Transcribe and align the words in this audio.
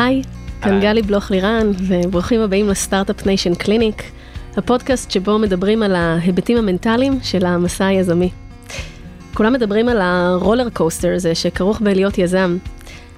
היי, 0.00 0.22
כאן 0.62 0.80
גלי 0.80 1.02
בלוך 1.02 1.30
לירן, 1.30 1.70
וברוכים 1.78 2.40
הבאים 2.40 2.68
ל 2.68 2.75
Startup 2.75 3.26
Nation 3.26 3.54
Clinic, 3.54 4.02
הפודקאסט 4.56 5.10
שבו 5.10 5.38
מדברים 5.38 5.82
על 5.82 5.94
ההיבטים 5.94 6.56
המנטליים 6.56 7.18
של 7.22 7.46
המסע 7.46 7.86
היזמי. 7.86 8.30
כולם 9.34 9.52
מדברים 9.52 9.88
על 9.88 10.00
ה 10.00 10.10
roller 10.10 10.70
coaster 10.70 11.14
הזה 11.14 11.34
שכרוך 11.34 11.80
בלהיות 11.80 12.18
יזם, 12.18 12.56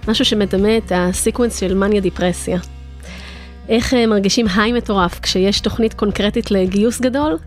משהו 0.08 0.24
שמדמה 0.24 0.76
את 0.76 0.92
ה 0.94 1.02
sequence 1.02 1.60
של 1.60 1.74
מניה 1.74 2.00
דיפרסיה. 2.00 2.58
איך 3.68 3.94
אה, 3.94 4.06
מרגישים 4.06 4.46
high 4.56 4.72
מטורף 4.72 5.20
כשיש 5.20 5.60
תוכנית 5.60 5.94
קונקרטית 5.94 6.50
לגיוס 6.50 7.00
גדול, 7.00 7.38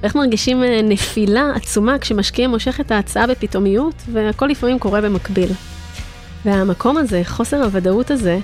ואיך 0.00 0.16
מרגישים 0.16 0.64
אה, 0.64 0.80
נפילה 0.82 1.50
עצומה 1.54 1.98
כשמשקיע 1.98 2.48
מושך 2.48 2.80
את 2.80 2.90
ההצעה 2.90 3.26
בפתאומיות, 3.26 3.94
והכל 4.12 4.46
לפעמים 4.46 4.78
קורה 4.78 5.00
במקביל. 5.00 5.50
והמקום 6.44 6.96
הזה, 6.96 7.22
חוסר 7.24 7.64
הוודאות 7.64 8.10
הזה, 8.10 8.38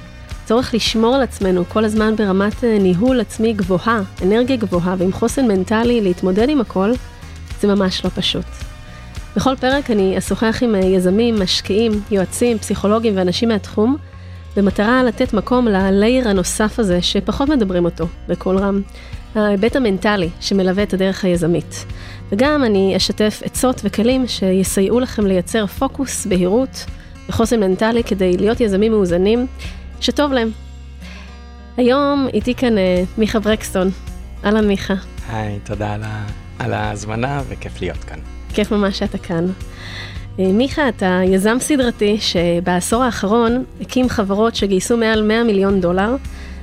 צורך 0.50 0.74
לשמור 0.74 1.14
על 1.14 1.22
עצמנו 1.22 1.64
כל 1.68 1.84
הזמן 1.84 2.16
ברמת 2.16 2.64
אה, 2.64 2.78
ניהול 2.78 3.20
עצמי 3.20 3.52
גבוהה, 3.52 4.02
אנרגיה 4.22 4.56
גבוהה 4.56 4.94
ועם 4.98 5.12
חוסן 5.12 5.48
מנטלי 5.48 6.00
להתמודד 6.00 6.48
עם 6.48 6.60
הכל, 6.60 6.92
זה 7.60 7.74
ממש 7.74 8.04
לא 8.04 8.10
פשוט. 8.10 8.44
בכל 9.36 9.56
פרק 9.56 9.90
אני 9.90 10.18
אשוחח 10.18 10.62
עם 10.62 10.74
יזמים, 10.74 11.42
משקיעים, 11.42 11.92
יועצים, 12.10 12.58
פסיכולוגים 12.58 13.16
ואנשים 13.16 13.48
מהתחום, 13.48 13.96
במטרה 14.56 15.02
לתת 15.02 15.32
מקום 15.32 15.68
ללייר 15.68 16.28
הנוסף 16.28 16.78
הזה 16.78 17.02
שפחות 17.02 17.48
מדברים 17.48 17.84
אותו 17.84 18.06
בקול 18.28 18.58
רם, 18.58 18.82
ההיבט 19.34 19.76
המנטלי 19.76 20.28
שמלווה 20.40 20.82
את 20.82 20.94
הדרך 20.94 21.24
היזמית. 21.24 21.84
וגם 22.32 22.64
אני 22.64 22.96
אשתף 22.96 23.42
עצות 23.44 23.80
וכלים 23.84 24.28
שיסייעו 24.28 25.00
לכם 25.00 25.26
לייצר 25.26 25.66
פוקוס, 25.66 26.26
בהירות 26.26 26.84
וחוסן 27.28 27.60
מנטלי 27.60 28.04
כדי 28.04 28.36
להיות 28.36 28.60
יזמים 28.60 28.92
מאוזנים 28.92 29.46
שטוב 30.00 30.32
להם. 30.32 30.50
היום 31.76 32.28
איתי 32.34 32.54
כאן 32.54 32.74
uh, 32.76 32.80
מיכה 33.18 33.38
ברקסטון. 33.38 33.90
אהלן 34.44 34.68
מיכה. 34.68 34.94
היי, 35.28 35.58
תודה 35.64 35.94
על, 35.94 36.02
ה... 36.02 36.26
על 36.58 36.72
ההזמנה 36.72 37.42
וכיף 37.48 37.80
להיות 37.80 38.04
כאן. 38.04 38.18
כיף 38.54 38.72
ממש 38.72 38.98
שאתה 38.98 39.18
כאן. 39.18 39.46
אה, 40.38 40.52
מיכה, 40.52 40.88
אתה 40.88 41.20
יזם 41.24 41.56
סדרתי 41.60 42.18
שבעשור 42.20 43.02
האחרון 43.02 43.64
הקים 43.80 44.08
חברות 44.08 44.54
שגייסו 44.54 44.96
מעל 44.96 45.22
100 45.22 45.44
מיליון 45.44 45.80
דולר, 45.80 46.16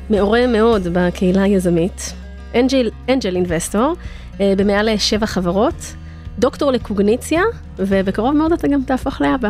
מעורה 0.09 0.47
מאוד 0.47 0.87
בקהילה 0.93 1.43
היזמית, 1.43 2.13
אנג'ל, 2.55 2.89
אנג'ל 3.09 3.35
אינבסטור, 3.35 3.93
אה, 4.41 4.53
במעל 4.57 4.97
שבע 4.97 5.25
חברות, 5.25 5.93
דוקטור 6.39 6.71
לקוגניציה, 6.71 7.41
ובקרוב 7.77 8.35
מאוד 8.35 8.51
אתה 8.53 8.67
גם 8.67 8.83
תהפוך 8.83 9.21
לאבא. 9.21 9.49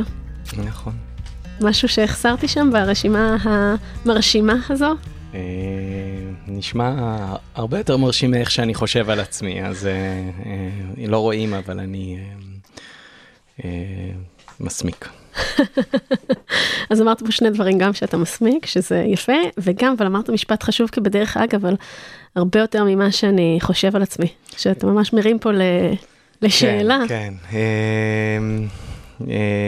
נכון. 0.66 0.94
משהו 1.62 1.88
שהחסרתי 1.88 2.48
שם 2.48 2.70
ברשימה 2.74 3.38
המרשימה 3.42 4.56
הזו? 4.70 4.94
אה, 5.34 5.40
נשמע 6.48 6.94
הרבה 7.56 7.78
יותר 7.78 7.98
מרשים 7.98 8.32
מאיך 8.32 8.52
שאני 8.52 8.74
חושב 8.74 9.10
על 9.10 9.20
עצמי, 9.20 9.64
אז 9.64 9.90
לא 11.08 11.18
רואים, 11.18 11.54
אבל 11.54 11.80
אני 11.80 12.18
אה, 13.66 13.70
מסמיק. 14.60 15.10
אז 16.90 17.02
אמרת 17.02 17.24
פה 17.24 17.32
שני 17.32 17.50
דברים, 17.50 17.78
גם 17.78 17.94
שאתה 17.94 18.18
מסמיק, 18.18 18.66
שזה 18.66 19.04
יפה, 19.08 19.34
וגם, 19.58 19.96
אבל 19.98 20.06
אמרת 20.06 20.30
משפט 20.30 20.64
חשוב 20.64 20.90
כבדרך 20.90 21.38
אגב, 21.38 21.66
אבל 21.66 21.76
הרבה 22.36 22.60
יותר 22.60 22.84
ממה 22.84 23.12
שאני 23.12 23.58
חושב 23.62 23.96
על 23.96 24.02
עצמי, 24.02 24.28
שאתה 24.58 24.88
ממש 24.88 25.14
מרים 25.14 25.40
פה 25.40 25.52
ל... 25.52 25.62
לשאלה. 26.42 27.00
כן, 27.08 27.34
כן. 27.52 28.44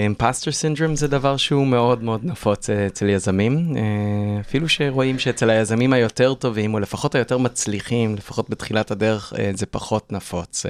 impostor 0.03 0.51
syndrome 0.51 0.95
זה 0.95 1.07
דבר 1.07 1.37
שהוא 1.37 1.67
מאוד 1.67 2.03
מאוד 2.03 2.25
נפוץ 2.25 2.69
אצל 2.69 3.09
יזמים, 3.09 3.77
אה, 3.77 4.39
אפילו 4.39 4.69
שרואים 4.69 5.19
שאצל 5.19 5.49
היזמים 5.49 5.93
היותר 5.93 6.33
טובים, 6.33 6.73
או 6.73 6.79
לפחות 6.79 7.15
היותר 7.15 7.37
מצליחים, 7.37 8.15
לפחות 8.15 8.49
בתחילת 8.49 8.91
הדרך, 8.91 9.33
אה, 9.39 9.51
זה 9.55 9.65
פחות 9.65 10.11
נפוץ. 10.11 10.65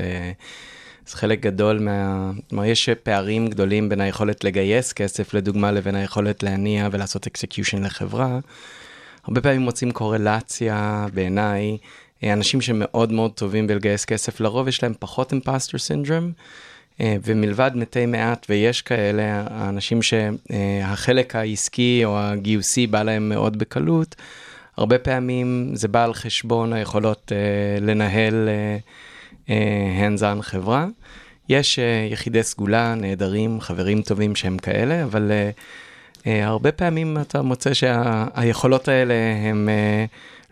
אז 1.07 1.13
חלק 1.13 1.39
גדול 1.39 1.79
מה... 1.79 2.31
כלומר, 2.49 2.65
יש 2.65 2.89
פערים 3.03 3.47
גדולים 3.47 3.89
בין 3.89 4.01
היכולת 4.01 4.43
לגייס 4.43 4.93
כסף, 4.93 5.33
לדוגמה, 5.33 5.71
לבין 5.71 5.95
היכולת 5.95 6.43
להניע 6.43 6.89
ולעשות 6.91 7.27
execution 7.27 7.83
לחברה. 7.83 8.39
הרבה 9.23 9.41
פעמים 9.41 9.61
מוצאים 9.61 9.91
קורלציה, 9.91 11.05
בעיניי, 11.13 11.77
אנשים 12.23 12.61
שמאוד 12.61 13.11
מאוד 13.11 13.31
טובים 13.31 13.67
בלגייס 13.67 14.05
כסף, 14.05 14.39
לרוב 14.39 14.67
יש 14.67 14.83
להם 14.83 14.93
פחות 14.99 15.31
אימפסטר 15.31 15.77
סינדרום, 15.77 16.31
ומלבד 17.01 17.71
מתי 17.75 18.05
מעט, 18.05 18.45
ויש 18.49 18.81
כאלה, 18.81 19.43
האנשים 19.49 19.99
שהחלק 20.01 21.35
העסקי 21.35 22.01
או 22.05 22.19
הגיוסי 22.19 22.87
בא 22.87 23.03
להם 23.03 23.29
מאוד 23.29 23.59
בקלות, 23.59 24.15
הרבה 24.77 24.97
פעמים 24.97 25.71
זה 25.73 25.87
בא 25.87 26.03
על 26.03 26.13
חשבון 26.13 26.73
היכולות 26.73 27.31
uh, 27.31 27.83
לנהל 27.83 28.49
uh, 29.45 29.49
hands-on 29.99 30.41
חברה. 30.41 30.87
יש 31.49 31.79
יחידי 32.11 32.43
סגולה 32.43 32.95
נהדרים, 32.95 33.61
חברים 33.61 34.01
טובים 34.01 34.35
שהם 34.35 34.57
כאלה, 34.57 35.03
אבל 35.03 35.31
הרבה 36.25 36.71
פעמים 36.71 37.17
אתה 37.21 37.41
מוצא 37.41 37.73
שהיכולות 37.73 38.85
שה- 38.85 38.91
האלה 38.91 39.13
הן 39.49 39.69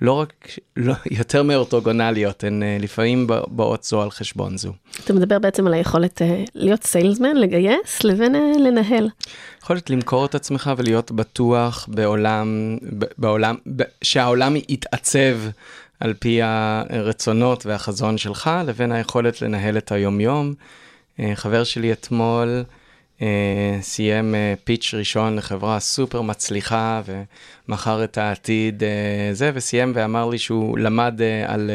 לא 0.02 0.12
רק, 0.14 0.34
לא, 0.78 0.94
יותר 1.20 1.44
מאורתוגונליות, 1.44 2.44
הן 2.44 2.64
uh, 2.64 2.84
לפעמים 2.84 3.28
באות 3.48 3.84
זו 3.84 4.02
על 4.02 4.12
חשבון 4.12 4.58
זו. 4.58 4.74
אתה 5.04 5.14
מדבר 5.14 5.40
בעצם 5.40 5.68
על 5.68 5.74
היכולת 5.74 6.22
uh, 6.22 6.50
להיות 6.56 6.84
סיילסמן, 6.84 7.36
לגייס, 7.36 8.04
לבין 8.04 8.36
uh, 8.36 8.60
לנהל. 8.60 9.10
יכולת 9.64 9.90
למכור 9.90 10.26
את 10.26 10.36
עצמך 10.36 10.72
ולהיות 10.78 11.12
בטוח 11.12 11.90
בעולם, 11.92 12.78
בעולם, 13.18 13.56
שהעולם 14.02 14.56
יתעצב 14.56 15.38
על 16.00 16.14
פי 16.14 16.40
הרצונות 16.42 17.66
והחזון 17.66 18.18
שלך, 18.18 18.50
לבין 18.68 18.92
היכולת 18.92 19.42
לנהל 19.42 19.78
את 19.78 19.92
היומיום. 19.92 20.54
אה, 21.20 21.32
חבר 21.36 21.64
שלי 21.64 21.92
אתמול 21.92 22.48
אה, 22.48 22.62
סיים 23.82 24.36
אה, 24.36 24.54
פיץ' 24.64 24.94
ראשון 24.98 25.36
לחברה 25.36 25.80
סופר 25.80 26.22
מצליחה 26.22 27.02
ומכר 27.68 28.04
את 28.04 28.18
העתיד 28.18 28.84
זה, 29.32 29.52
וסיים 29.54 29.92
ואמר 29.96 30.30
לי 30.30 30.38
שהוא 30.38 30.78
למד 30.78 31.22
על, 31.48 31.72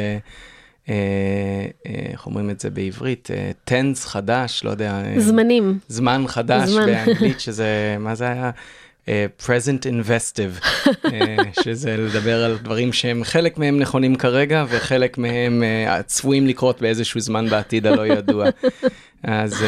איך 1.85 2.27
אומרים 2.27 2.51
את 2.51 2.61
זה 2.61 2.71
בעברית? 2.71 3.29
טנס 3.65 4.07
חדש, 4.07 4.65
לא 4.65 4.71
יודע. 4.71 5.03
זמנים. 5.17 5.79
זמן 5.89 6.25
חדש 6.27 6.69
זמן. 6.69 6.87
באנגלית, 6.87 7.41
שזה, 7.41 7.97
מה 7.99 8.15
זה 8.15 8.29
היה? 8.29 8.51
Uh, 9.07 9.45
present 9.47 9.87
investive, 9.87 10.65
uh, 10.87 11.63
שזה 11.63 11.97
לדבר 11.97 12.45
על 12.45 12.59
דברים 12.63 12.93
שהם 12.93 13.25
חלק 13.25 13.59
מהם 13.59 13.79
נכונים 13.79 14.17
כרגע 14.17 14.65
וחלק 14.69 15.19
מהם 15.19 15.63
uh, 15.63 16.03
צפויים 16.03 16.47
לקרות 16.47 16.83
באיזשהו 16.83 17.21
זמן 17.21 17.49
בעתיד 17.49 17.87
הלא 17.87 18.07
ידוע. 18.07 18.47
אז... 19.23 19.65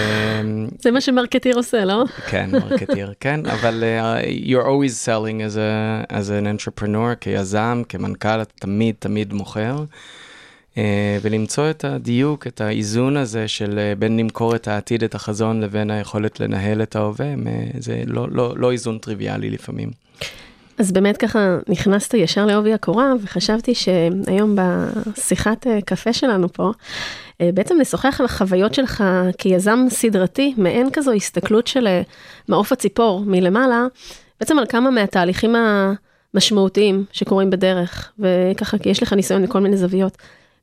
זה 0.78 0.90
מה 0.90 1.00
שמרקטיר 1.00 1.56
עושה, 1.56 1.84
לא? 1.84 2.04
כן, 2.26 2.50
מרקטיר, 2.52 3.12
כן, 3.20 3.46
אבל 3.46 3.84
uh, 3.84 4.46
you're 4.46 4.66
always 4.66 5.06
selling 5.06 5.40
as, 5.40 5.56
a, 5.56 6.12
as 6.12 6.28
an 6.28 6.46
entrepreneur, 6.46 7.14
כיזם, 7.20 7.82
כמנכ"ל, 7.88 8.42
אתה 8.42 8.52
תמיד 8.58 8.94
תמיד 8.98 9.32
מוכר. 9.32 9.84
Uh, 10.74 10.76
ולמצוא 11.22 11.70
את 11.70 11.84
הדיוק, 11.84 12.46
את 12.46 12.60
האיזון 12.60 13.16
הזה 13.16 13.48
של 13.48 13.78
uh, 13.78 13.98
בין 13.98 14.16
למכור 14.16 14.56
את 14.56 14.68
העתיד, 14.68 15.04
את 15.04 15.14
החזון, 15.14 15.60
לבין 15.60 15.90
היכולת 15.90 16.40
לנהל 16.40 16.82
את 16.82 16.96
ההווה, 16.96 17.34
זה 17.78 18.02
לא, 18.06 18.26
לא, 18.30 18.54
לא 18.56 18.72
איזון 18.72 18.98
טריוויאלי 18.98 19.50
לפעמים. 19.50 19.90
אז 20.78 20.92
באמת 20.92 21.16
ככה 21.16 21.58
נכנסת 21.68 22.14
ישר 22.14 22.46
לעובי 22.46 22.72
הקורה, 22.72 23.12
וחשבתי 23.22 23.74
שהיום 23.74 24.56
בשיחת 24.56 25.66
קפה 25.84 26.12
שלנו 26.12 26.52
פה, 26.52 26.72
בעצם 27.40 27.76
נשוחח 27.80 28.20
על 28.20 28.26
החוויות 28.26 28.74
שלך 28.74 29.04
כיזם 29.38 29.86
סדרתי, 29.88 30.54
מעין 30.56 30.90
כזו 30.92 31.12
הסתכלות 31.12 31.66
של 31.66 31.88
מעוף 32.48 32.72
הציפור 32.72 33.22
מלמעלה, 33.26 33.86
בעצם 34.40 34.58
על 34.58 34.66
כמה 34.66 34.90
מהתהליכים 34.90 35.54
המשמעותיים 36.34 37.04
שקורים 37.12 37.50
בדרך, 37.50 38.12
וככה, 38.18 38.78
כי 38.78 38.88
יש 38.88 39.02
לך 39.02 39.12
ניסיון 39.12 39.42
לכל 39.42 39.60
מיני 39.60 39.76
זוויות. 39.76 40.16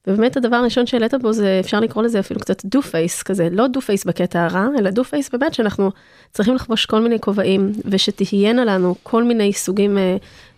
ובאמת 0.07 0.38
הדבר 0.38 0.56
הראשון 0.56 0.86
שהעלית 0.86 1.13
בו 1.13 1.33
זה, 1.33 1.57
אפשר 1.59 1.80
לקרוא 1.80 2.03
לזה 2.03 2.19
אפילו 2.19 2.39
קצת 2.39 2.65
two 2.65 2.81
face 2.81 3.23
כזה, 3.24 3.48
לא 3.51 3.68
two 3.68 3.81
face 3.81 4.06
בקטע 4.06 4.45
הרע, 4.45 4.68
אלא 4.80 4.89
two 4.89 5.03
face 5.03 5.29
באמת 5.30 5.53
שאנחנו 5.53 5.92
צריכים 6.31 6.56
לחבוש 6.56 6.86
כל 6.86 7.00
מיני 7.00 7.19
כובעים, 7.19 7.71
ושתהיינה 7.86 8.65
לנו 8.65 8.95
כל 9.03 9.24
מיני 9.24 9.53
סוגים 9.53 9.98
אה, 9.98 10.18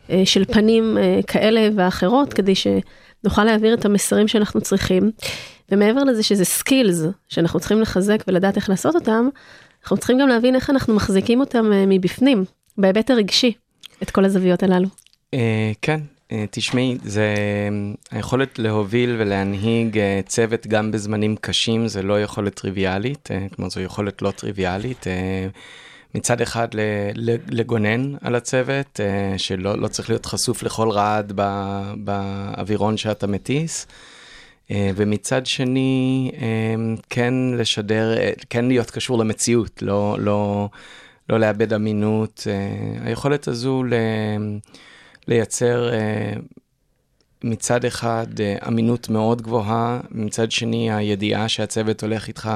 אה, 0.09 0.21
של 0.25 0.45
פנים 0.45 0.97
אה, 0.97 1.19
כאלה 1.27 1.69
ואחרות, 1.75 2.33
כדי 2.33 2.53
שנוכל 2.55 3.43
להעביר 3.43 3.73
את 3.73 3.85
המסרים 3.85 4.27
שאנחנו 4.27 4.61
צריכים. 4.61 5.11
ומעבר 5.71 6.03
לזה 6.03 6.23
שזה 6.23 6.45
סקילס 6.45 7.03
שאנחנו 7.29 7.59
צריכים 7.59 7.81
לחזק 7.81 8.23
ולדעת 8.27 8.55
איך 8.55 8.69
לעשות 8.69 8.95
אותם, 8.95 9.29
אנחנו 9.83 9.97
צריכים 9.97 10.17
גם 10.17 10.27
להבין 10.27 10.55
איך 10.55 10.69
אנחנו 10.69 10.95
מחזיקים 10.95 11.39
אותם 11.39 11.73
אה, 11.73 11.85
מבפנים, 11.87 12.45
בהיבט 12.77 13.11
הרגשי, 13.11 13.53
את 14.03 14.11
כל 14.11 14.25
הזוויות 14.25 14.63
הללו. 14.63 14.87
אה, 15.33 15.71
כן, 15.81 15.99
תשמעי, 16.51 16.97
זה 17.03 17.35
היכולת 18.11 18.59
להוביל 18.59 19.15
ולהנהיג 19.19 19.97
אה, 19.97 20.21
צוות 20.25 20.67
גם 20.67 20.91
בזמנים 20.91 21.35
קשים, 21.41 21.87
זה 21.87 22.01
לא 22.01 22.21
יכולת 22.21 22.53
טריוויאלית, 22.53 23.29
אה, 23.31 23.47
כלומר 23.55 23.69
זו 23.69 23.81
יכולת 23.81 24.21
לא 24.21 24.31
טריוויאלית. 24.31 25.05
מצד 26.15 26.41
אחד 26.41 26.67
לגונן 27.49 28.15
על 28.21 28.35
הצוות, 28.35 28.99
שלא 29.37 29.77
לא 29.77 29.87
צריך 29.87 30.09
להיות 30.09 30.25
חשוף 30.25 30.63
לכל 30.63 30.89
רעד 30.89 31.33
באווירון 31.97 32.97
שאתה 32.97 33.27
מטיס. 33.27 33.87
ומצד 34.69 35.45
שני, 35.45 36.31
כן 37.09 37.33
לשדר, 37.57 38.15
כן 38.49 38.65
להיות 38.65 38.91
קשור 38.91 39.17
למציאות, 39.17 39.81
לא, 39.81 40.17
לא, 40.19 40.69
לא 41.29 41.39
לאבד 41.39 41.73
אמינות. 41.73 42.47
היכולת 43.05 43.47
הזו 43.47 43.83
ל... 43.83 43.93
לייצר 45.27 45.89
מצד 47.43 47.85
אחד 47.85 48.27
אמינות 48.67 49.09
מאוד 49.09 49.41
גבוהה, 49.41 49.99
מצד 50.11 50.51
שני 50.51 50.91
הידיעה 50.91 51.49
שהצוות 51.49 52.03
הולך 52.03 52.27
איתך 52.27 52.49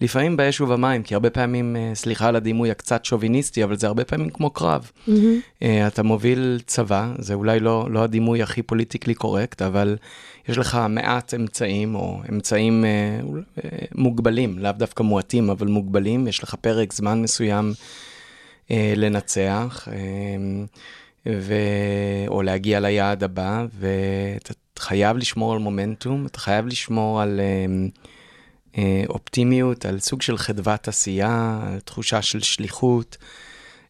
לפעמים 0.00 0.36
באש 0.36 0.60
ובמים, 0.60 1.02
כי 1.02 1.14
הרבה 1.14 1.30
פעמים, 1.30 1.76
סליחה 1.94 2.28
על 2.28 2.36
הדימוי 2.36 2.70
הקצת 2.70 3.04
שוביניסטי, 3.04 3.64
אבל 3.64 3.76
זה 3.76 3.86
הרבה 3.86 4.04
פעמים 4.04 4.30
כמו 4.30 4.50
קרב. 4.50 4.90
Mm-hmm. 5.08 5.64
אתה 5.86 6.02
מוביל 6.02 6.60
צבא, 6.66 7.12
זה 7.18 7.34
אולי 7.34 7.60
לא, 7.60 7.88
לא 7.90 8.02
הדימוי 8.02 8.42
הכי 8.42 8.62
פוליטיקלי 8.62 9.14
קורקט, 9.14 9.62
אבל 9.62 9.96
יש 10.48 10.58
לך 10.58 10.78
מעט 10.88 11.34
אמצעים, 11.34 11.94
או 11.94 12.20
אמצעים 12.32 12.84
מוגבלים, 13.94 14.58
לאו 14.58 14.72
דווקא 14.72 15.02
מועטים, 15.02 15.50
אבל 15.50 15.66
מוגבלים, 15.66 16.28
יש 16.28 16.42
לך 16.42 16.54
פרק 16.54 16.92
זמן 16.92 17.22
מסוים 17.22 17.72
לנצח. 18.70 19.88
ו... 21.26 21.54
או 22.28 22.42
להגיע 22.42 22.80
ליעד 22.80 23.24
הבא, 23.24 23.64
ואתה 23.78 24.54
חייב 24.78 25.16
לשמור 25.16 25.52
על 25.52 25.58
מומנטום, 25.58 26.26
אתה 26.26 26.38
חייב 26.38 26.66
לשמור 26.66 27.20
על 27.22 27.40
אה, 27.40 27.66
אה, 28.78 29.02
אופטימיות, 29.08 29.86
על 29.86 29.98
סוג 29.98 30.22
של 30.22 30.38
חדוות 30.38 30.88
עשייה, 30.88 31.60
על 31.66 31.80
תחושה 31.80 32.22
של 32.22 32.40
שליחות. 32.40 33.16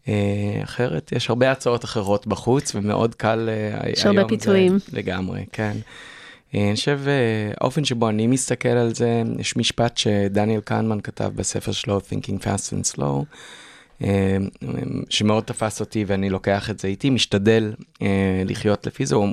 אה, 0.09 0.61
אחרת, 0.65 1.12
יש 1.12 1.29
הרבה 1.29 1.50
הצעות 1.53 1.85
אחרות 1.85 2.27
בחוץ, 2.27 2.75
ומאוד 2.75 3.15
קל 3.15 3.49
אה, 3.49 3.91
יש 3.91 4.06
הרבה 4.06 4.25
פיתויים. 4.25 4.79
לגמרי, 4.93 5.44
כן. 5.53 5.76
אה, 6.55 6.67
אני 6.67 6.75
חושב, 6.75 7.00
אה, 7.06 7.53
האופן 7.61 7.85
שבו 7.85 8.09
אני 8.09 8.26
מסתכל 8.26 8.69
על 8.69 8.94
זה, 8.94 9.23
יש 9.38 9.56
משפט 9.56 9.99
שדניאל 9.99 10.61
קנמן 10.61 11.00
כתב 11.00 11.31
בספר 11.37 11.73
שלו, 11.73 11.99
Thinking 11.99 12.43
Fast 12.43 12.73
and 12.73 12.97
Slow. 12.97 13.25
אה, 14.05 14.37
שמאוד 15.11 15.44
תפס 15.44 15.81
אותי 15.81 16.05
ואני 16.06 16.31
לוקח 16.31 16.70
את 16.70 16.79
זה 16.79 16.88
איתי, 16.88 17.11
משתדל 17.11 17.73
אה, 18.02 18.43
לחיות 18.47 18.87
לפי 18.87 19.06
זה. 19.06 19.14
הוא 19.14 19.29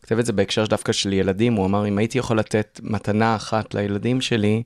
כותב 0.00 0.18
את 0.18 0.26
זה 0.26 0.32
בהקשר 0.32 0.66
דווקא 0.66 0.92
של 0.92 1.12
ילדים, 1.12 1.52
הוא 1.52 1.66
אמר, 1.66 1.88
אם 1.88 1.98
הייתי 1.98 2.18
יכול 2.18 2.38
לתת 2.38 2.80
מתנה 2.82 3.36
אחת 3.36 3.74
לילדים 3.74 4.20
שלי, 4.20 4.62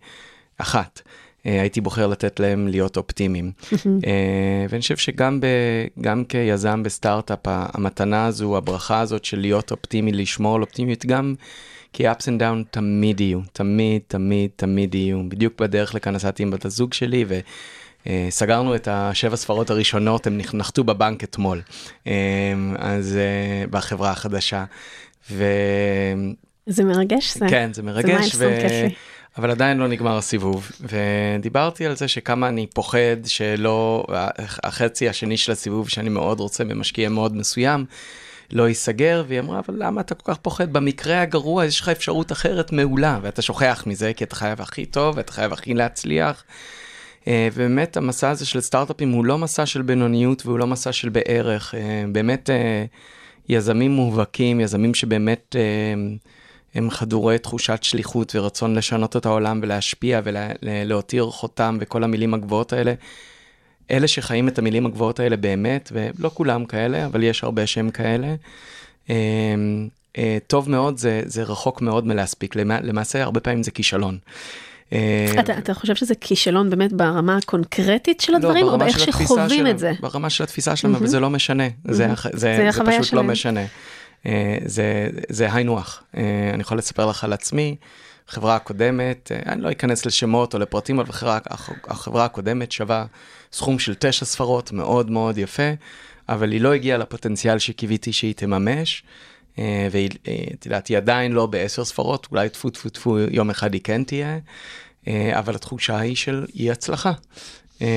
אחת, 0.59 1.03
אה, 1.47 1.61
הייתי 1.61 1.81
בוחר 1.81 2.06
לתת 2.06 2.41
להם 2.41 2.69
להיות 2.69 2.97
אופטימיים. 2.97 3.53
ואני 4.69 4.81
חושב 4.81 4.97
שגם 4.97 5.41
ב, 5.41 5.47
גם 6.01 6.25
כיזם 6.25 6.83
בסטארט-אפ, 6.83 7.41
המתנה 7.47 8.27
הזו, 8.27 8.56
הברכה 8.56 9.01
הזאת 9.01 9.25
של 9.25 9.41
להיות 9.41 9.71
אופטימי, 9.71 10.12
לשמור 10.12 10.56
על 10.56 10.62
אופטימיות, 10.62 11.06
גם 11.06 11.35
כי 11.93 12.11
ups 12.11 12.23
and 12.23 12.41
down 12.41 12.65
תמיד 12.71 13.21
יהיו, 13.21 13.41
תמיד, 13.53 14.03
תמיד, 14.06 14.51
תמיד 14.56 14.95
יהיו. 14.95 15.29
בדיוק 15.29 15.61
בדרך 15.61 15.95
לכאן 15.95 16.15
נסעתי 16.15 16.43
עם 16.43 16.51
בת 16.51 16.65
הזוג 16.65 16.95
שלי, 16.95 17.25
ו... 17.29 17.39
אה, 18.06 18.27
סגרנו 18.31 18.75
את 18.75 18.89
השבע 18.91 19.37
ספרות 19.37 19.71
הראשונות, 19.71 20.27
הם 20.27 20.41
נחתו 20.55 20.85
בבנק 20.85 21.25
אתמול, 21.25 21.62
אה, 22.06 22.12
אז 22.79 23.17
אה, 23.17 23.67
בחברה 23.71 24.11
החדשה. 24.11 24.65
ו... 25.31 25.45
זה 26.67 26.85
מרגש 26.85 27.35
זה. 27.35 27.47
כן, 27.49 27.73
זה 27.73 27.83
מרגש. 27.83 28.35
זה 28.35 28.49
ו... 28.49 28.87
אבל 29.39 29.51
עדיין 29.51 29.79
לא 29.79 29.89
נגמר 29.89 30.17
הסיבוב, 30.17 30.71
ודיברתי 30.81 31.87
על 31.87 31.97
זה 31.97 32.09
שכמה 32.09 32.49
אני 32.49 32.67
פוחד 32.67 33.17
שלא, 33.25 34.06
החצי 34.65 35.09
השני 35.09 35.37
של 35.37 35.53
הסיבוב 35.53 35.89
שאני 35.89 36.09
מאוד 36.09 36.41
רוצה 36.41 36.65
במשקיע 36.65 37.09
מאוד 37.09 37.37
מסוים, 37.37 37.85
לא 38.53 38.69
ייסגר, 38.69 39.25
והיא 39.29 39.41
אמרה, 39.41 39.59
אבל 39.59 39.75
למה 39.79 40.01
אתה 40.01 40.15
כל 40.15 40.33
כך 40.33 40.39
פוחד? 40.39 40.73
במקרה 40.73 41.23
הגרוע 41.23 41.65
יש 41.65 41.81
לך 41.81 41.89
אפשרות 41.89 42.33
אחרת 42.33 42.73
מעולה, 42.73 43.19
ואתה 43.23 43.43
שוכח 43.43 43.85
מזה, 43.87 44.12
כי 44.12 44.25
אתה 44.25 44.37
חייב 44.37 44.61
הכי 44.61 44.87
טוב, 44.87 45.17
ואתה 45.17 45.33
חייב 45.33 45.53
הכי 45.53 45.75
להצליח. 45.75 46.45
אה, 47.29 47.49
ובאמת 47.53 47.97
המסע 47.97 48.31
הזה 48.31 48.47
של 48.47 48.61
סטארט-אפים 48.61 49.12
הוא 49.12 49.25
לא 49.25 49.38
מסע 49.38 49.67
של 49.67 49.82
בינוניות 49.82 50.47
והוא 50.47 50.59
לא 50.59 50.67
מסע 50.67 50.93
של 50.93 51.09
בערך. 51.09 51.75
אה, 51.75 52.05
באמת 52.12 52.50
אה, 52.50 52.85
יזמים 53.49 53.91
מובהקים, 53.91 54.61
יזמים 54.61 54.94
שבאמת 54.94 55.56
הם 56.75 56.91
חדורי 56.91 57.38
תחושת 57.38 57.82
שליחות 57.82 58.37
ורצון 58.37 58.75
לשנות 58.75 59.17
את 59.17 59.26
העולם 59.26 59.61
ולהשפיע 59.62 60.21
ולהותיר 60.25 61.25
חותם 61.31 61.79
וכל 61.81 62.05
המילים 62.05 62.35
הגבוהות 62.35 62.73
האלה. 62.73 62.94
אלה 63.91 64.09
שחיים 64.09 64.49
את 64.49 64.59
המילים 64.59 64.87
הגבוהות 64.87 65.20
האלה 65.20 65.37
באמת, 65.37 65.93
ולא 65.94 66.31
כולם 66.35 66.65
כאלה, 66.65 67.06
אבל 67.06 67.23
יש 67.23 67.44
הרבה 67.44 67.67
שהם 67.67 67.91
כאלה. 67.91 68.35
טוב 70.47 70.70
מאוד, 70.70 70.99
זה, 70.99 71.23
זה 71.25 71.43
רחוק 71.43 71.82
מאוד 71.82 72.06
מלהספיק, 72.06 72.56
למעשה 72.56 73.23
הרבה 73.23 73.41
פעמים 73.41 73.62
זה 73.62 73.70
כישלון. 73.70 74.19
אה, 74.94 75.41
אתה, 75.41 75.58
אתה 75.58 75.75
חושב 75.75 75.94
שזה 75.94 76.14
כישלון 76.14 76.70
באמת 76.70 76.93
ברמה 76.93 77.37
הקונקרטית 77.37 78.20
של 78.20 78.32
לא, 78.32 78.37
הדברים, 78.37 78.67
לא, 78.67 78.73
או 78.73 78.79
באיך 78.79 78.99
שחווים 78.99 79.67
את 79.67 79.79
זה? 79.79 79.93
ברמה 80.00 80.31
של 80.31 80.44
התפיסה 80.44 80.76
שלנו, 80.76 81.00
וזה 81.00 81.20
לא 81.20 81.31
משנה, 81.31 81.69
זה, 81.85 81.93
זה, 81.93 82.29
זה, 82.32 82.70
זה 82.73 82.85
פשוט 82.85 83.05
שלהם. 83.05 83.26
לא 83.26 83.32
משנה. 83.32 83.64
אה, 84.26 84.58
זה, 84.64 85.08
זה 85.29 85.55
היינו 85.55 85.79
הך. 85.79 86.02
אה, 86.17 86.50
אני 86.55 86.61
יכול 86.61 86.79
לספר 86.79 87.06
לך 87.06 87.25
על 87.25 87.32
עצמי, 87.32 87.76
חברה 88.29 88.56
הקודמת, 88.56 89.32
אני 89.46 89.62
לא 89.62 89.70
אכנס 89.70 90.06
לשמות 90.06 90.55
או 90.55 90.58
לפרטים, 90.58 91.00
אבל 91.00 91.08
החברה, 91.11 91.38
החברה 91.85 92.25
הקודמת 92.25 92.73
שווה 92.73 93.06
סכום 93.52 93.79
של 93.79 93.94
תשע 93.99 94.25
ספרות, 94.25 94.73
מאוד 94.73 95.11
מאוד 95.11 95.38
יפה, 95.38 95.70
אבל 96.29 96.52
היא 96.52 96.61
לא 96.61 96.73
הגיעה 96.73 96.99
לפוטנציאל 96.99 97.58
שקיוויתי 97.58 98.12
שהיא 98.12 98.35
תממש. 98.35 99.02
ואת 99.59 100.67
יודעת, 100.67 100.87
היא 100.87 100.97
עדיין 100.97 101.33
לא 101.33 101.47
בעשר 101.47 101.85
ספרות, 101.85 102.29
אולי 102.31 102.49
טפו 102.49 102.71
טפו 102.71 102.89
טפו 102.89 103.19
יום 103.19 103.51
אחד 103.51 103.75
היא 103.75 103.81
כן 103.85 104.05
תהיה, 104.05 104.39
אה, 105.09 105.39
אבל 105.39 105.55
התחושה 105.55 105.99
היא 105.99 106.17
של 106.17 106.47
אי 106.55 106.71
הצלחה. 106.71 107.12
אה, 107.83 107.89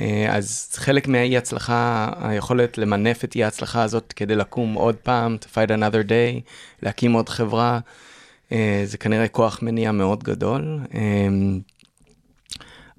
אה, 0.00 0.36
אז 0.36 0.68
חלק 0.74 1.08
מהאי 1.08 1.36
הצלחה, 1.36 2.12
היכולת 2.20 2.78
למנף 2.78 3.24
את 3.24 3.36
אי 3.36 3.44
ההצלחה 3.44 3.82
הזאת 3.82 4.12
כדי 4.12 4.36
לקום 4.36 4.74
עוד 4.74 4.96
פעם, 4.96 5.36
to 5.40 5.46
fight 5.46 5.70
another 5.70 6.08
day, 6.08 6.40
להקים 6.82 7.12
עוד 7.12 7.28
חברה, 7.28 7.80
זה 8.84 8.98
כנראה 9.00 9.28
כוח 9.28 9.62
מניע 9.62 9.92
מאוד 9.92 10.24
גדול. 10.24 10.80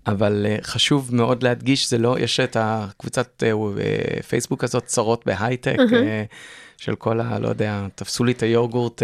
אבל 0.08 0.46
חשוב 0.62 1.16
מאוד 1.16 1.44
להדגיש, 1.44 1.90
זה 1.90 1.98
לא, 1.98 2.20
יש 2.20 2.40
את 2.40 2.58
הקבוצת 2.60 3.44
פייסבוק 4.28 4.64
הזאת, 4.64 4.86
צרות 4.86 5.26
בהייטק. 5.26 5.78
Mm-hmm. 5.78 6.34
של 6.80 6.96
כל 6.96 7.20
ה... 7.20 7.40
לא 7.40 7.48
יודע, 7.48 7.86
תפסו 7.96 8.24
לי 8.24 8.32
את 8.32 8.44
היוגורט, 8.44 9.04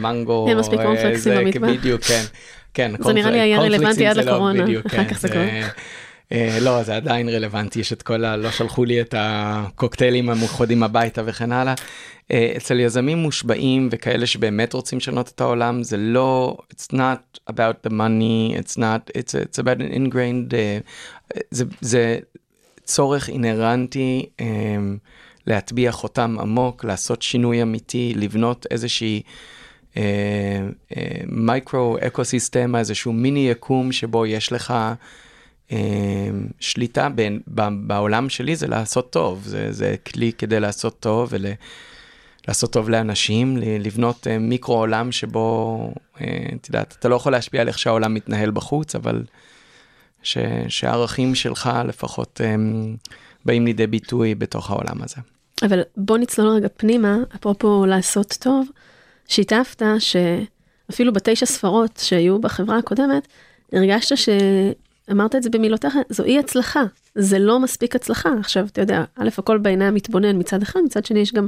מנגו. 0.00 0.46
אין 0.48 0.58
מספיק 0.58 0.80
קורנפלקסים 0.80 1.32
במטבח. 1.36 1.68
בדיוק, 1.68 2.02
כן. 2.02 2.22
כן, 2.74 2.92
זה 3.04 3.12
נראה 3.12 3.30
לי 3.30 3.40
היה 3.40 3.60
רלוונטי 3.60 4.06
עד 4.06 4.16
לא, 4.16 4.22
לקורונה, 4.22 4.64
אחר 4.64 4.88
כן, 4.88 5.08
כך 5.08 5.18
זה 5.18 5.28
קורה. 5.28 5.48
אה, 6.32 6.58
לא, 6.60 6.82
זה 6.82 6.96
עדיין 6.96 7.28
רלוונטי, 7.28 7.80
יש 7.80 7.92
את 7.92 8.02
כל 8.02 8.24
ה... 8.24 8.36
לא 8.36 8.50
שלחו 8.50 8.84
לי 8.84 9.00
את 9.00 9.14
הקוקטיילים 9.18 10.30
המאוחדים 10.30 10.82
הביתה 10.82 11.22
וכן 11.24 11.52
הלאה. 11.52 11.74
אה, 12.30 12.52
אצל 12.56 12.80
יזמים 12.80 13.18
מושבעים 13.18 13.88
וכאלה 13.90 14.26
שבאמת 14.26 14.72
רוצים 14.72 14.98
לשנות 14.98 15.28
את 15.34 15.40
העולם, 15.40 15.82
זה 15.82 15.96
לא, 15.96 16.56
it's 16.74 16.94
not 16.94 17.50
about 17.50 17.86
the 17.86 17.90
money, 17.90 18.58
it's 18.58 18.76
not, 18.76 19.10
it's, 19.18 19.34
it's 19.34 19.58
about 19.58 19.80
an 19.80 19.94
ingrained, 19.94 20.52
uh, 20.52 21.38
זה, 21.50 21.64
זה 21.80 22.18
צורך 22.84 23.28
אינהרנטי 23.28 24.26
um, 24.38 24.42
להטביע 25.46 25.92
חותם 25.92 26.36
עמוק, 26.40 26.84
לעשות 26.84 27.22
שינוי 27.22 27.62
אמיתי, 27.62 28.12
לבנות 28.16 28.66
איזושהי... 28.70 29.22
מייקרו 31.26 31.98
אה, 31.98 32.78
איזשהו 32.78 33.12
מיני 33.12 33.50
יקום 33.50 33.92
שבו 33.92 34.26
יש 34.26 34.52
לך 34.52 34.74
uh, 35.68 35.72
שליטה 36.60 37.08
בין, 37.08 37.40
ב, 37.48 37.68
בעולם 37.86 38.28
שלי 38.28 38.56
זה 38.56 38.66
לעשות 38.66 39.12
טוב, 39.12 39.42
זה, 39.44 39.72
זה 39.72 39.96
כלי 40.06 40.32
כדי 40.38 40.60
לעשות 40.60 41.00
טוב 41.00 41.32
ולעשות 42.46 42.72
טוב 42.72 42.90
לאנשים, 42.90 43.56
לבנות 43.56 44.26
uh, 44.26 44.38
מיקרו 44.40 44.74
עולם 44.74 45.12
שבו, 45.12 45.78
את 46.16 46.68
יודעת, 46.68 46.96
אתה 46.98 47.08
לא 47.08 47.14
יכול 47.14 47.32
להשפיע 47.32 47.60
על 47.60 47.68
איך 47.68 47.78
שהעולם 47.78 48.14
מתנהל 48.14 48.50
בחוץ, 48.50 48.94
אבל 48.94 49.24
ש, 50.22 50.38
שהערכים 50.68 51.34
שלך 51.34 51.70
לפחות 51.84 52.40
um, 52.40 53.10
באים 53.44 53.66
לידי 53.66 53.86
ביטוי 53.86 54.34
בתוך 54.34 54.70
העולם 54.70 55.02
הזה. 55.02 55.16
אבל 55.62 55.82
בוא 55.96 56.18
נצלול 56.18 56.48
רגע 56.48 56.68
פנימה, 56.76 57.18
אפרופו 57.36 57.86
לעשות 57.86 58.36
טוב. 58.40 58.68
שיתפת 59.28 59.82
שאפילו 59.98 61.12
בתשע 61.12 61.46
ספרות 61.46 61.96
שהיו 62.02 62.38
בחברה 62.38 62.78
הקודמת, 62.78 63.28
הרגשת 63.72 64.16
שאמרת 64.16 65.34
את 65.34 65.42
זה 65.42 65.50
במילותיך, 65.50 65.94
זו 66.08 66.24
אי 66.24 66.38
הצלחה, 66.38 66.82
זה 67.14 67.38
לא 67.38 67.60
מספיק 67.60 67.96
הצלחה. 67.96 68.30
עכשיו, 68.40 68.66
אתה 68.66 68.80
יודע, 68.80 69.04
א', 69.16 69.28
הכל 69.38 69.58
בעיני 69.58 69.84
המתבונן 69.84 70.38
מצד 70.38 70.62
אחד, 70.62 70.80
מצד 70.84 71.04
שני 71.04 71.20
יש 71.20 71.32
גם 71.32 71.46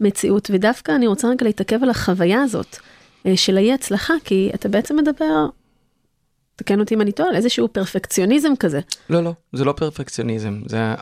מציאות, 0.00 0.50
ודווקא 0.52 0.92
אני 0.92 1.06
רוצה 1.06 1.28
רגע 1.28 1.46
להתעכב 1.46 1.82
על 1.82 1.90
החוויה 1.90 2.42
הזאת 2.42 2.76
אה, 3.26 3.36
של 3.36 3.56
האי 3.56 3.72
הצלחה, 3.72 4.14
כי 4.24 4.50
אתה 4.54 4.68
בעצם 4.68 4.96
מדבר 4.96 5.46
תקן 6.58 6.80
אותי 6.80 6.94
אם 6.94 7.00
אני 7.00 7.12
טועה, 7.12 7.36
איזשהו 7.36 7.68
פרפקציוניזם 7.68 8.52
כזה. 8.60 8.80
לא, 9.10 9.24
לא, 9.24 9.32
זה 9.52 9.64
לא 9.64 9.72
פרפקציוניזם, 9.72 10.60
זה... 10.66 10.94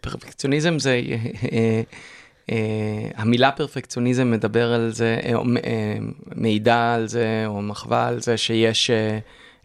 פרפקציוניזם 0.00 0.78
זה... 0.78 1.00
Uh, 2.46 2.54
המילה 3.16 3.50
פרפקציוניזם 3.50 4.30
מדבר 4.30 4.72
על 4.72 4.90
זה, 4.92 5.20
uh, 5.22 5.36
מעידה 6.34 6.94
על 6.94 7.08
זה 7.08 7.44
או 7.46 7.62
מחווה 7.62 8.08
על 8.08 8.20
זה 8.20 8.36
שיש 8.36 8.90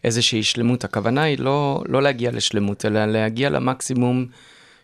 איזושהי 0.04 0.42
שלמות. 0.42 0.84
הכוונה 0.84 1.22
היא 1.22 1.38
לא, 1.38 1.82
לא 1.88 2.02
להגיע 2.02 2.30
לשלמות, 2.30 2.84
אלא 2.84 3.06
להגיע 3.06 3.50
למקסימום 3.50 4.26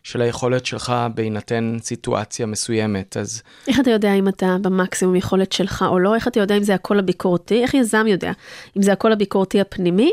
של 0.07 0.23
היכולת 0.23 0.67
שלך 0.67 0.93
בהינתן 1.15 1.77
סיטואציה 1.83 2.47
מסוימת. 2.47 3.17
אז... 3.17 3.43
איך 3.69 3.81
אתה 3.81 3.91
יודע 3.91 4.15
אם 4.15 4.29
אתה 4.29 4.57
במקסימום 4.63 5.17
יכולת 5.17 5.53
שלך 5.53 5.85
או 5.89 5.99
לא? 5.99 6.15
איך 6.15 6.29
אתה 6.29 6.41
יודע 6.41 6.57
אם 6.57 6.63
זה 6.63 6.75
הקול 6.75 6.99
הביקורתי? 6.99 7.63
איך 7.63 7.75
יזם 7.75 8.07
יודע? 8.07 8.33
אם 8.77 8.83
זה 8.83 8.93
הקול 8.93 9.13
הביקורתי 9.13 9.61
הפנימי, 9.61 10.13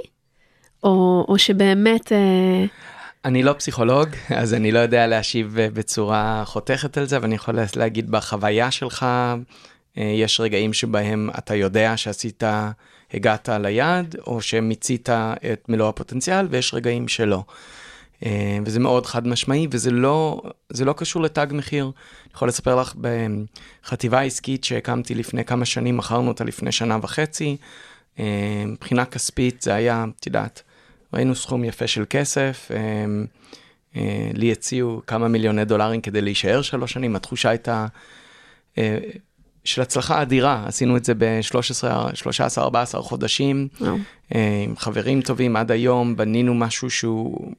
או, 0.83 1.25
או 1.27 1.37
שבאמת... 1.37 2.11
Uh... 2.11 2.67
אני 3.25 3.43
לא 3.43 3.53
פסיכולוג, 3.53 4.09
אז 4.29 4.53
אני 4.53 4.71
לא 4.71 4.79
יודע 4.79 5.07
להשיב 5.07 5.57
אה, 5.59 5.67
בצורה 5.73 6.43
חותכת 6.45 6.97
על 6.97 7.05
זה, 7.05 7.17
אבל 7.17 7.25
אני 7.25 7.35
יכול 7.35 7.55
להגיד 7.75 8.11
בחוויה 8.11 8.71
שלך, 8.71 9.05
אה, 9.97 10.03
יש 10.03 10.39
רגעים 10.39 10.73
שבהם 10.73 11.29
אתה 11.37 11.55
יודע 11.55 11.97
שעשית, 11.97 12.43
הגעת 13.13 13.49
ליעד, 13.49 14.15
או 14.27 14.41
שמיצית 14.41 15.09
את 15.53 15.69
מלוא 15.69 15.89
הפוטנציאל, 15.89 16.47
ויש 16.49 16.73
רגעים 16.73 17.07
שלא. 17.07 17.43
אה, 18.25 18.57
וזה 18.65 18.79
מאוד 18.79 19.05
חד 19.05 19.27
משמעי, 19.27 19.67
וזה 19.71 19.91
לא, 19.91 20.41
לא 20.85 20.93
קשור 20.93 21.21
לתג 21.21 21.47
מחיר. 21.51 21.83
אני 21.85 22.33
יכול 22.33 22.47
לספר 22.47 22.75
לך, 22.75 22.93
בחטיבה 23.83 24.21
עסקית 24.21 24.63
שהקמתי 24.63 25.15
לפני 25.15 25.45
כמה 25.45 25.65
שנים, 25.65 25.97
מכרנו 25.97 26.27
אותה 26.27 26.43
לפני 26.43 26.71
שנה 26.71 26.97
וחצי. 27.01 27.57
מבחינה 28.67 29.05
כספית 29.05 29.61
זה 29.61 29.73
היה, 29.73 30.05
את 30.19 30.25
יודעת, 30.25 30.63
ראינו 31.13 31.35
סכום 31.35 31.63
יפה 31.63 31.87
של 31.87 32.05
כסף, 32.09 32.71
אה, 33.95 34.29
לי 34.33 34.51
הציעו 34.51 35.01
כמה 35.07 35.27
מיליוני 35.27 35.65
דולרים 35.65 36.01
כדי 36.01 36.21
להישאר 36.21 36.61
שלוש 36.61 36.93
שנים, 36.93 37.15
התחושה 37.15 37.49
הייתה 37.49 37.87
אה, 38.77 38.97
של 39.63 39.81
הצלחה 39.81 40.21
אדירה, 40.21 40.63
עשינו 40.67 40.97
את 40.97 41.05
זה 41.05 41.13
ב-13, 41.17 42.15
13, 42.15 42.63
14 42.63 43.01
חודשים, 43.01 43.67
אה, 44.35 44.63
עם 44.63 44.77
חברים 44.77 45.21
טובים 45.21 45.55
עד 45.55 45.71
היום, 45.71 46.15
בנינו 46.15 46.53
משהו 46.53 46.89
שהוא 46.89 47.51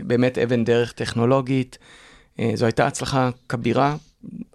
באמת 0.00 0.38
אבן 0.38 0.64
דרך 0.64 0.92
טכנולוגית, 0.92 1.78
זו 2.54 2.64
הייתה 2.64 2.86
הצלחה 2.86 3.30
כבירה. 3.48 3.96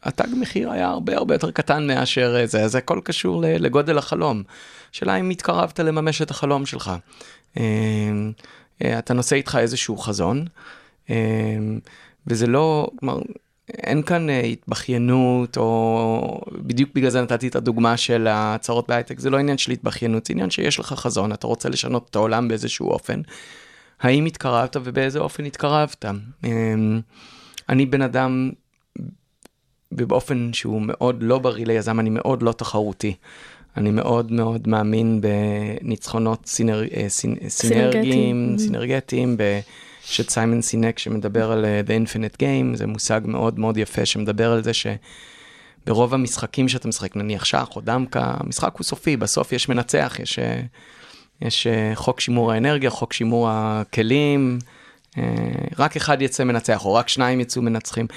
התג 0.03 0.27
מחיר 0.41 0.71
היה 0.71 0.87
הרבה 0.87 1.17
הרבה 1.17 1.35
יותר 1.35 1.51
קטן 1.51 1.87
מאשר 1.87 2.45
זה, 2.45 2.63
אז 2.63 2.75
הכל 2.75 2.99
קשור 3.03 3.43
לגודל 3.45 3.97
החלום. 3.97 4.43
השאלה 4.93 5.15
אם 5.15 5.29
התקרבת 5.29 5.79
לממש 5.79 6.21
את 6.21 6.31
החלום 6.31 6.65
שלך. 6.65 6.91
אה, 7.57 8.99
אתה 8.99 9.13
נושא 9.13 9.35
איתך 9.35 9.57
איזשהו 9.61 9.97
חזון, 9.97 10.45
וזה 12.27 12.47
לא, 12.47 12.89
כלומר, 12.99 13.19
אין 13.73 14.03
כאן 14.03 14.29
אה, 14.29 14.39
התבכיינות, 14.39 15.57
או 15.57 16.41
בדיוק 16.51 16.89
בגלל 16.95 17.09
זה 17.09 17.21
נתתי 17.21 17.47
את 17.47 17.55
הדוגמה 17.55 17.97
של 17.97 18.27
ההצהרות 18.27 18.87
בהייטק, 18.87 19.19
זה 19.19 19.29
לא 19.29 19.37
עניין 19.37 19.57
של 19.57 19.71
התבכיינות, 19.71 20.25
זה 20.25 20.33
עניין 20.33 20.49
שיש 20.49 20.79
לך 20.79 20.93
חזון, 20.93 21.33
אתה 21.33 21.47
רוצה 21.47 21.69
לשנות 21.69 22.07
את 22.09 22.15
העולם 22.15 22.47
באיזשהו 22.47 22.89
אופן. 22.89 23.21
האם 24.01 24.25
התקרבת 24.25 24.75
ובאיזה 24.84 25.20
אופן 25.20 25.46
התקרבת? 25.46 26.06
אמ, 26.44 27.01
אני 27.70 27.86
בן 27.86 28.01
אדם, 28.01 28.51
ובאופן 29.91 30.53
שהוא 30.53 30.82
מאוד 30.82 31.24
לא 31.24 31.39
בריא 31.39 31.65
ליזם, 31.65 32.00
אני 32.00 32.10
מאוד 32.10 32.44
לא 32.44 32.51
תחרותי. 32.51 33.15
אני 33.77 33.91
מאוד 33.91 34.32
מאוד 34.32 34.68
מאמין 34.68 35.22
בניצחונות 35.22 36.46
סינר, 36.46 36.84
אה, 36.84 37.10
סינ, 37.10 37.36
סינרגיים, 37.48 38.56
סינרגטיים, 38.58 39.38
יש 40.10 40.20
את 40.20 40.29
סיימון 40.29 40.62
סינק 40.62 41.00
שמדבר 41.00 41.51
על 41.51 41.65
uh, 41.65 41.88
The 41.88 41.91
Infinite 41.91 42.36
Game, 42.36 42.77
זה 42.77 42.88
מושג 42.88 43.22
מאוד 43.25 43.60
מאוד 43.60 43.77
יפה 43.77 44.06
שמדבר 44.06 44.51
על 44.51 44.63
זה 44.63 44.72
שברוב 44.74 46.13
המשחקים 46.13 46.70
שאתה 46.70 46.88
משחק, 46.88 47.15
נניח 47.15 47.46
שח 47.46 47.68
או 47.75 47.82
דמקה, 47.82 48.34
המשחק 48.39 48.75
הוא 48.77 48.86
סופי, 48.86 49.18
בסוף 49.18 49.51
יש 49.51 49.70
מנצח, 49.70 50.18
יש, 50.20 50.39
אה, 50.39 50.62
יש 51.41 51.67
חוק 51.96 52.19
שימור 52.19 52.51
האנרגיה, 52.51 52.89
חוק 52.89 53.13
שימור 53.13 53.48
הכלים, 53.51 54.60
רק 55.79 55.96
אחד 55.96 56.22
יצא 56.22 56.43
מנצח, 56.43 56.86
או 56.86 56.93
רק 56.93 57.10
שניים 57.10 57.39
יצאו 57.39 57.62
מנצחים. 57.62 58.08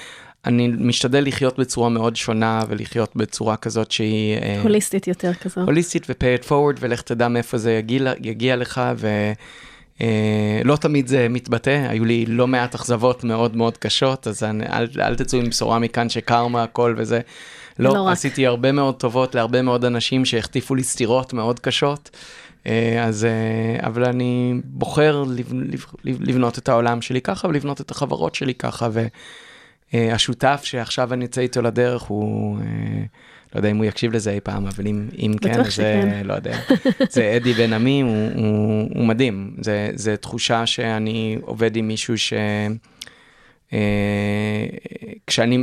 אני 0.45 0.67
משתדל 0.67 1.23
לחיות 1.27 1.59
בצורה 1.59 1.89
מאוד 1.89 2.15
שונה 2.15 2.61
ולחיות 2.67 3.15
בצורה 3.15 3.57
כזאת 3.57 3.91
שהיא... 3.91 4.37
אה, 4.37 4.61
הוליסטית 4.61 5.07
יותר 5.07 5.33
כזו. 5.33 5.61
הוליסטית 5.61 6.05
ו-pay 6.09 6.43
it 6.43 6.45
forward 6.45 6.77
ולך 6.79 7.01
תדע 7.01 7.27
מאיפה 7.27 7.57
זה 7.57 7.71
יגיע, 7.71 8.13
יגיע 8.21 8.55
לך 8.55 8.81
ולא 8.97 10.73
אה, 10.73 10.77
תמיד 10.77 11.07
זה 11.07 11.27
מתבטא, 11.29 11.85
היו 11.89 12.05
לי 12.05 12.25
לא 12.25 12.47
מעט 12.47 12.75
אכזבות 12.75 13.23
מאוד 13.23 13.55
מאוד 13.55 13.77
קשות, 13.77 14.27
אז 14.27 14.43
אני, 14.43 14.65
אל, 14.65 14.87
אל 14.99 15.15
תצאו 15.15 15.39
עם 15.39 15.49
בשורה 15.49 15.79
מכאן 15.79 16.09
שקרמה 16.09 16.63
הכל 16.63 16.95
וזה. 16.97 17.19
לא, 17.79 17.93
לא 17.93 18.09
עשיתי 18.09 18.47
הרבה 18.47 18.71
מאוד 18.71 18.95
טובות 18.95 19.35
להרבה 19.35 19.61
מאוד 19.61 19.85
אנשים 19.85 20.25
שהחטיפו 20.25 20.75
לי 20.75 20.83
סתירות 20.83 21.33
מאוד 21.33 21.59
קשות. 21.59 22.09
אה, 22.67 23.03
אז, 23.03 23.27
אבל 23.79 24.05
אני 24.05 24.53
בוחר 24.63 25.23
לבנות 26.03 26.57
את 26.57 26.69
העולם 26.69 27.01
שלי 27.01 27.21
ככה 27.21 27.47
ולבנות 27.47 27.81
את 27.81 27.91
החברות 27.91 28.35
שלי 28.35 28.53
ככה. 28.53 28.89
ו... 28.91 29.07
אה, 29.93 30.15
שעכשיו 30.63 31.13
אני 31.13 31.25
יוצא 31.25 31.41
איתו 31.41 31.61
לדרך 31.61 32.01
הוא, 32.01 32.57
אה, 32.59 32.63
לא 33.55 33.59
יודע 33.59 33.71
אם 33.71 33.77
הוא 33.77 33.85
יקשיב 33.85 34.13
לזה 34.13 34.31
אי 34.31 34.39
פעם, 34.39 34.65
אבל 34.67 34.87
אם, 34.87 35.07
אם 35.17 35.33
כן, 35.41 35.63
זה, 35.69 36.21
לא 36.23 36.33
יודע, 36.33 36.57
זה 37.09 37.33
אדי 37.35 37.53
בן 37.53 37.73
עמי, 37.73 38.01
הוא, 38.01 38.29
הוא, 38.35 38.89
הוא 38.95 39.05
מדהים. 39.05 39.55
זה, 39.61 39.89
זה 39.93 40.17
תחושה 40.17 40.65
שאני 40.65 41.37
עובד 41.41 41.75
עם 41.75 41.87
מישהו 41.87 42.17
ש... 42.17 42.33
כשאני, 45.27 45.57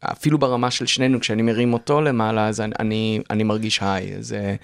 אפילו 0.00 0.38
ברמה 0.38 0.70
של 0.70 0.86
שנינו, 0.86 1.20
כשאני 1.20 1.42
מרים 1.42 1.72
אותו 1.72 2.02
למעלה, 2.02 2.48
אז 2.48 2.60
אני, 2.60 3.20
אני 3.30 3.42
מרגיש 3.42 3.78
היי. 3.82 4.12
זה, 4.20 4.56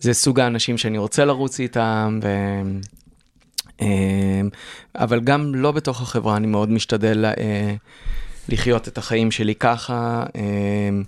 זה 0.00 0.14
סוג 0.14 0.40
האנשים 0.40 0.78
שאני 0.78 0.98
רוצה 0.98 1.24
לרוץ 1.24 1.60
איתם, 1.60 2.20
ו... 2.22 2.28
Uh, 3.80 3.84
אבל 4.94 5.20
גם 5.20 5.54
לא 5.54 5.72
בתוך 5.72 6.02
החברה, 6.02 6.36
אני 6.36 6.46
מאוד 6.46 6.70
משתדל 6.70 7.24
uh, 7.24 7.38
לחיות 8.48 8.88
את 8.88 8.98
החיים 8.98 9.30
שלי 9.30 9.54
ככה. 9.54 10.24
אמ, 10.34 11.02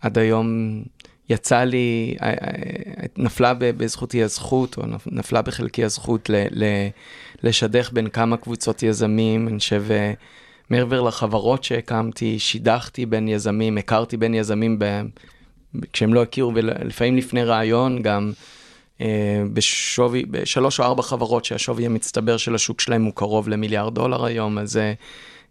עד 0.00 0.18
היום 0.18 0.82
יצא 1.28 1.64
לי, 1.64 2.16
אה, 2.22 2.28
אה, 2.28 2.34
נפלה 3.16 3.54
בזכותי 3.54 4.22
הזכות, 4.22 4.78
או 4.78 4.82
נפלה 5.06 5.42
בחלקי 5.42 5.84
הזכות 5.84 6.30
לשדך 7.42 7.90
בין 7.92 8.08
כמה 8.08 8.36
קבוצות 8.36 8.82
יזמים. 8.82 9.48
אני 9.48 9.58
חושב, 9.58 9.84
אה, 9.90 10.12
מעבר 10.70 11.00
לחברות 11.00 11.64
שהקמתי, 11.64 12.38
שידכתי 12.38 13.06
בין 13.06 13.28
יזמים, 13.28 13.78
הכרתי 13.78 14.16
בין 14.16 14.34
יזמים 14.34 14.78
כשהם 15.92 16.14
לא 16.14 16.22
הכירו, 16.22 16.52
ולפעמים 16.54 17.16
לפני 17.16 17.44
רעיון 17.44 18.02
גם. 18.02 18.32
בשווי, 19.52 20.24
בשלוש 20.30 20.80
או 20.80 20.84
ארבע 20.84 21.02
חברות 21.02 21.44
שהשווי 21.44 21.86
המצטבר 21.86 22.36
של 22.36 22.54
השוק 22.54 22.80
שלהם 22.80 23.04
הוא 23.04 23.12
קרוב 23.14 23.48
למיליארד 23.48 23.94
דולר 23.94 24.24
היום, 24.24 24.58
אז 24.58 24.80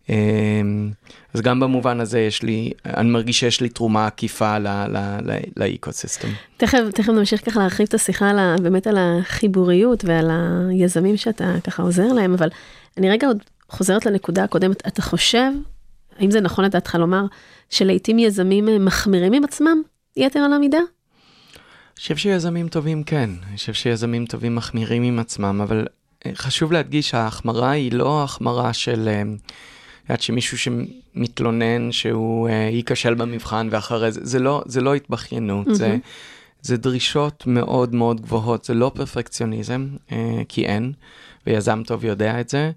אמ, 0.09 0.91
אז 1.33 1.41
גם 1.41 1.59
במובן 1.59 1.99
הזה 1.99 2.19
יש 2.19 2.43
לי, 2.43 2.71
אני 2.85 3.09
מרגיש 3.09 3.39
שיש 3.39 3.61
לי 3.61 3.69
תרומה 3.69 4.07
עקיפה 4.07 4.57
לאקוסיסטם. 5.57 6.27
תכף, 6.57 6.79
תכף 6.93 7.09
נמשיך 7.09 7.45
ככה 7.45 7.59
להרחיב 7.59 7.85
את 7.89 7.93
השיחה 7.93 8.29
על 8.29 8.39
ה, 8.39 8.55
באמת 8.61 8.87
על 8.87 8.97
החיבוריות 8.99 10.05
ועל 10.05 10.31
היזמים 10.69 11.17
שאתה 11.17 11.55
ככה 11.63 11.83
עוזר 11.83 12.13
להם, 12.13 12.33
אבל 12.33 12.49
אני 12.97 13.09
רגע 13.09 13.27
עוד 13.27 13.37
חוזרת 13.69 14.05
לנקודה 14.05 14.43
הקודמת. 14.43 14.87
אתה 14.87 15.01
חושב, 15.01 15.51
האם 16.19 16.31
זה 16.31 16.41
נכון 16.41 16.65
לדעתך 16.65 16.95
לומר, 16.95 17.25
שלעיתים 17.69 18.19
יזמים 18.19 18.85
מחמירים 18.85 19.33
עם 19.33 19.43
עצמם 19.43 19.81
יתר 20.17 20.39
על 20.39 20.53
המידה? 20.53 20.77
אני 20.77 21.99
חושב 21.99 22.15
שיזמים 22.15 22.67
טובים 22.67 23.03
כן, 23.03 23.29
אני 23.47 23.57
חושב 23.57 23.73
שיזמים 23.73 24.25
טובים 24.25 24.55
מחמירים 24.55 25.03
עם 25.03 25.19
עצמם, 25.19 25.61
אבל 25.63 25.87
אה, 26.25 26.31
חשוב 26.35 26.71
להדגיש 26.71 27.09
שההחמרה 27.09 27.69
היא 27.69 27.91
לא 27.91 28.23
החמרה 28.23 28.73
של... 28.73 29.07
אה, 29.07 29.23
יודעת 30.03 30.21
שמישהו 30.21 30.57
שמתלונן 30.57 31.91
שהוא 31.91 32.49
uh, 32.49 32.51
ייכשל 32.51 33.13
במבחן 33.13 33.67
ואחרי 33.71 34.11
זה, 34.11 34.19
זה 34.23 34.39
לא, 34.39 34.63
זה 34.65 34.81
לא 34.81 34.95
התבכיינות, 34.95 35.67
mm-hmm. 35.67 35.73
זה, 35.73 35.97
זה 36.61 36.77
דרישות 36.77 37.43
מאוד 37.47 37.95
מאוד 37.95 38.21
גבוהות, 38.21 38.65
זה 38.65 38.73
לא 38.73 38.91
פרפקציוניזם, 38.95 39.87
כי 40.49 40.65
אין, 40.65 40.93
ויזם 41.47 41.83
טוב 41.83 42.05
יודע 42.05 42.39
את 42.39 42.49
זה, 42.49 42.71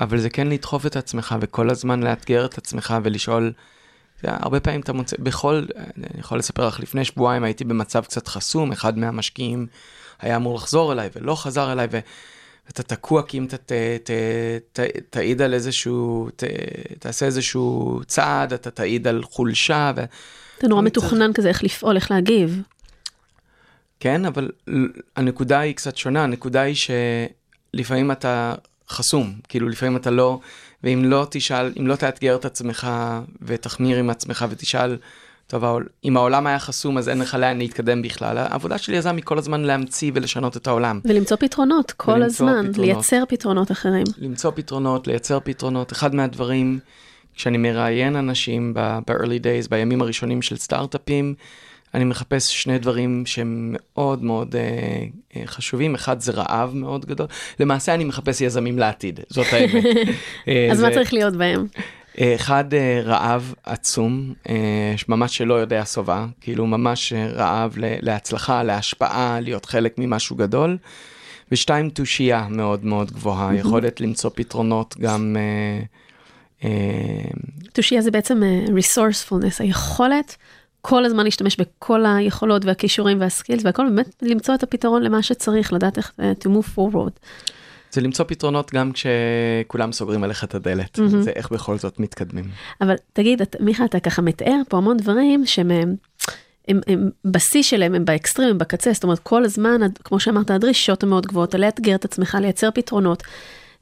אבל 0.00 0.18
זה 0.18 0.30
כן 0.30 0.46
לדחוף 0.46 0.86
את 0.86 0.96
עצמך 0.96 1.36
וכל 1.40 1.70
הזמן 1.70 2.02
לאתגר 2.02 2.44
את 2.44 2.58
עצמך 2.58 2.94
ולשאול, 3.02 3.52
הרבה 4.24 4.60
פעמים 4.60 4.80
אתה 4.80 4.92
מוצא, 4.92 5.16
בכל, 5.18 5.64
אני 5.96 6.20
יכול 6.20 6.38
לספר 6.38 6.66
לך, 6.66 6.80
לפני 6.80 7.04
שבועיים 7.04 7.44
הייתי 7.44 7.64
במצב 7.64 8.04
קצת 8.04 8.28
חסום, 8.28 8.72
אחד 8.72 8.98
מהמשקיעים 8.98 9.66
היה 10.20 10.36
אמור 10.36 10.54
לחזור 10.54 10.92
אליי 10.92 11.08
ולא 11.16 11.34
חזר 11.34 11.72
אליי, 11.72 11.86
ו... 11.90 11.98
אתה 12.70 12.82
תקוע 12.82 13.22
כי 13.22 13.38
אם 13.38 13.44
אתה 13.44 13.56
ת, 13.56 13.72
ת, 14.04 14.10
ת, 14.72 14.80
תעיד 15.10 15.42
על 15.42 15.54
איזשהו, 15.54 16.28
ת, 16.36 16.44
תעשה 16.98 17.26
איזשהו 17.26 18.00
צעד, 18.06 18.52
אתה 18.52 18.70
תעיד 18.70 19.06
על 19.06 19.22
חולשה. 19.22 19.92
ו... 19.96 20.04
אתה 20.58 20.68
נורא 20.68 20.82
מתוכנן 20.82 21.26
צריך... 21.26 21.36
כזה, 21.36 21.48
איך 21.48 21.64
לפעול, 21.64 21.96
איך 21.96 22.10
להגיב. 22.10 22.62
כן, 24.00 24.24
אבל 24.24 24.50
הנקודה 25.16 25.58
היא 25.58 25.74
קצת 25.74 25.96
שונה, 25.96 26.24
הנקודה 26.24 26.60
היא 26.60 26.74
שלפעמים 27.74 28.10
אתה 28.10 28.54
חסום, 28.90 29.32
כאילו 29.48 29.68
לפעמים 29.68 29.96
אתה 29.96 30.10
לא, 30.10 30.38
ואם 30.84 31.02
לא 31.04 31.26
תשאל, 31.30 31.72
אם 31.80 31.86
לא 31.86 31.96
תאתגר 31.96 32.36
את 32.36 32.44
עצמך 32.44 32.88
ותחמיר 33.42 33.98
עם 33.98 34.10
עצמך 34.10 34.44
ותשאל, 34.50 34.96
טוב, 35.46 35.64
אם 36.04 36.16
העולם 36.16 36.46
היה 36.46 36.58
חסום 36.58 36.98
אז 36.98 37.08
אין 37.08 37.18
לך 37.18 37.34
לאן 37.34 37.58
להתקדם 37.58 38.02
בכלל. 38.02 38.38
העבודה 38.38 38.78
של 38.78 38.94
יזם 38.94 39.16
היא 39.16 39.24
כל 39.24 39.38
הזמן 39.38 39.60
להמציא 39.60 40.12
ולשנות 40.14 40.56
את 40.56 40.66
העולם. 40.66 41.00
ולמצוא 41.04 41.36
פתרונות 41.36 41.92
כל 41.92 42.12
ולמצוא 42.12 42.26
הזמן, 42.48 42.70
פתרונות, 42.70 42.78
לייצר 42.78 43.22
פתרונות 43.28 43.72
אחרים. 43.72 44.04
למצוא 44.18 44.50
פתרונות, 44.54 45.06
לייצר 45.06 45.38
פתרונות. 45.44 45.92
אחד 45.92 46.14
מהדברים, 46.14 46.78
כשאני 47.34 47.58
מראיין 47.58 48.16
אנשים 48.16 48.74
ב-early 48.74 49.42
days, 49.42 49.68
בימים 49.70 50.02
הראשונים 50.02 50.42
של 50.42 50.56
סטארט-אפים, 50.56 51.34
אני 51.94 52.04
מחפש 52.04 52.62
שני 52.62 52.78
דברים 52.78 53.22
שהם 53.26 53.74
מאוד 53.74 54.22
מאוד 54.22 54.56
אה, 54.56 54.62
אה, 55.36 55.46
חשובים. 55.46 55.94
אחד 55.94 56.20
זה 56.20 56.32
רעב 56.32 56.74
מאוד 56.74 57.06
גדול. 57.06 57.26
למעשה 57.60 57.94
אני 57.94 58.04
מחפש 58.04 58.40
יזמים 58.40 58.78
לעתיד, 58.78 59.20
זאת 59.28 59.46
האמת. 59.52 59.84
אה, 60.48 60.68
אז 60.72 60.78
זה... 60.78 60.88
מה 60.88 60.94
צריך 60.94 61.12
להיות 61.12 61.36
בהם? 61.36 61.66
אה, 62.20 62.34
אחד, 62.34 62.74
אה, 62.74 63.00
רעב 63.04 63.54
עצום, 63.64 64.34
ממש 65.08 65.36
שלא 65.36 65.54
יודע 65.54 65.84
שובע, 65.84 66.26
כאילו 66.40 66.66
ממש 66.66 67.12
רעב 67.12 67.74
להצלחה, 67.78 68.62
להשפעה, 68.62 69.40
להיות 69.40 69.64
חלק 69.66 69.94
ממשהו 69.98 70.36
גדול. 70.36 70.76
ושתיים, 71.52 71.90
תושייה 71.90 72.46
מאוד 72.50 72.84
מאוד 72.84 73.12
גבוהה, 73.12 73.54
יכולת 73.54 74.00
למצוא 74.00 74.30
פתרונות 74.34 74.96
גם... 75.00 75.36
תושייה 77.72 78.02
זה 78.02 78.10
בעצם 78.10 78.42
resourcefulness, 78.66 79.56
היכולת 79.58 80.36
כל 80.82 81.04
הזמן 81.04 81.24
להשתמש 81.24 81.56
בכל 81.56 82.04
היכולות 82.06 82.64
והכישורים 82.64 83.20
והסקילס 83.20 83.64
והכל, 83.64 83.86
באמת 83.88 84.14
למצוא 84.22 84.54
את 84.54 84.62
הפתרון 84.62 85.02
למה 85.02 85.22
שצריך, 85.22 85.72
לדעת 85.72 85.98
איך 85.98 86.12
to 86.18 86.46
move 86.46 86.76
forward. 86.78 87.18
זה 87.92 88.00
למצוא 88.00 88.24
פתרונות 88.28 88.70
גם 88.74 88.92
כשכולם 88.92 89.92
סוגרים 89.92 90.24
עליך 90.24 90.44
את 90.44 90.54
הדלת, 90.54 90.98
mm-hmm. 90.98 91.16
זה 91.20 91.30
איך 91.36 91.52
בכל 91.52 91.78
זאת 91.78 92.00
מתקדמים. 92.00 92.44
אבל 92.80 92.94
תגיד, 93.12 93.42
מיכה, 93.60 93.84
אתה 93.84 94.00
ככה 94.00 94.22
מתאר 94.22 94.60
פה 94.68 94.76
המון 94.76 94.96
דברים 94.96 95.46
שהם 95.46 95.70
הם, 95.70 95.94
הם, 96.68 96.80
הם 96.86 97.10
בשיא 97.24 97.62
שלהם, 97.62 97.94
הם 97.94 98.04
באקסטרים, 98.04 98.48
הם 98.48 98.58
בקצה, 98.58 98.92
זאת 98.92 99.04
אומרת, 99.04 99.18
כל 99.18 99.44
הזמן, 99.44 99.80
כמו 100.04 100.20
שאמרת, 100.20 100.50
הדרישות 100.50 101.02
המאוד 101.02 101.26
גבוהות, 101.26 101.54
לאתגר 101.54 101.94
את 101.94 102.04
עצמך, 102.04 102.38
לייצר 102.40 102.70
פתרונות, 102.70 103.22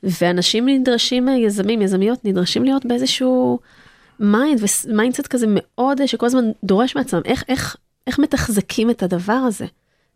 ואנשים 0.02 0.68
נדרשים, 0.68 1.28
יזמים, 1.28 1.82
יזמיות, 1.82 2.24
נדרשים 2.24 2.64
להיות 2.64 2.86
באיזשהו 2.86 3.58
mind, 4.20 4.60
ו 4.88 4.93
mindset 4.93 5.26
כזה 5.26 5.46
מאוד, 5.48 6.06
שכל 6.06 6.26
הזמן 6.26 6.44
דורש 6.64 6.96
מעצמם, 6.96 7.20
איך, 7.24 7.44
איך, 7.48 7.76
איך 8.06 8.18
מתחזקים 8.18 8.90
את 8.90 9.02
הדבר 9.02 9.32
הזה? 9.32 9.66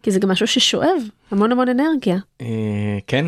כי 0.02 0.11
זה 0.11 0.21
גם 0.21 0.28
משהו 0.28 0.47
ששואב 0.47 1.02
המון 1.30 1.52
המון 1.52 1.68
אנרגיה. 1.68 2.16
אה, 2.40 2.99
כן, 3.06 3.26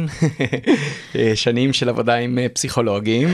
אה, 1.16 1.32
שנים 1.34 1.72
של 1.72 1.88
עבודה 1.88 2.14
עם 2.14 2.38
אה, 2.38 2.48
פסיכולוגים, 2.48 3.28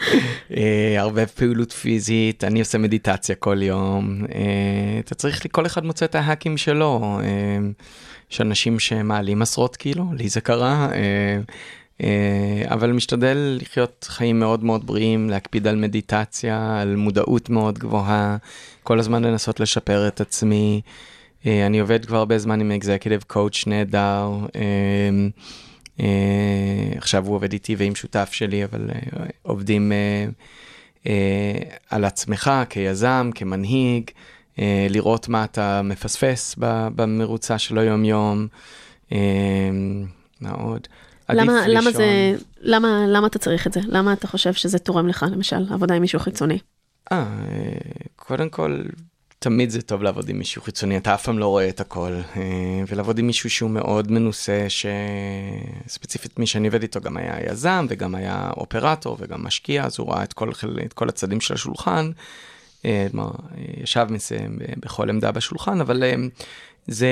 הרבה 0.98 1.26
פעילות 1.26 1.72
פיזית, 1.72 2.44
אני 2.44 2.60
עושה 2.60 2.78
מדיטציה 2.78 3.34
כל 3.34 3.62
יום, 3.62 4.24
אתה 5.00 5.14
צריך, 5.14 5.46
כל 5.52 5.66
אחד 5.66 5.84
מוצא 5.84 6.04
את 6.04 6.14
ה 6.14 6.20
hackים 6.20 6.56
שלו, 6.56 7.20
יש 8.30 8.40
אנשים 8.40 8.78
שמעלים 8.78 9.42
עשרות 9.42 9.76
קילו, 9.76 10.04
לי 10.12 10.28
זה 10.28 10.40
קרה. 10.40 10.88
אבל 12.66 12.92
משתדל 12.92 13.58
לחיות 13.60 14.06
חיים 14.10 14.40
מאוד 14.40 14.64
מאוד 14.64 14.86
בריאים, 14.86 15.30
להקפיד 15.30 15.66
על 15.66 15.76
מדיטציה, 15.76 16.80
על 16.80 16.96
מודעות 16.96 17.50
מאוד 17.50 17.78
גבוהה, 17.78 18.36
כל 18.82 18.98
הזמן 18.98 19.24
לנסות 19.24 19.60
לשפר 19.60 20.08
את 20.08 20.20
עצמי. 20.20 20.80
אה, 21.46 21.66
אני 21.66 21.80
עובד 21.80 22.04
כבר 22.04 22.16
הרבה 22.16 22.38
זמן 22.38 22.60
עם 22.60 22.72
אקזקיטיב 22.72 23.24
קואוצ' 23.26 23.66
נהדר. 23.66 24.30
אה, 24.56 24.60
אה, 26.00 26.96
עכשיו 26.96 27.26
הוא 27.26 27.34
עובד 27.34 27.52
איתי 27.52 27.74
ועם 27.74 27.94
שותף 27.94 28.28
שלי, 28.32 28.64
אבל 28.64 28.90
עובדים 29.42 29.92
על 31.90 32.04
עצמך 32.04 32.50
כיזם, 32.70 33.30
כמנהיג, 33.34 34.10
לראות 34.88 35.28
מה 35.28 35.44
אתה 35.44 35.82
מפספס 35.84 36.54
במרוצה 36.94 37.58
של 37.58 37.78
היום-יום. 37.78 38.46
מה 40.40 40.50
עוד? 40.50 40.88
למה, 41.34 41.68
למה, 41.68 41.90
זה, 41.90 42.34
למה, 42.60 43.04
למה 43.08 43.26
אתה 43.26 43.38
צריך 43.38 43.66
את 43.66 43.72
זה? 43.72 43.80
למה 43.88 44.12
אתה 44.12 44.26
חושב 44.26 44.52
שזה 44.52 44.78
תורם 44.78 45.08
לך, 45.08 45.26
למשל, 45.32 45.72
עבודה 45.72 45.94
עם 45.94 46.02
מישהו 46.02 46.20
חיצוני? 46.20 46.58
אה, 47.12 47.24
קודם 48.16 48.48
כל, 48.48 48.82
תמיד 49.42 49.70
זה 49.70 49.82
טוב 49.82 50.02
לעבוד 50.02 50.28
עם 50.28 50.38
מישהו 50.38 50.62
חיצוני, 50.62 50.96
אתה 50.96 51.14
אף 51.14 51.24
פעם 51.24 51.38
לא 51.38 51.46
רואה 51.46 51.68
את 51.68 51.80
הכל, 51.80 52.12
אה, 52.36 52.82
ולעבוד 52.88 53.18
עם 53.18 53.26
מישהו 53.26 53.50
שהוא 53.50 53.70
מאוד 53.70 54.12
מנוסה, 54.12 54.66
שספציפית 54.68 56.38
מי 56.38 56.46
שאני 56.46 56.68
עובד 56.68 56.82
איתו 56.82 57.00
גם 57.00 57.16
היה 57.16 57.50
יזם 57.50 57.86
וגם 57.88 58.14
היה 58.14 58.50
אופרטור 58.56 59.16
וגם 59.20 59.44
משקיע, 59.44 59.84
אז 59.84 59.98
הוא 59.98 60.12
ראה 60.12 60.24
את 60.24 60.32
כל, 60.32 60.50
את 60.86 60.92
כל 60.92 61.08
הצדדים 61.08 61.40
של 61.40 61.54
השולחן, 61.54 62.10
אה, 62.84 63.06
כלומר, 63.10 63.30
ישב 63.82 64.06
מסיים 64.10 64.58
בכל 64.76 65.10
עמדה 65.10 65.32
בשולחן, 65.32 65.80
אבל 65.80 66.02
אה, 66.02 66.14
זה, 66.86 67.08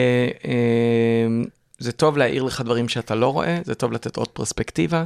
זה 1.79 1.93
טוב 1.93 2.17
להעיר 2.17 2.43
לך 2.43 2.61
דברים 2.61 2.89
שאתה 2.89 3.15
לא 3.15 3.33
רואה, 3.33 3.59
זה 3.65 3.75
טוב 3.75 3.93
לתת 3.93 4.17
עוד 4.17 4.29
פרספקטיבה, 4.29 5.05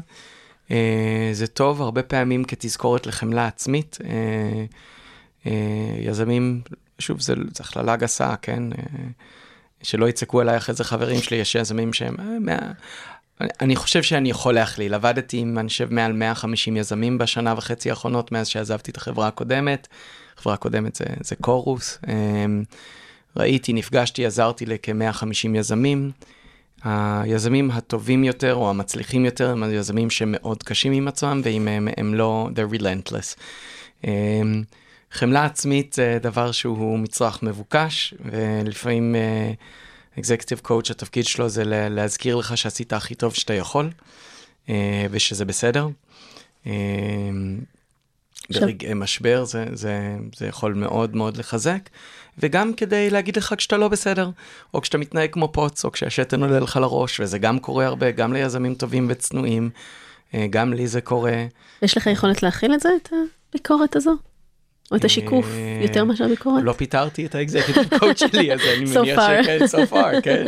זה 1.33 1.47
טוב 1.53 1.83
הרבה 1.83 2.03
פעמים 2.03 2.45
כתזכורת 2.45 3.07
לחמלה 3.07 3.47
עצמית. 3.47 3.99
יזמים 6.01 6.63
שוב, 7.03 7.21
זו 7.21 7.35
הכללה 7.61 7.97
גסה, 7.97 8.35
כן? 8.43 8.73
אה, 8.73 8.79
שלא 9.83 10.09
יצעקו 10.09 10.41
עליי 10.41 10.57
אחרי 10.57 10.75
זה 10.75 10.85
חברים 10.85 11.23
שלי, 11.23 11.37
יש 11.37 11.55
יזמים 11.55 11.93
שהם... 11.93 12.17
אה, 12.19 12.39
מה... 12.41 12.59
אני 13.61 13.77
חושב 13.77 14.03
שאני 14.03 14.31
יכול 14.31 14.55
להכליל. 14.55 14.95
עבדתי 14.95 15.39
עם, 15.39 15.59
אני 15.59 15.69
חושב, 15.69 15.93
מעל 15.93 16.13
150 16.13 16.77
יזמים 16.77 17.19
בשנה 17.19 17.55
וחצי 17.57 17.91
האחרונות, 17.91 18.33
מאז 18.33 18.49
שעזבתי 18.49 18.91
את 18.91 18.97
החברה 18.97 19.29
הקודמת. 19.29 19.89
החברה 20.39 20.55
הקודמת 20.55 20.95
זה, 20.95 21.05
זה 21.21 21.37
קורוס. 21.37 21.99
אה, 22.09 22.15
ראיתי, 23.37 23.73
נפגשתי, 23.73 24.27
עזרתי 24.27 24.67
לכ-150 24.67 25.49
יזמים. 25.55 26.11
היזמים 26.85 27.71
הטובים 27.71 28.25
יותר 28.25 28.55
או 28.55 28.71
המצליחים 28.71 29.25
יותר 29.25 29.51
הם 29.51 29.63
היזמים 29.63 30.11
שמאוד 30.11 30.63
קשים 30.63 30.93
עם 30.93 31.09
עצמם, 31.09 31.41
ואם 31.45 31.69
הם, 31.69 31.89
הם 31.97 32.15
לא, 32.15 32.49
they're 32.55 32.75
relentless. 32.75 33.37
חמלה 35.13 35.45
עצמית 35.45 35.93
זה 35.93 36.19
דבר 36.23 36.53
שהוא 36.53 36.99
מצרך 36.99 37.43
מבוקש, 37.43 38.15
ולפעמים 38.25 39.15
אקזקטיב 40.19 40.59
uh, 40.59 40.63
קואוצ' 40.63 40.91
התפקיד 40.91 41.25
שלו 41.25 41.49
זה 41.49 41.63
להזכיר 41.67 42.37
לך 42.37 42.57
שעשית 42.57 42.93
הכי 42.93 43.15
טוב 43.15 43.35
שאתה 43.35 43.55
יכול, 43.55 43.91
uh, 44.67 44.71
ושזה 45.11 45.45
בסדר. 45.45 45.89
Uh, 46.65 46.69
ברגעי 48.51 48.95
משבר 48.95 49.45
זה, 49.45 49.67
זה, 49.73 50.17
זה 50.37 50.47
יכול 50.47 50.75
מאוד 50.75 51.17
מאוד 51.17 51.37
לחזק, 51.37 51.89
וגם 52.39 52.75
כדי 52.75 53.11
להגיד 53.11 53.37
לך 53.37 53.55
כשאתה 53.59 53.77
לא 53.77 53.89
בסדר, 53.89 54.31
או 54.75 54.81
כשאתה 54.81 54.99
מתנהג 54.99 55.31
כמו 55.33 55.53
פוץ, 55.53 55.85
או 55.85 55.93
כשהשתן 55.93 56.43
עולה 56.43 56.61
לך 56.61 56.77
לראש, 56.77 57.21
וזה 57.21 57.39
גם 57.39 57.59
קורה 57.59 57.87
הרבה, 57.87 58.11
גם 58.11 58.33
ליזמים 58.33 58.75
טובים 58.75 59.07
וצנועים, 59.11 59.71
גם 60.51 60.73
לי 60.73 60.87
זה 60.87 61.01
קורה. 61.01 61.47
יש 61.83 61.97
לך 61.97 62.07
יכולת 62.07 62.43
להכיל 62.43 62.75
את 62.75 62.81
זה, 62.81 62.89
את 63.03 63.09
הביקורת 63.53 63.97
הזו? 63.97 64.17
או 64.93 64.97
את 64.97 65.05
השיקוף, 65.05 65.47
יותר 65.83 66.05
מאשר 66.05 66.29
ביקורת? 66.29 66.63
לא 66.65 66.73
פיטרתי 66.73 67.27
את 67.27 67.35
האקזקטיב 67.35 67.99
קוד 67.99 68.19
שלי, 68.33 68.53
אז 68.53 68.61
אני 68.77 68.85
מניח 68.85 69.21
שכן, 69.43 69.59
so 69.65 69.93
far, 69.93 70.21
כן. 70.25 70.47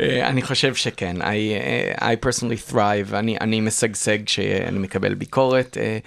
אה, 0.00 0.28
אני 0.28 0.42
חושב 0.42 0.74
שכן, 0.74 1.16
I, 1.22 2.00
I 2.00 2.26
personally 2.26 2.72
thrive, 2.72 3.14
אני, 3.14 3.36
אני 3.40 3.60
משגשג 3.60 4.18
כשאני 4.24 4.78
מקבל 4.78 5.14
ביקורת. 5.14 5.76
אה, 5.80 5.82
אה, 5.82 5.98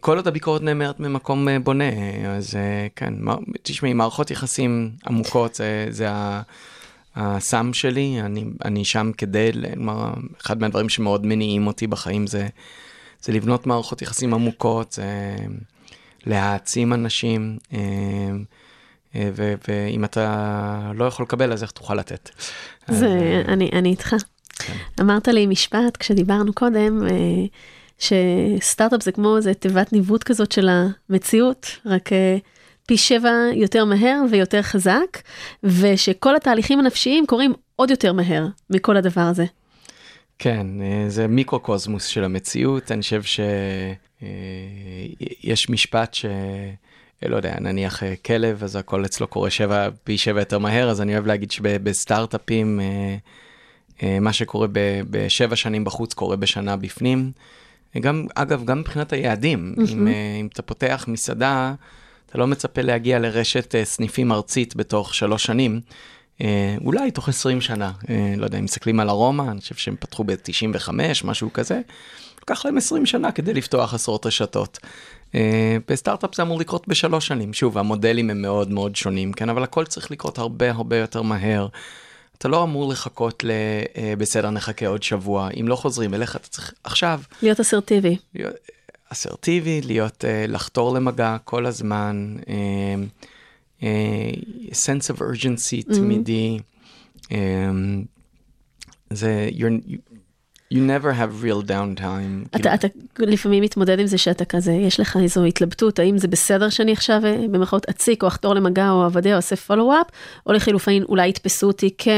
כל 0.00 0.16
עוד 0.16 0.28
הביקורת 0.28 0.62
נאמרת 0.62 1.00
ממקום 1.00 1.48
בונה, 1.64 1.90
אז 2.36 2.54
כן, 2.96 3.14
תשמעי, 3.62 3.92
מערכות 3.92 4.30
יחסים 4.30 4.90
עמוקות 5.06 5.54
זה, 5.54 5.86
זה 5.90 6.08
הסם 7.16 7.72
שלי, 7.72 8.20
אני, 8.20 8.44
אני 8.64 8.84
שם 8.84 9.10
כדי, 9.18 9.50
כלומר, 9.74 10.14
אחד 10.40 10.60
מהדברים 10.60 10.88
שמאוד 10.88 11.26
מניעים 11.26 11.66
אותי 11.66 11.86
בחיים 11.86 12.26
זה, 12.26 12.46
זה 13.22 13.32
לבנות 13.32 13.66
מערכות 13.66 14.02
יחסים 14.02 14.34
עמוקות. 14.34 14.92
זה, 14.92 15.36
להעצים 16.26 16.92
אנשים, 16.92 17.58
אה, 17.72 17.78
אה, 19.14 19.30
ואם 19.68 20.04
אתה 20.04 20.92
לא 20.94 21.04
יכול 21.04 21.24
לקבל, 21.24 21.52
אז 21.52 21.62
איך 21.62 21.70
תוכל 21.70 21.94
לתת? 21.94 22.30
זה, 22.88 23.06
אה, 23.06 23.52
אני, 23.52 23.70
אני 23.72 23.88
איתך. 23.88 24.14
כן. 24.58 24.72
אמרת 25.00 25.28
לי 25.28 25.46
משפט 25.46 25.96
כשדיברנו 25.98 26.52
קודם, 26.52 27.06
שסטארט-אפ 27.98 29.02
זה 29.02 29.12
כמו 29.12 29.36
איזה 29.36 29.54
תיבת 29.54 29.92
ניווט 29.92 30.22
כזאת 30.22 30.52
של 30.52 30.68
המציאות, 30.68 31.66
רק 31.86 32.10
פי 32.86 32.96
שבע 32.96 33.30
יותר 33.54 33.84
מהר 33.84 34.22
ויותר 34.30 34.62
חזק, 34.62 35.22
ושכל 35.62 36.36
התהליכים 36.36 36.78
הנפשיים 36.78 37.26
קורים 37.26 37.52
עוד 37.76 37.90
יותר 37.90 38.12
מהר 38.12 38.46
מכל 38.70 38.96
הדבר 38.96 39.20
הזה. 39.20 39.44
כן, 40.38 40.66
זה 41.08 41.26
מיקרו-קוסמוס 41.26 42.06
של 42.06 42.24
המציאות, 42.24 42.92
אני 42.92 43.02
חושב 43.02 43.22
ש... 43.22 43.40
אה, 44.22 45.54
משפט 45.68 46.14
ש... 46.14 46.26
לא 47.22 47.36
יודע, 47.36 47.54
נניח 47.60 48.02
כלב, 48.26 48.64
אז 48.64 48.76
הכל 48.76 49.04
אצלו 49.04 49.26
קורה 49.26 49.50
שבע, 49.50 49.88
פי 50.04 50.18
שבע 50.18 50.40
יותר 50.40 50.58
מהר, 50.58 50.90
אז 50.90 51.00
אני 51.00 51.14
אוהב 51.14 51.26
להגיד 51.26 51.50
שבסטארט-אפים, 51.50 52.80
מה 54.02 54.32
שקורה 54.32 54.66
בשבע 55.10 55.56
שנים 55.56 55.84
בחוץ 55.84 56.14
קורה 56.14 56.36
בשנה 56.36 56.76
בפנים. 56.76 57.32
גם, 58.00 58.26
אגב, 58.34 58.64
גם 58.64 58.80
מבחינת 58.80 59.12
היעדים, 59.12 59.74
mm-hmm. 59.78 59.92
אם, 59.92 60.08
אם 60.40 60.48
אתה 60.52 60.62
פותח 60.62 61.04
מסעדה, 61.08 61.74
אתה 62.26 62.38
לא 62.38 62.46
מצפה 62.46 62.82
להגיע 62.82 63.18
לרשת 63.18 63.74
סניפים 63.84 64.32
ארצית 64.32 64.76
בתוך 64.76 65.14
שלוש 65.14 65.42
שנים. 65.42 65.80
אה, 66.40 66.76
אולי 66.84 67.10
תוך 67.10 67.28
20 67.28 67.60
שנה, 67.60 67.92
אה, 68.10 68.34
לא 68.36 68.44
יודע, 68.44 68.58
אם 68.58 68.64
מסתכלים 68.64 69.00
על 69.00 69.08
ארומה, 69.08 69.50
אני 69.50 69.60
חושב 69.60 69.74
שהם 69.74 69.96
פתחו 70.00 70.24
ב-95, 70.24 70.90
משהו 71.24 71.52
כזה, 71.52 71.80
לקח 72.42 72.64
להם 72.64 72.76
20 72.76 73.06
שנה 73.06 73.32
כדי 73.32 73.54
לפתוח 73.54 73.94
עשרות 73.94 74.26
רשתות. 74.26 74.78
אה, 75.34 75.76
בסטארט-אפ 75.88 76.34
זה 76.34 76.42
אמור 76.42 76.60
לקרות 76.60 76.88
בשלוש 76.88 77.26
שנים. 77.26 77.52
שוב, 77.52 77.78
המודלים 77.78 78.30
הם 78.30 78.42
מאוד 78.42 78.70
מאוד 78.70 78.96
שונים, 78.96 79.32
כן, 79.32 79.48
אבל 79.48 79.62
הכל 79.62 79.84
צריך 79.84 80.10
לקרות 80.10 80.38
הרבה 80.38 80.70
הרבה 80.70 80.96
יותר 80.96 81.22
מהר. 81.22 81.66
אתה 82.38 82.48
לא 82.48 82.62
אמור 82.62 82.88
לחכות 82.88 83.44
ל... 83.44 83.50
בסדר, 84.18 84.50
נחכה 84.50 84.86
עוד 84.86 85.02
שבוע. 85.02 85.48
אם 85.60 85.68
לא 85.68 85.76
חוזרים 85.76 86.14
אליך, 86.14 86.36
אתה 86.36 86.48
צריך 86.48 86.74
עכשיו. 86.84 87.20
להיות 87.42 87.60
אסרטיבי. 87.60 88.16
אסרטיבי, 89.08 89.80
להיות, 89.82 90.24
לחתור 90.48 90.94
למגע 90.94 91.36
כל 91.44 91.66
הזמן. 91.66 92.36
sense 94.72 95.10
of 95.10 95.20
urgency 95.20 95.82
mm-hmm. 95.82 95.94
תמידי. 95.94 96.58
Um, 97.22 97.28
זה, 99.10 99.48
you're, 99.52 99.96
you, 100.74 100.76
never 100.76 101.12
have 101.12 101.44
real 101.44 101.68
downtime. 101.68 102.56
אתה, 102.56 102.74
אתה 102.74 102.88
לפעמים 103.18 103.62
מתמודד 103.62 104.00
עם 104.00 104.06
זה 104.06 104.18
שאתה 104.18 104.44
כזה, 104.44 104.72
יש 104.72 105.00
לך 105.00 105.16
איזו 105.22 105.44
התלבטות, 105.44 105.98
האם 105.98 106.18
זה 106.18 106.28
בסדר 106.28 106.68
שאני 106.68 106.92
עכשיו 106.92 107.20
במרכאות 107.50 107.88
אציק 107.88 108.22
או 108.22 108.28
אחזור 108.28 108.54
למגע 108.54 108.90
או 108.90 109.04
אוודא 109.04 109.30
או 109.30 109.36
עושה 109.36 109.56
follow-up, 109.56 110.06
או 110.46 110.52
לחילופין 110.52 111.02
אולי 111.02 111.28
יתפסו 111.28 111.66
אותי 111.66 111.90
כ... 111.98 112.08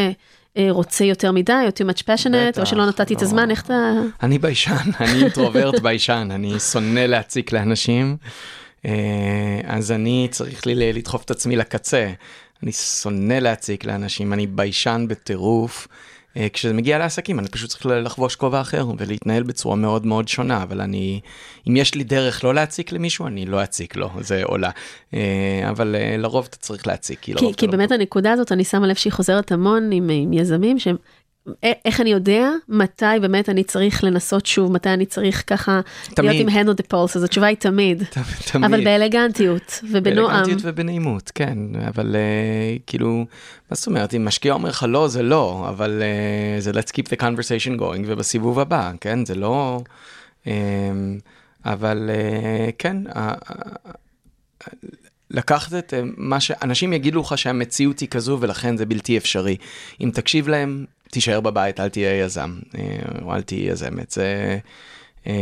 רוצה 0.71 1.05
יותר 1.05 1.33
מדי, 1.33 1.53
או 1.53 1.69
too 1.69 1.91
much 1.91 2.03
passionate, 2.03 2.49
בטח, 2.49 2.61
או 2.61 2.67
שלא 2.67 2.87
נתתי 2.87 3.15
לא. 3.15 3.19
את 3.19 3.23
הזמן, 3.23 3.51
איך 3.51 3.65
אתה... 3.65 3.93
אני 4.23 4.39
ביישן, 4.39 4.91
אני 5.01 5.23
אינטרוברט 5.23 5.81
ביישן, 5.81 6.29
אני 6.31 6.61
שונא 6.61 7.01
להציק 7.01 7.53
לאנשים. 7.53 8.17
אה, 8.87 9.61
אז 9.65 9.93
אני 9.93 10.29
צריך 10.31 10.67
לי 10.67 10.93
לדחוף 10.93 11.25
את 11.25 11.31
עצמי 11.31 11.57
לקצה. 11.57 12.13
אני 12.63 12.73
שונא 12.73 13.35
להציק 13.35 13.85
לאנשים, 13.85 14.33
אני 14.33 14.47
ביישן 14.47 15.07
בטירוף. 15.09 15.89
אה, 16.39 16.49
כשזה 16.53 16.75
מגיע 16.75 16.99
לעסקים 16.99 17.39
אני 17.39 17.49
פשוט 17.49 17.71
צריך 17.71 17.87
לחבוש 17.87 18.37
כובע 18.37 18.61
אחר 18.61 18.87
ולהתנהל 18.99 19.43
בצורה 19.43 19.77
מאוד 19.77 20.07
מאוד 20.07 20.29
שונה 20.29 20.63
אבל 20.63 20.81
אני 20.81 21.21
אם 21.69 21.77
יש 21.77 21.95
לי 21.95 22.05
דרך 22.05 22.45
לא 22.45 22.55
להציק 22.55 22.93
למישהו 22.93 23.27
אני 23.27 23.47
לא 23.47 23.65
אציק 23.65 23.97
לו 23.97 24.11
זה 24.21 24.45
עולה. 24.45 24.71
אה, 25.15 25.71
אבל 25.71 25.97
לרוב 26.19 26.47
אתה 26.51 26.57
צריך 26.57 26.87
להציק 26.87 27.21
כי, 27.21 27.35
כי, 27.35 27.53
כי 27.57 27.67
לא 27.67 27.73
באמת 27.73 27.93
הנקודה 27.93 28.33
הזאת 28.33 28.53
אני 28.53 28.65
שמה 28.65 28.87
לב 28.87 28.95
שהיא 28.95 29.13
חוזרת 29.13 29.53
המון 29.53 29.93
עם, 29.93 30.11
עם 30.13 30.33
יזמים 30.33 30.79
שהם 30.79 30.97
איך 31.85 32.01
אני 32.01 32.11
יודע 32.11 32.51
מתי 32.69 33.05
באמת 33.21 33.49
אני 33.49 33.65
צריך 33.65 34.05
לנסות 34.05 34.47
שוב, 34.47 34.73
מתי 34.73 34.89
אני 34.89 35.07
צריך 35.07 35.45
ככה 35.47 35.81
תמיד. 36.15 36.31
להיות 36.31 36.49
עם 36.49 36.49
hand 36.49 36.69
on 36.69 36.83
the 36.83 36.87
pulse, 36.93 37.17
אז 37.17 37.23
התשובה 37.23 37.47
היא 37.47 37.57
תמיד. 37.57 38.03
תמיד. 38.53 38.65
אבל 38.65 38.85
באלגנטיות 38.85 39.81
ובנועם. 39.91 40.33
באלגנטיות 40.33 40.61
ובנעימות, 40.65 41.33
כן, 41.35 41.59
אבל 41.89 42.17
uh, 42.17 42.83
כאילו, 42.87 43.27
מה 43.71 43.75
זאת 43.75 43.87
אומרת, 43.87 44.15
אם 44.15 44.25
משקיע 44.25 44.53
אומר 44.53 44.69
לך 44.69 44.87
לא, 44.89 45.09
זה 45.09 45.23
לא, 45.23 45.67
אבל 45.69 46.03
uh, 46.03 46.61
זה 46.61 46.71
let's 46.71 46.93
keep 46.93 47.07
the 47.07 47.21
conversation 47.21 47.81
going 47.81 48.03
ובסיבוב 48.07 48.59
הבא, 48.59 48.93
כן, 49.01 49.25
זה 49.25 49.35
לא... 49.35 49.81
Um, 50.45 50.49
אבל 51.65 52.11
uh, 52.11 52.73
כן, 52.79 52.97
לקחת 55.31 55.75
את 55.75 55.95
מה 56.17 56.41
שאנשים 56.41 56.93
יגידו 56.93 57.21
לך 57.21 57.39
שהמציאות 57.39 57.99
היא 57.99 58.09
כזו 58.09 58.39
ולכן 58.41 58.77
זה 58.77 58.87
בלתי 58.87 59.19
אפשרי. 59.19 59.57
אם 60.01 60.11
תקשיב 60.15 60.49
להם, 60.49 60.85
תישאר 61.11 61.41
בבית, 61.41 61.81
אל 61.81 61.89
תהיה 61.89 62.21
יזם, 62.21 62.59
אה, 62.79 62.83
או 63.23 63.35
אל 63.35 63.43
תהיה 63.43 63.73
יזמת. 63.73 64.11
זה... 64.11 64.59
אה, 65.27 65.33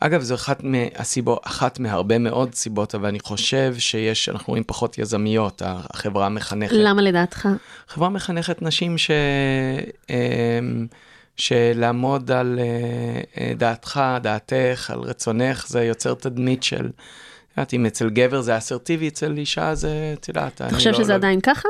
אגב, 0.00 0.22
זו 0.22 0.34
אחת 0.34 0.62
מהסיבות, 0.62 1.40
אחת 1.44 1.78
מהרבה 1.78 2.18
מאוד 2.18 2.54
סיבות, 2.54 2.94
אבל 2.94 3.08
אני 3.08 3.20
חושב 3.20 3.74
שיש, 3.78 4.28
אנחנו 4.28 4.50
רואים 4.50 4.64
פחות 4.66 4.98
יזמיות, 4.98 5.62
החברה 5.64 6.28
מחנכת. 6.28 6.74
למה 6.78 7.02
לדעתך? 7.02 7.48
החברה 7.88 8.08
מחנכת 8.08 8.62
נשים 8.62 8.98
ש... 8.98 9.10
אה, 10.10 10.60
שלעמוד 11.36 12.30
על 12.30 12.58
דעתך, 13.56 14.00
דעתך, 14.22 14.90
על 14.90 15.00
רצונך, 15.00 15.68
זה 15.68 15.84
יוצר 15.84 16.14
תדמית 16.14 16.62
של, 16.62 16.86
את 16.86 17.58
יודעת, 17.58 17.74
אם 17.74 17.86
אצל 17.86 18.10
גבר 18.10 18.40
זה 18.40 18.56
אסרטיבי, 18.56 19.08
אצל 19.08 19.38
אישה 19.38 19.74
זה, 19.74 20.14
את 20.18 20.28
יודעת, 20.28 20.54
אתה 20.54 20.74
חושב 20.74 20.90
לא, 20.90 20.96
שזה 20.98 21.12
לא... 21.12 21.14
עדיין 21.14 21.40
ככה? 21.40 21.68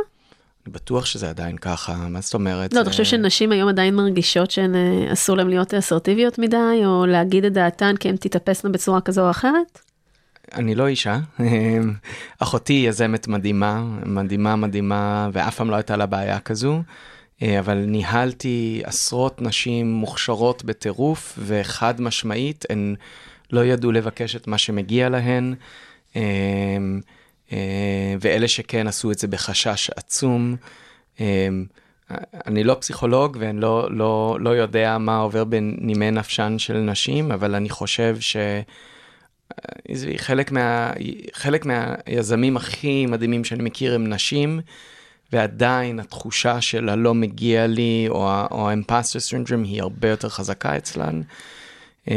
אני 0.67 0.73
בטוח 0.73 1.07
שזה 1.07 1.31
עדיין 1.31 1.57
ככה, 1.57 1.95
מה 2.09 2.21
זאת 2.21 2.35
אומרת? 2.35 2.75
לא, 2.75 2.81
אתה 2.81 2.91
חושב 2.91 3.05
שנשים 3.05 3.53
היום 3.53 3.69
עדיין 3.69 3.95
מרגישות 3.95 4.51
שהן 4.51 4.75
אה, 4.75 5.13
אסור 5.13 5.37
להן 5.37 5.49
להיות 5.49 5.75
אסרטיביות 5.75 6.39
מדי, 6.39 6.83
או 6.85 7.07
להגיד 7.07 7.45
את 7.45 7.53
דעתן 7.53 7.97
כי 7.97 8.09
הן 8.09 8.17
תתאפסנה 8.17 8.71
בצורה 8.71 9.01
כזו 9.01 9.25
או 9.25 9.31
אחרת? 9.31 9.81
אני 10.55 10.75
לא 10.75 10.87
אישה, 10.87 11.19
אחותי 12.39 12.73
יזמת 12.73 13.29
מדהימה, 13.29 13.83
מדהימה 14.07 14.57
מדהימה, 14.57 15.29
ואף 15.33 15.57
פעם 15.57 15.71
לא 15.71 15.77
הייתה 15.77 15.97
לה 15.97 16.07
בעיה 16.07 16.41
כזו, 16.41 16.83
אה, 17.43 17.59
אבל 17.59 17.75
ניהלתי 17.75 18.83
עשרות 18.85 19.43
נשים 19.43 19.93
מוכשרות 19.93 20.65
בטירוף, 20.65 21.39
וחד 21.47 22.01
משמעית, 22.01 22.65
הן 22.71 22.95
לא 23.53 23.65
ידעו 23.65 23.93
לבקש 23.93 24.37
את 24.37 24.47
מה 24.47 24.59
שמגיע 24.59 25.09
להן. 25.09 25.55
אה, 27.53 28.15
ואלה 28.21 28.49
שכן 28.49 28.87
עשו 28.87 29.13
את 29.13 29.19
זה 29.19 29.29
בחשש 29.29 29.91
עצום. 29.97 30.57
אה, 31.21 31.49
אני 32.47 32.65
לא 32.65 32.77
פסיכולוג 32.81 33.37
ואני 33.41 33.61
לא, 33.61 33.89
לא, 33.91 34.39
לא 34.41 34.51
יודע 34.51 34.99
מה 34.99 35.19
עובר 35.19 35.45
בנימי 35.45 36.11
נפשן 36.11 36.55
של 36.59 36.77
נשים, 36.77 37.33
אבל 37.33 37.55
אני 37.55 37.71
חושב 37.71 38.17
ש... 38.21 38.37
אה, 38.37 38.61
חלק, 40.17 40.53
מה, 40.53 40.93
חלק 41.33 41.67
מהיזמים 41.67 42.57
הכי 42.57 43.07
מדהימים 43.07 43.45
שאני 43.45 43.63
מכיר 43.63 43.95
הם 43.95 44.09
נשים, 44.09 44.61
ועדיין 45.33 46.01
התחושה 46.01 46.61
של 46.61 46.89
הלא 46.89 47.15
מגיע 47.15 47.67
לי, 47.67 48.07
או 48.09 48.31
ה-imposter 48.31 49.31
syndrome 49.31 49.65
היא 49.65 49.83
הרבה 49.83 50.09
יותר 50.09 50.29
חזקה 50.29 50.77
אצלן. 50.77 51.21
אה, 52.11 52.15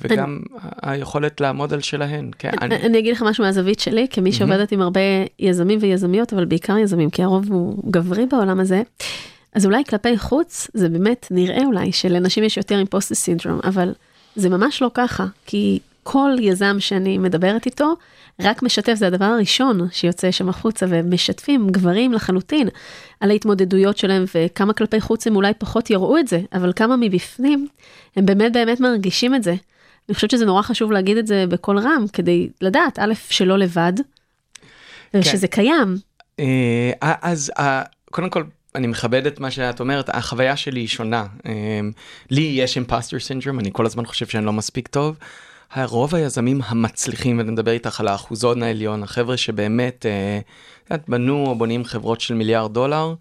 וגם 0.00 0.40
היכולת 0.82 1.40
לעמוד 1.40 1.72
על 1.72 1.80
שלהן. 1.80 2.30
כן, 2.38 2.50
אני 2.60 2.98
אגיד 2.98 3.16
לך 3.16 3.22
משהו 3.22 3.44
מהזווית 3.44 3.80
שלי, 3.80 4.06
כמי 4.10 4.32
שעובדת 4.32 4.72
עם 4.72 4.80
הרבה 4.80 5.00
יזמים 5.38 5.78
ויזמיות, 5.82 6.32
אבל 6.32 6.44
בעיקר 6.44 6.78
יזמים, 6.78 7.10
כי 7.10 7.22
הרוב 7.22 7.52
הוא 7.52 7.82
גברי 7.90 8.26
בעולם 8.26 8.60
הזה. 8.60 8.82
אז 9.54 9.66
אולי 9.66 9.84
כלפי 9.84 10.18
חוץ, 10.18 10.70
זה 10.74 10.88
באמת 10.88 11.26
נראה 11.30 11.64
אולי 11.64 11.92
שלנשים 11.92 12.44
יש 12.44 12.56
יותר 12.56 12.78
עם 12.78 12.86
פוסט 12.86 13.14
סינדרום, 13.14 13.60
אבל 13.64 13.92
זה 14.36 14.48
ממש 14.48 14.82
לא 14.82 14.90
ככה, 14.94 15.26
כי 15.46 15.78
כל 16.04 16.30
יזם 16.40 16.76
שאני 16.80 17.18
מדברת 17.18 17.66
איתו, 17.66 17.94
רק 18.40 18.62
משתף, 18.62 18.94
זה 18.94 19.06
הדבר 19.06 19.24
הראשון 19.24 19.88
שיוצא 19.92 20.30
שם 20.30 20.48
החוצה, 20.48 20.86
ומשתפים 20.88 21.70
גברים 21.70 22.12
לחלוטין 22.12 22.68
על 23.20 23.30
ההתמודדויות 23.30 23.98
שלהם, 23.98 24.24
וכמה 24.34 24.72
כלפי 24.72 25.00
חוץ 25.00 25.26
הם 25.26 25.36
אולי 25.36 25.52
פחות 25.58 25.90
יראו 25.90 26.18
את 26.18 26.28
זה, 26.28 26.40
אבל 26.52 26.72
כמה 26.76 26.96
מבפנים 26.96 27.68
הם 28.16 28.26
באמת 28.26 28.52
באמת 28.52 28.80
מרגישים 28.80 29.34
את 29.34 29.42
זה. 29.42 29.54
אני 30.08 30.14
חושבת 30.14 30.30
שזה 30.30 30.46
נורא 30.46 30.62
חשוב 30.62 30.92
להגיד 30.92 31.16
את 31.16 31.26
זה 31.26 31.44
בקול 31.48 31.78
רם, 31.78 32.04
כדי 32.12 32.48
לדעת, 32.60 32.98
א', 32.98 33.12
שלא 33.30 33.58
לבד, 33.58 33.92
ושזה 35.14 35.48
כן. 35.48 35.54
קיים. 35.54 35.96
אה, 36.40 36.92
אז 37.02 37.52
אה, 37.58 37.82
קודם 38.10 38.30
כל, 38.30 38.42
אני 38.74 38.86
מכבד 38.86 39.26
את 39.26 39.40
מה 39.40 39.50
שאת 39.50 39.80
אומרת, 39.80 40.08
החוויה 40.08 40.56
שלי 40.56 40.80
היא 40.80 40.88
שונה. 40.88 41.26
אה, 41.46 41.80
לי 42.30 42.40
יש 42.40 42.76
אימפסטר 42.76 43.18
סינדרום, 43.18 43.60
אני 43.60 43.70
כל 43.72 43.86
הזמן 43.86 44.06
חושב 44.06 44.26
שאני 44.26 44.46
לא 44.46 44.52
מספיק 44.52 44.88
טוב. 44.88 45.16
רוב 45.82 46.14
היזמים 46.14 46.60
המצליחים, 46.64 47.38
ואני 47.38 47.50
מדבר 47.50 47.70
איתך 47.70 48.00
על 48.00 48.08
האחוזון 48.08 48.62
העליון, 48.62 49.02
החבר'ה 49.02 49.36
שבאמת 49.36 50.06
אה, 50.90 50.96
בנו 51.08 51.46
או 51.46 51.54
בונים 51.54 51.84
חברות 51.84 52.20
של 52.20 52.34
מיליארד 52.34 52.74
דולר, 52.74 53.14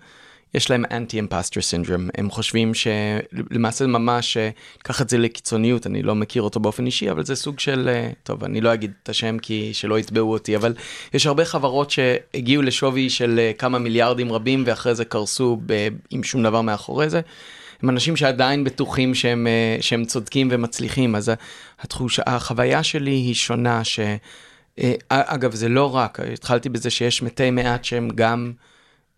יש 0.54 0.70
להם 0.70 0.84
אנטי 0.92 1.20
אמפסטר 1.20 1.62
סינדרום, 1.62 2.10
הם 2.18 2.30
חושבים 2.30 2.72
שלמעשה 2.74 3.88
ממש, 3.88 4.38
קח 4.84 5.02
את 5.02 5.10
זה 5.10 5.18
לקיצוניות, 5.18 5.88
אני 5.88 6.04
לא 6.04 6.16
מכיר 6.16 6.42
אותו 6.42 6.60
באופן 6.60 6.86
אישי, 6.86 7.12
אבל 7.12 7.26
זה 7.26 7.36
סוג 7.36 7.60
של, 7.60 7.90
אה, 7.90 8.10
טוב, 8.24 8.44
אני 8.44 8.62
לא 8.62 8.74
אגיד 8.74 8.92
את 9.04 9.10
השם 9.10 9.38
כי 9.38 9.74
שלא 9.74 10.00
יתבעו 10.00 10.32
אותי, 10.32 10.56
אבל 10.56 10.74
יש 11.14 11.28
הרבה 11.28 11.46
חברות 11.46 11.92
שהגיעו 11.92 12.62
לשווי 12.62 13.10
של 13.10 13.40
אה, 13.40 13.52
כמה 13.58 13.80
מיליארדים 13.80 14.32
רבים 14.32 14.64
ואחרי 14.66 14.96
זה 14.96 15.06
קרסו 15.06 15.58
ב, 15.66 15.88
עם 16.10 16.24
שום 16.24 16.44
דבר 16.44 16.62
מאחורי 16.62 17.10
זה. 17.10 17.22
הם 17.84 17.90
אנשים 17.90 18.16
שעדיין 18.16 18.64
בטוחים 18.64 19.16
שהם, 19.16 19.48
אה, 19.48 19.78
שהם 19.82 20.06
צודקים 20.06 20.48
ומצליחים, 20.52 21.16
אז 21.16 21.32
התחושה, 21.80 22.22
החוויה 22.26 22.84
שלי 22.84 23.12
היא 23.12 23.34
שונה, 23.34 23.84
ש... 23.84 24.00
אה, 24.80 24.94
אגב, 25.10 25.56
זה 25.56 25.70
לא 25.70 25.96
רק, 25.96 26.20
התחלתי 26.20 26.70
בזה 26.70 26.90
שיש 26.90 27.22
מתי 27.22 27.52
מעט 27.52 27.84
שהם 27.84 28.10
גם 28.16 28.52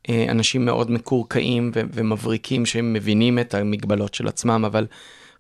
אה, 0.10 0.26
אנשים 0.30 0.66
מאוד 0.66 0.92
מקורקעים 0.92 1.72
ומבריקים, 1.74 2.66
שהם 2.66 2.94
מבינים 2.94 3.40
את 3.40 3.54
המגבלות 3.54 4.14
של 4.14 4.28
עצמם, 4.28 4.66
אבל 4.66 4.88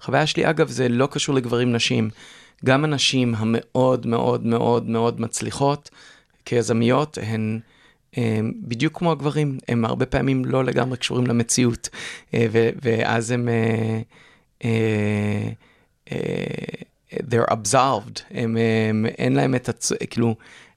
החוויה 0.02 0.28
שלי, 0.28 0.50
אגב, 0.50 0.68
זה 0.68 0.90
לא 0.90 1.08
קשור 1.12 1.36
לגברים 1.36 1.72
נשים. 1.74 2.10
גם 2.66 2.84
הנשים 2.84 3.36
המאוד 3.38 4.08
מאוד 4.08 4.46
מאוד 4.46 4.90
מאוד 4.90 5.22
מצליחות 5.22 5.90
כיזמיות, 6.46 7.18
הן... 7.22 7.60
הם, 8.16 8.54
בדיוק 8.62 8.98
כמו 8.98 9.12
הגברים, 9.12 9.58
הם 9.68 9.86
הרבה 9.86 10.06
פעמים 10.06 10.46
לא 10.46 10.64
לגמרי 10.64 10.98
קשורים 10.98 11.28
למציאות, 11.28 11.90
אה, 12.34 12.48
ואז 12.82 13.32
הם, 13.32 13.50
uh, 14.60 14.64
uh, 14.64 16.14
they're 17.14 17.52
absolved, 17.52 18.22
הם, 18.32 18.58
הם, 18.90 19.06
אין 19.06 19.34
להם 19.34 19.56
את 19.56 19.70
הצ... 19.70 19.92
כאילו, 20.10 20.36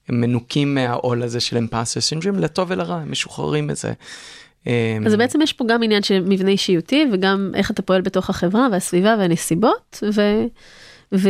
הם 0.08 0.20
מנוקים 0.20 0.74
מהעול 0.74 1.22
הזה 1.22 1.40
של 1.40 1.56
אמפסטר 1.56 2.00
סינדרום, 2.00 2.38
לטוב 2.38 2.70
ולרע, 2.70 2.96
הם 2.96 3.10
משוחררים 3.10 3.66
מזה. 3.66 3.92
אז 5.06 5.14
בעצם 5.18 5.42
יש 5.42 5.52
פה 5.52 5.64
גם 5.68 5.82
עניין 5.82 6.02
של 6.02 6.24
מבנה 6.26 6.50
אישיותי 6.50 7.06
וגם 7.12 7.52
איך 7.54 7.70
אתה 7.70 7.82
פועל 7.82 8.00
בתוך 8.00 8.30
החברה 8.30 8.68
והסביבה 8.72 9.16
והנסיבות 9.18 10.02
ו... 10.14 10.20
ו... 11.14 11.28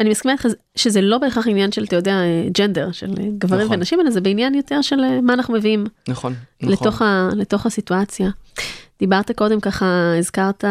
אני 0.00 0.10
מסכימה 0.10 0.32
איתך 0.32 0.46
שזה 0.76 1.00
לא 1.00 1.18
בהכרח 1.18 1.46
עניין 1.46 1.72
של, 1.72 1.84
אתה 1.84 1.96
יודע, 1.96 2.20
ג'נדר, 2.58 2.92
של 2.92 3.14
גברים 3.38 3.64
נכון. 3.64 3.76
ונשים, 3.76 4.00
אלא 4.00 4.10
זה 4.10 4.20
בעניין 4.20 4.54
יותר 4.54 4.82
של 4.82 5.20
מה 5.22 5.34
אנחנו 5.34 5.54
מביאים. 5.54 5.86
נכון, 6.08 6.34
לתוך, 6.62 6.86
נכון. 6.86 7.06
ה, 7.06 7.28
לתוך 7.36 7.66
הסיטואציה. 7.66 8.30
דיברת 8.98 9.30
קודם 9.36 9.60
ככה, 9.60 10.14
הזכרת 10.18 10.64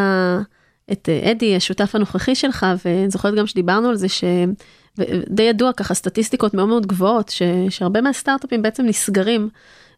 את 0.91 1.09
אדי, 1.31 1.55
השותף 1.55 1.95
הנוכחי 1.95 2.35
שלך, 2.35 2.65
ואני 2.85 3.09
זוכרת 3.09 3.35
גם 3.35 3.47
שדיברנו 3.47 3.89
על 3.89 3.95
זה 3.95 4.07
שדי 4.09 5.43
ידוע 5.43 5.73
ככה 5.73 5.93
סטטיסטיקות 5.93 6.53
מאוד 6.53 6.67
מאוד 6.67 6.85
גבוהות, 6.85 7.29
ש, 7.29 7.41
שהרבה 7.69 8.01
מהסטארט-אפים 8.01 8.61
בעצם 8.61 8.85
נסגרים 8.85 9.49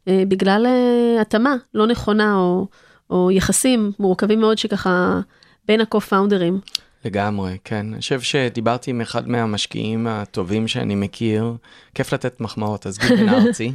אה, 0.08 0.24
בגלל 0.28 0.65
אה, 0.65 1.22
התאמה 1.22 1.56
לא 1.74 1.88
נכונה, 1.88 2.36
או, 2.36 2.67
או 3.10 3.32
יחסים 3.32 3.91
מורכבים 4.00 4.39
מאוד 4.39 4.58
שככה 4.58 5.20
בין 5.67 5.82
הקו-פאונדרים. 5.82 6.60
לגמרי, 7.06 7.58
כן. 7.64 7.86
אני 7.94 8.02
חושב 8.02 8.22
שדיברתי 8.22 8.92
עם 8.92 9.02
אחד 9.02 9.30
מהמשקיעים 9.30 10.08
הטובים 10.08 10.68
שאני 10.68 10.96
מכיר, 10.96 11.56
כיף 11.96 12.14
לתת 12.14 12.42
מחמאות, 12.42 12.88
אז 12.88 12.98
גיל 12.98 13.16
בן 13.16 13.30
ארצי. 13.30 13.72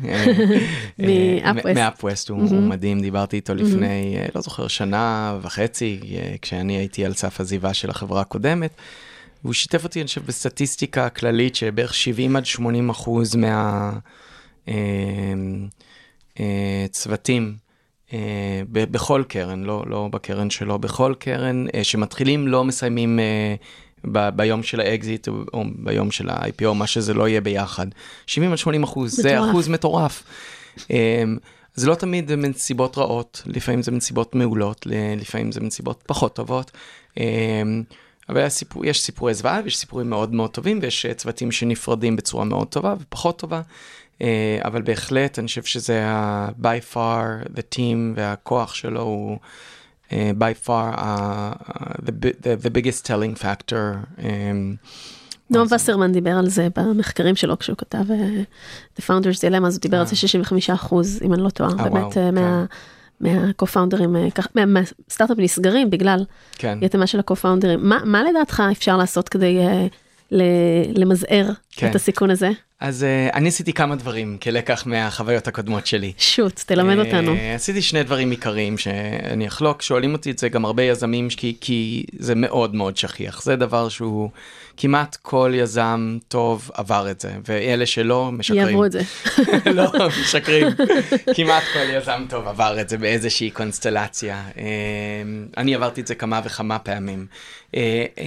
מאפווסט, 1.75 2.29
הוא 2.29 2.61
מדהים, 2.63 3.01
דיברתי 3.01 3.37
איתו 3.37 3.55
לפני, 3.55 4.17
לא 4.35 4.41
זוכר, 4.41 4.69
שנה 4.69 5.39
וחצי, 5.43 6.01
כשאני 6.43 6.77
הייתי 6.77 7.05
על 7.05 7.15
סף 7.15 7.41
עזיבה 7.41 7.75
של 7.75 7.91
החברה 7.91 8.21
הקודמת. 8.21 8.71
והוא 9.45 9.55
שיתף 9.55 9.85
אותי, 9.85 10.01
אני 10.01 10.07
חושב, 10.07 10.27
בסטטיסטיקה 10.27 11.09
כללית, 11.09 11.57
שבערך 11.57 11.95
70 11.95 12.37
עד 12.37 12.47
80 12.47 12.91
אחוז 12.91 13.37
מהצוותים 16.39 17.55
אה, 17.61 17.66
בכל 18.73 19.23
קרן, 19.29 19.65
לא, 19.65 19.85
לא 19.87 20.09
בקרן 20.13 20.51
שלו, 20.51 20.79
בכל 20.79 21.15
קרן 21.19 21.67
אה, 21.75 21.85
שמתחילים 21.85 22.49
לא 22.49 22.65
מסיימים 22.65 23.19
אה, 23.19 23.55
ב, 24.05 24.29
ביום 24.37 24.63
של 24.63 24.81
האקזיט 24.81 25.29
או, 25.29 25.35
או 25.53 25.65
ביום 25.75 26.11
של 26.11 26.29
ה-IPO, 26.29 26.73
מה 26.75 26.87
שזה 26.87 27.15
לא 27.15 27.29
יהיה 27.29 27.41
ביחד. 27.41 27.87
70 28.27 28.53
עד 28.53 28.59
80 28.59 28.83
אחוז, 28.83 29.15
זה 29.15 29.41
אחוז 29.51 29.69
מטורף. 29.69 30.23
זה 31.75 31.87
לא 31.87 31.95
תמיד 31.95 32.35
מנסיבות 32.35 32.99
רעות, 32.99 33.43
לפעמים 33.47 33.83
זה 33.83 33.91
מנסיבות 33.91 34.35
מעולות, 34.35 34.87
לפעמים 35.17 35.53
זה 35.53 35.61
מנסיבות 35.61 36.03
פחות 36.07 36.37
טובות. 36.37 36.71
אבל 38.29 38.41
הסיפור, 38.41 38.85
יש 38.85 39.03
סיפורי 39.03 39.35
זוועה 39.35 39.61
ויש 39.65 39.77
סיפורים 39.77 40.11
מאוד 40.11 40.35
מאוד 40.35 40.51
טובים 40.51 40.79
ויש 40.83 41.07
צוותים 41.17 41.53
שנפרדים 41.53 42.17
בצורה 42.17 42.45
מאוד 42.45 42.69
טובה 42.69 42.95
ופחות 43.01 43.39
טובה. 43.39 43.63
אה, 44.23 44.59
אבל 44.65 44.83
בהחלט 44.83 45.39
אני 45.39 45.47
חושב 45.47 45.65
שזה 45.65 46.07
ה-by 46.07 46.95
far, 46.95 47.49
the 47.57 47.75
team 47.75 48.15
והכוח 48.15 48.75
שלו 48.75 49.03
הוא 49.03 49.39
uh, 50.09 50.13
by 50.13 50.67
far 50.67 50.99
uh, 50.99 51.03
the, 52.07 52.13
the, 52.43 52.67
the 52.67 52.71
biggest 52.71 53.07
telling 53.07 53.43
factor. 53.43 54.07
Um, 54.19 54.77
נועם 55.51 55.67
וסרמן 55.75 56.13
דיבר 56.13 56.31
על 56.31 56.49
זה 56.49 56.69
במחקרים 56.77 57.37
שלו 57.37 57.59
כשהוא 57.59 57.77
כתב 57.77 58.05
The 58.99 59.03
Founders 59.03 59.39
Dilemma, 59.39 59.67
אז 59.67 59.75
הוא 59.75 59.83
דיבר 59.83 60.01
על 60.01 60.07
זה 60.07 60.17
65 60.17 60.71
אחוז, 60.71 61.21
אם 61.23 61.35
אני 61.35 61.43
לא 61.43 61.51
טועה, 61.51 61.75
באמת 61.75 62.13
כן. 62.15 62.35
מה... 62.35 62.65
מהקו-פאונדרים, 63.21 64.17
מהסטארט-אפים 64.67 65.45
נסגרים 65.45 65.91
בגלל 65.91 66.25
כן. 66.53 66.79
יתמה 66.83 67.07
של 67.07 67.19
הקו-פאונדרים. 67.19 67.81
מה, 67.83 68.23
לדעתך 68.23 68.63
אפשר 68.73 68.97
לעשות 68.97 69.29
כדי 69.29 69.59
למזער 70.95 71.51
כן. 71.71 71.91
את 71.91 71.95
הסיכון 71.95 72.31
הזה? 72.31 72.51
אז 72.81 73.07
uh, 73.31 73.35
אני 73.35 73.49
עשיתי 73.49 73.73
כמה 73.73 73.97
דברים 73.97 74.39
כלקח 74.43 74.87
מהחוויות 74.87 75.49
הקודמות 75.49 75.87
שלי. 75.87 76.13
שוט, 76.19 76.61
תלמד 76.67 76.97
uh, 76.97 77.07
אותנו. 77.07 77.35
עשיתי 77.55 77.83
שני 77.83 78.03
דברים 78.03 78.31
עיקריים 78.31 78.79
שאני 78.79 79.49
אחלוק, 79.49 79.83
שואלים 79.83 80.13
אותי 80.13 80.31
את 80.31 80.39
זה 80.39 80.49
גם 80.49 80.65
הרבה 80.65 80.83
יזמים, 80.83 81.29
כי, 81.37 81.57
כי 81.61 82.05
זה 82.19 82.35
מאוד 82.35 82.75
מאוד 82.75 82.97
שכיח. 82.97 83.43
זה 83.43 83.57
דבר 83.57 83.89
שהוא, 83.89 84.31
כמעט 84.77 85.17
כל 85.23 85.53
יזם 85.55 86.19
טוב 86.29 86.71
עבר 86.75 87.11
את 87.11 87.21
זה, 87.21 87.33
ואלה 87.49 87.87
שלא, 87.87 88.33
משקרים. 88.33 88.61
יעברו 88.67 88.85
את 88.85 88.93
זה. 88.93 89.01
לא, 89.79 89.93
משקרים. 90.21 90.67
כמעט 91.35 91.63
כל 91.73 91.91
יזם 91.93 92.25
טוב 92.29 92.49
עבר 92.49 92.81
את 92.81 92.89
זה 92.89 92.99
באיזושהי 92.99 93.51
קונסטלציה. 93.51 94.45
Uh, 94.55 94.59
אני 95.57 95.75
עברתי 95.75 96.01
את 96.01 96.07
זה 96.07 96.15
כמה 96.15 96.41
וכמה 96.45 96.79
פעמים. 96.79 97.27
Uh, 97.71 97.75
uh, 97.75 98.19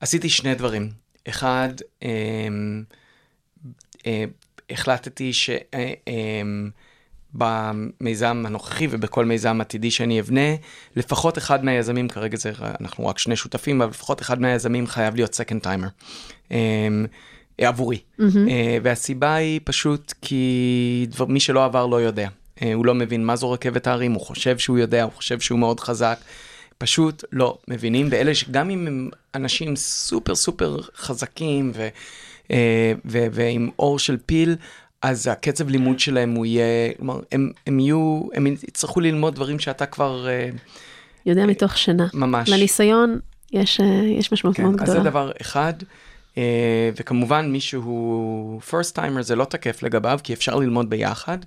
עשיתי 0.00 0.28
שני 0.28 0.54
דברים. 0.54 0.90
אחד, 1.28 1.68
um, 2.04 2.06
החלטתי 4.70 5.32
שבמיזם 7.32 8.42
אה, 8.42 8.48
הנוכחי 8.48 8.86
ובכל 8.90 9.24
מיזם 9.24 9.60
עתידי 9.60 9.90
שאני 9.90 10.20
אבנה, 10.20 10.54
לפחות 10.96 11.38
אחד 11.38 11.64
מהיזמים, 11.64 12.08
כרגע 12.08 12.36
זה, 12.36 12.52
אנחנו 12.80 13.06
רק 13.06 13.18
שני 13.18 13.36
שותפים, 13.36 13.82
אבל 13.82 13.90
לפחות 13.90 14.22
אחד 14.22 14.40
מהיזמים 14.40 14.86
חייב 14.86 15.14
להיות 15.14 15.34
second 15.34 15.64
timer. 15.64 15.88
אה, 16.52 16.88
עבורי. 17.60 17.98
Mm-hmm. 18.20 18.24
והסיבה 18.82 19.34
היא 19.34 19.60
פשוט 19.64 20.14
כי 20.22 21.06
דבר, 21.10 21.26
מי 21.26 21.40
שלא 21.40 21.64
עבר 21.64 21.86
לא 21.86 22.00
יודע. 22.00 22.28
הוא 22.74 22.86
לא 22.86 22.94
מבין 22.94 23.24
מה 23.24 23.36
זו 23.36 23.50
רכבת 23.50 23.86
ההרים, 23.86 24.12
הוא 24.12 24.20
חושב 24.20 24.58
שהוא 24.58 24.78
יודע, 24.78 25.02
הוא 25.02 25.12
חושב 25.12 25.40
שהוא 25.40 25.58
מאוד 25.58 25.80
חזק. 25.80 26.18
פשוט 26.78 27.24
לא 27.32 27.58
מבינים, 27.68 28.08
ואלה 28.10 28.34
שגם 28.34 28.70
אם 28.70 28.86
הם 28.86 29.10
אנשים 29.34 29.76
סופר 29.76 30.34
סופר 30.34 30.76
חזקים 30.96 31.72
ו... 31.74 31.88
אה, 32.50 32.92
ועם 33.04 33.70
אור 33.78 33.98
של 33.98 34.16
פיל, 34.26 34.56
אז 35.02 35.26
הקצב 35.26 35.68
לימוד 35.68 36.00
שלהם 36.00 36.34
הוא 36.34 36.46
יהיה, 36.46 36.92
כלומר, 36.96 37.20
הם, 37.32 37.52
הם 37.66 37.80
יהיו, 37.80 38.20
הם 38.34 38.46
יצטרכו 38.46 39.00
ללמוד 39.00 39.34
דברים 39.34 39.58
שאתה 39.58 39.86
כבר... 39.86 40.28
אה, 40.28 40.48
יודע 41.26 41.46
מתוך 41.46 41.78
שנה. 41.78 42.06
ממש. 42.14 42.48
לניסיון 42.48 43.18
יש, 43.52 43.80
אה, 43.80 43.86
יש 44.18 44.32
משמעות 44.32 44.56
כן, 44.56 44.62
מאוד 44.62 44.76
גדולה. 44.76 44.98
אז 44.98 45.04
זה 45.04 45.10
דבר 45.10 45.30
אחד. 45.40 45.72
וכמובן 46.96 47.52
מי 47.52 47.60
שהוא 47.60 48.60
first 48.70 48.96
timer 48.96 49.20
זה 49.20 49.36
לא 49.36 49.44
תקף 49.44 49.82
לגביו 49.82 50.18
כי 50.22 50.32
אפשר 50.32 50.56
ללמוד 50.56 50.90
ביחד. 50.90 51.38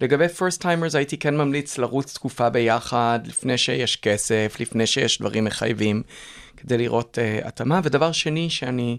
לגבי 0.00 0.26
first 0.26 0.62
timers 0.62 0.96
הייתי 0.96 1.18
כן 1.18 1.36
ממליץ 1.36 1.78
לרוץ 1.78 2.14
תקופה 2.14 2.50
ביחד 2.50 3.20
לפני 3.26 3.58
שיש 3.58 3.96
כסף, 3.96 4.56
לפני 4.60 4.86
שיש 4.86 5.20
דברים 5.20 5.44
מחייבים. 5.44 6.02
כדי 6.56 6.78
לראות 6.78 7.18
uh, 7.18 7.48
התאמה. 7.48 7.80
ודבר 7.84 8.12
שני 8.12 8.50
שאני 8.50 8.96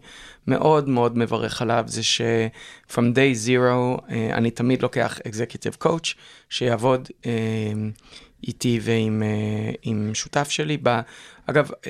מאוד 0.47 0.89
מאוד 0.89 1.17
מברך 1.17 1.61
עליו 1.61 1.83
זה 1.87 2.03
ש-from 2.03 2.93
day 3.15 3.47
zero 3.47 3.99
uh, 3.99 4.11
אני 4.33 4.51
תמיד 4.51 4.81
לוקח 4.81 5.19
executive 5.27 5.85
coach 5.85 6.13
שיעבוד 6.49 7.07
uh, 7.21 7.25
איתי 8.47 8.79
ועם 8.81 9.23
uh, 9.83 10.15
שותף 10.15 10.49
שלי. 10.49 10.77
ב, 10.83 10.99
אגב, 11.45 11.69
uh, 11.69 11.85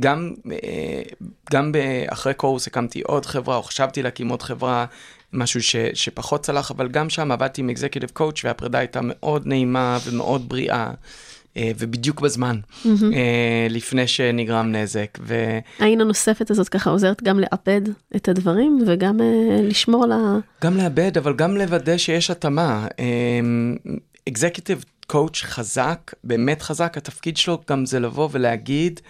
גם, 0.00 0.32
uh, 0.44 0.50
גם 1.52 1.72
אחרי 2.06 2.34
Chorus 2.34 2.66
הקמתי 2.66 3.00
עוד 3.00 3.26
חברה, 3.26 3.56
או 3.56 3.62
חשבתי 3.62 4.02
להקים 4.02 4.28
עוד 4.28 4.42
חברה, 4.42 4.86
משהו 5.32 5.62
ש, 5.62 5.76
שפחות 5.94 6.42
צלח, 6.42 6.70
אבל 6.70 6.88
גם 6.88 7.10
שם 7.10 7.32
עבדתי 7.32 7.60
עם 7.60 7.70
executive 7.70 8.10
coach 8.10 8.44
והפרידה 8.44 8.78
הייתה 8.78 9.00
מאוד 9.02 9.46
נעימה 9.46 9.98
ומאוד 10.06 10.48
בריאה. 10.48 10.90
אה, 11.56 11.70
ובדיוק 11.78 12.20
בזמן, 12.20 12.60
mm-hmm. 12.84 12.88
לפני 13.70 14.06
שנגרם 14.06 14.72
נזק. 14.72 15.18
ו... 15.20 15.58
העין 15.78 16.00
הנוספת 16.00 16.50
הזאת 16.50 16.68
ככה 16.68 16.90
עוזרת 16.90 17.22
גם 17.22 17.40
לעבד 17.40 17.80
את 18.16 18.28
הדברים 18.28 18.78
וגם 18.86 19.20
אה, 19.20 19.62
לשמור 19.62 20.04
על 20.04 20.12
ה... 20.12 20.38
גם 20.64 20.76
לעבד, 20.76 21.18
אבל 21.18 21.36
גם 21.36 21.56
לוודא 21.56 21.96
שיש 21.96 22.30
התאמה. 22.30 22.86
executive 24.28 24.84
coach 25.06 25.42
חזק, 25.42 26.12
באמת 26.24 26.62
חזק, 26.62 26.94
התפקיד 26.96 27.36
שלו 27.36 27.60
גם 27.70 27.86
זה 27.86 28.00
לבוא 28.00 28.28
ולהגיד, 28.32 29.00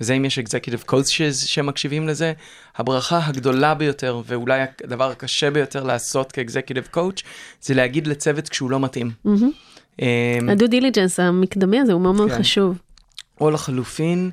וזה 0.00 0.12
אם 0.14 0.24
יש 0.24 0.38
executive 0.38 0.82
coaches 0.86 1.38
שמקשיבים 1.46 2.08
לזה, 2.08 2.32
הברכה 2.76 3.20
הגדולה 3.26 3.74
ביותר 3.74 4.22
ואולי 4.26 4.60
הדבר 4.84 5.10
הקשה 5.10 5.50
ביותר 5.50 5.82
לעשות 5.82 6.32
כ 6.32 6.42
executive 6.42 6.88
coach 6.90 7.22
זה 7.62 7.74
להגיד 7.74 8.06
לצוות 8.06 8.48
כשהוא 8.48 8.70
לא 8.70 8.80
מתאים. 8.80 9.10
הדו 10.48 10.66
דיליג'נס 10.66 11.20
המקדמי 11.20 11.80
הזה 11.80 11.92
הוא 11.92 12.00
מאוד 12.00 12.14
מאוד 12.14 12.30
כן. 12.30 12.38
חשוב. 12.38 12.78
או 13.40 13.50
לחלופין, 13.50 14.30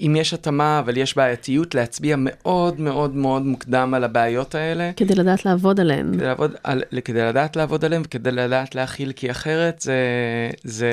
אם 0.00 0.16
יש 0.16 0.34
התאמה 0.34 0.78
אבל 0.78 0.96
יש 0.96 1.16
בעייתיות, 1.16 1.74
להצביע 1.74 2.16
מאוד 2.18 2.80
מאוד 2.80 3.16
מאוד 3.16 3.42
מוקדם 3.42 3.94
על 3.94 4.04
הבעיות 4.04 4.54
האלה. 4.54 4.90
כדי 4.96 5.14
לדעת 5.14 5.44
לעבוד 5.44 5.80
עליהן. 5.80 6.12
כדי, 6.14 6.24
לעבוד, 6.24 6.54
על, 6.64 6.82
כדי 7.04 7.22
לדעת 7.22 7.56
לעבוד 7.56 7.84
עליהן 7.84 8.02
וכדי 8.04 8.30
לדעת 8.30 8.74
להכיל, 8.74 9.12
כי 9.12 9.30
אחרת 9.30 9.80
זה, 9.80 9.96
זה, 10.64 10.92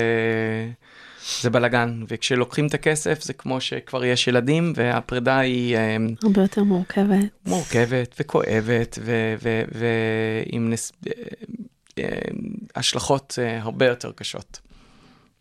זה 1.41 1.49
בלאגן, 1.49 2.03
וכשלוקחים 2.07 2.67
את 2.67 2.73
הכסף 2.73 3.23
זה 3.23 3.33
כמו 3.33 3.61
שכבר 3.61 4.05
יש 4.05 4.27
ילדים, 4.27 4.73
והפרידה 4.75 5.39
היא 5.39 5.77
אה, 5.77 5.97
הרבה 6.23 6.41
יותר 6.41 6.63
מורכבת. 6.63 7.25
מורכבת 7.45 8.15
וכואבת, 8.19 8.99
ועם 9.71 10.69
נס... 10.69 10.91
אה, 11.07 11.11
אה, 11.99 12.03
השלכות 12.75 13.39
הרבה 13.61 13.85
יותר 13.85 14.11
קשות. 14.15 14.59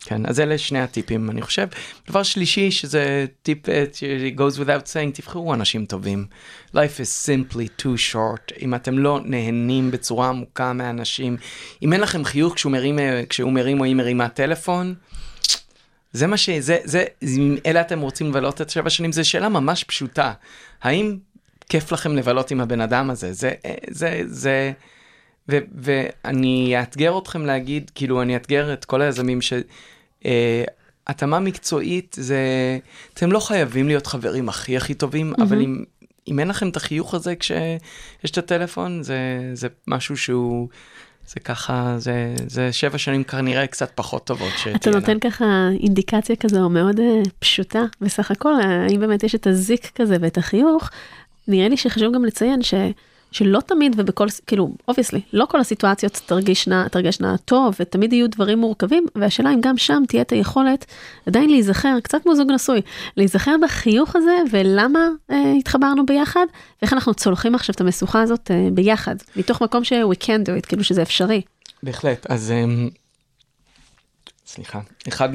כן, 0.00 0.26
אז 0.26 0.40
אלה 0.40 0.58
שני 0.58 0.80
הטיפים, 0.80 1.30
אני 1.30 1.42
חושב. 1.42 1.66
דבר 2.08 2.22
שלישי, 2.22 2.70
שזה 2.70 3.26
טיפ 3.42 3.66
ש- 3.92 4.04
goes 4.36 4.58
without 4.58 4.86
saying, 4.86 5.14
תבחרו 5.14 5.54
אנשים 5.54 5.86
טובים. 5.86 6.26
Life 6.74 6.98
is 7.00 7.26
simply 7.26 7.82
too 7.82 8.12
short. 8.12 8.62
אם 8.62 8.74
אתם 8.74 8.98
לא 8.98 9.20
נהנים 9.24 9.90
בצורה 9.90 10.28
עמוקה 10.28 10.72
מאנשים, 10.72 11.36
אם 11.82 11.92
אין 11.92 12.00
לכם 12.00 12.24
חיוך 12.24 12.54
כשהוא 12.54 12.72
מרים, 12.72 12.98
כשהוא 13.28 13.52
מרים 13.52 13.80
או 13.80 13.84
היא 13.84 13.94
מרימה 13.94 14.28
טלפון, 14.28 14.94
זה 16.14 16.26
מה 16.26 16.36
ש... 16.36 16.50
זה, 16.50 16.78
זה, 16.84 17.04
אם 17.22 17.56
אלה 17.66 17.80
אתם 17.80 18.00
רוצים 18.00 18.30
לבלות 18.30 18.60
את 18.60 18.70
שבע 18.70 18.90
שנים, 18.90 19.12
זו 19.12 19.28
שאלה 19.28 19.48
ממש 19.48 19.84
פשוטה. 19.84 20.32
האם 20.82 21.16
כיף 21.68 21.92
לכם 21.92 22.16
לבלות 22.16 22.50
עם 22.50 22.60
הבן 22.60 22.80
אדם 22.80 23.10
הזה? 23.10 23.32
זה, 23.32 23.52
אה, 23.64 23.74
זה, 23.90 24.22
זה... 24.26 24.72
ו, 25.48 25.58
ואני 25.74 26.74
אאתגר 26.80 27.18
אתכם 27.18 27.46
להגיד, 27.46 27.90
כאילו, 27.94 28.22
אני 28.22 28.34
אאתגר 28.34 28.72
את 28.72 28.84
כל 28.84 29.02
היזמים 29.02 29.42
ש... 29.42 29.52
אה, 30.26 30.64
התאמה 31.06 31.40
מקצועית 31.40 32.16
זה, 32.20 32.38
אתם 33.14 33.32
לא 33.32 33.40
חייבים 33.40 33.88
להיות 33.88 34.06
חברים 34.06 34.48
הכי 34.48 34.76
הכי 34.76 34.94
טובים, 34.94 35.32
mm-hmm. 35.32 35.42
אבל 35.42 35.60
אם, 35.60 35.84
אם 36.28 36.38
אין 36.38 36.48
לכם 36.48 36.68
את 36.68 36.76
החיוך 36.76 37.14
הזה 37.14 37.36
כשיש 37.36 38.30
את 38.30 38.38
הטלפון, 38.38 39.02
זה, 39.02 39.50
זה 39.54 39.68
משהו 39.86 40.16
שהוא, 40.16 40.68
זה 41.26 41.40
ככה, 41.40 41.94
זה, 41.98 42.34
זה 42.46 42.72
שבע 42.72 42.98
שנים 42.98 43.24
כנראה 43.24 43.66
קצת 43.66 43.90
פחות 43.94 44.24
טובות 44.24 44.52
שתהיינה. 44.58 44.78
אתה 44.78 44.90
נותן 44.90 45.18
ככה 45.18 45.68
אינדיקציה 45.80 46.36
כזו 46.36 46.68
מאוד 46.68 46.98
uh, 46.98 47.28
פשוטה, 47.38 47.82
בסך 48.00 48.30
הכל, 48.30 48.54
האם 48.60 49.00
באמת 49.00 49.22
יש 49.22 49.34
את 49.34 49.46
הזיק 49.46 49.90
כזה 49.94 50.16
ואת 50.20 50.38
החיוך, 50.38 50.90
נראה 51.48 51.68
לי 51.68 51.76
שחשוב 51.76 52.14
גם 52.14 52.24
לציין 52.24 52.62
ש... 52.62 52.74
שלא 53.34 53.60
תמיד 53.60 53.94
ובכל, 53.96 54.26
כאילו, 54.46 54.70
obviously, 54.88 55.20
לא 55.32 55.46
כל 55.46 55.60
הסיטואציות 55.60 56.20
תרגשנה, 56.26 56.88
תרגשנה 56.88 57.36
טוב, 57.38 57.74
ותמיד 57.80 58.12
יהיו 58.12 58.30
דברים 58.30 58.58
מורכבים, 58.58 59.06
והשאלה 59.14 59.54
אם 59.54 59.60
גם 59.60 59.78
שם 59.78 60.02
תהיה 60.08 60.22
את 60.22 60.32
היכולת 60.32 60.84
עדיין 61.26 61.50
להיזכר, 61.50 62.00
קצת 62.02 62.22
כמו 62.22 62.34
זוג 62.34 62.50
נשוי, 62.50 62.80
להיזכר 63.16 63.54
בחיוך 63.62 64.16
הזה, 64.16 64.36
ולמה 64.50 65.08
אה, 65.30 65.52
התחברנו 65.58 66.06
ביחד, 66.06 66.46
ואיך 66.82 66.92
אנחנו 66.92 67.14
צולחים 67.14 67.54
עכשיו 67.54 67.74
את 67.74 67.80
המשוכה 67.80 68.22
הזאת 68.22 68.50
אה, 68.50 68.68
ביחד, 68.72 69.16
מתוך 69.36 69.62
מקום 69.62 69.84
ש- 69.84 69.92
we 69.92 70.24
can 70.24 70.46
do 70.46 70.62
it, 70.62 70.66
כאילו 70.68 70.84
שזה 70.84 71.02
אפשרי. 71.02 71.42
בהחלט, 71.82 72.26
אז 72.30 72.50
אמ, 72.50 72.88
סליחה, 74.46 74.80
אחד 75.08 75.28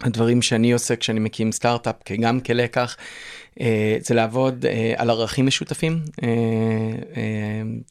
מהדברים 0.00 0.42
שאני 0.42 0.72
עושה 0.72 0.96
כשאני 0.96 1.20
מקים 1.20 1.52
סטארט-אפ, 1.52 1.96
גם 2.20 2.40
כלקח, 2.40 2.96
אה, 2.98 3.04
זה 4.00 4.14
לעבוד 4.14 4.66
אה, 4.66 4.92
על 4.96 5.10
ערכים 5.10 5.46
משותפים, 5.46 6.00
אה, 6.22 6.28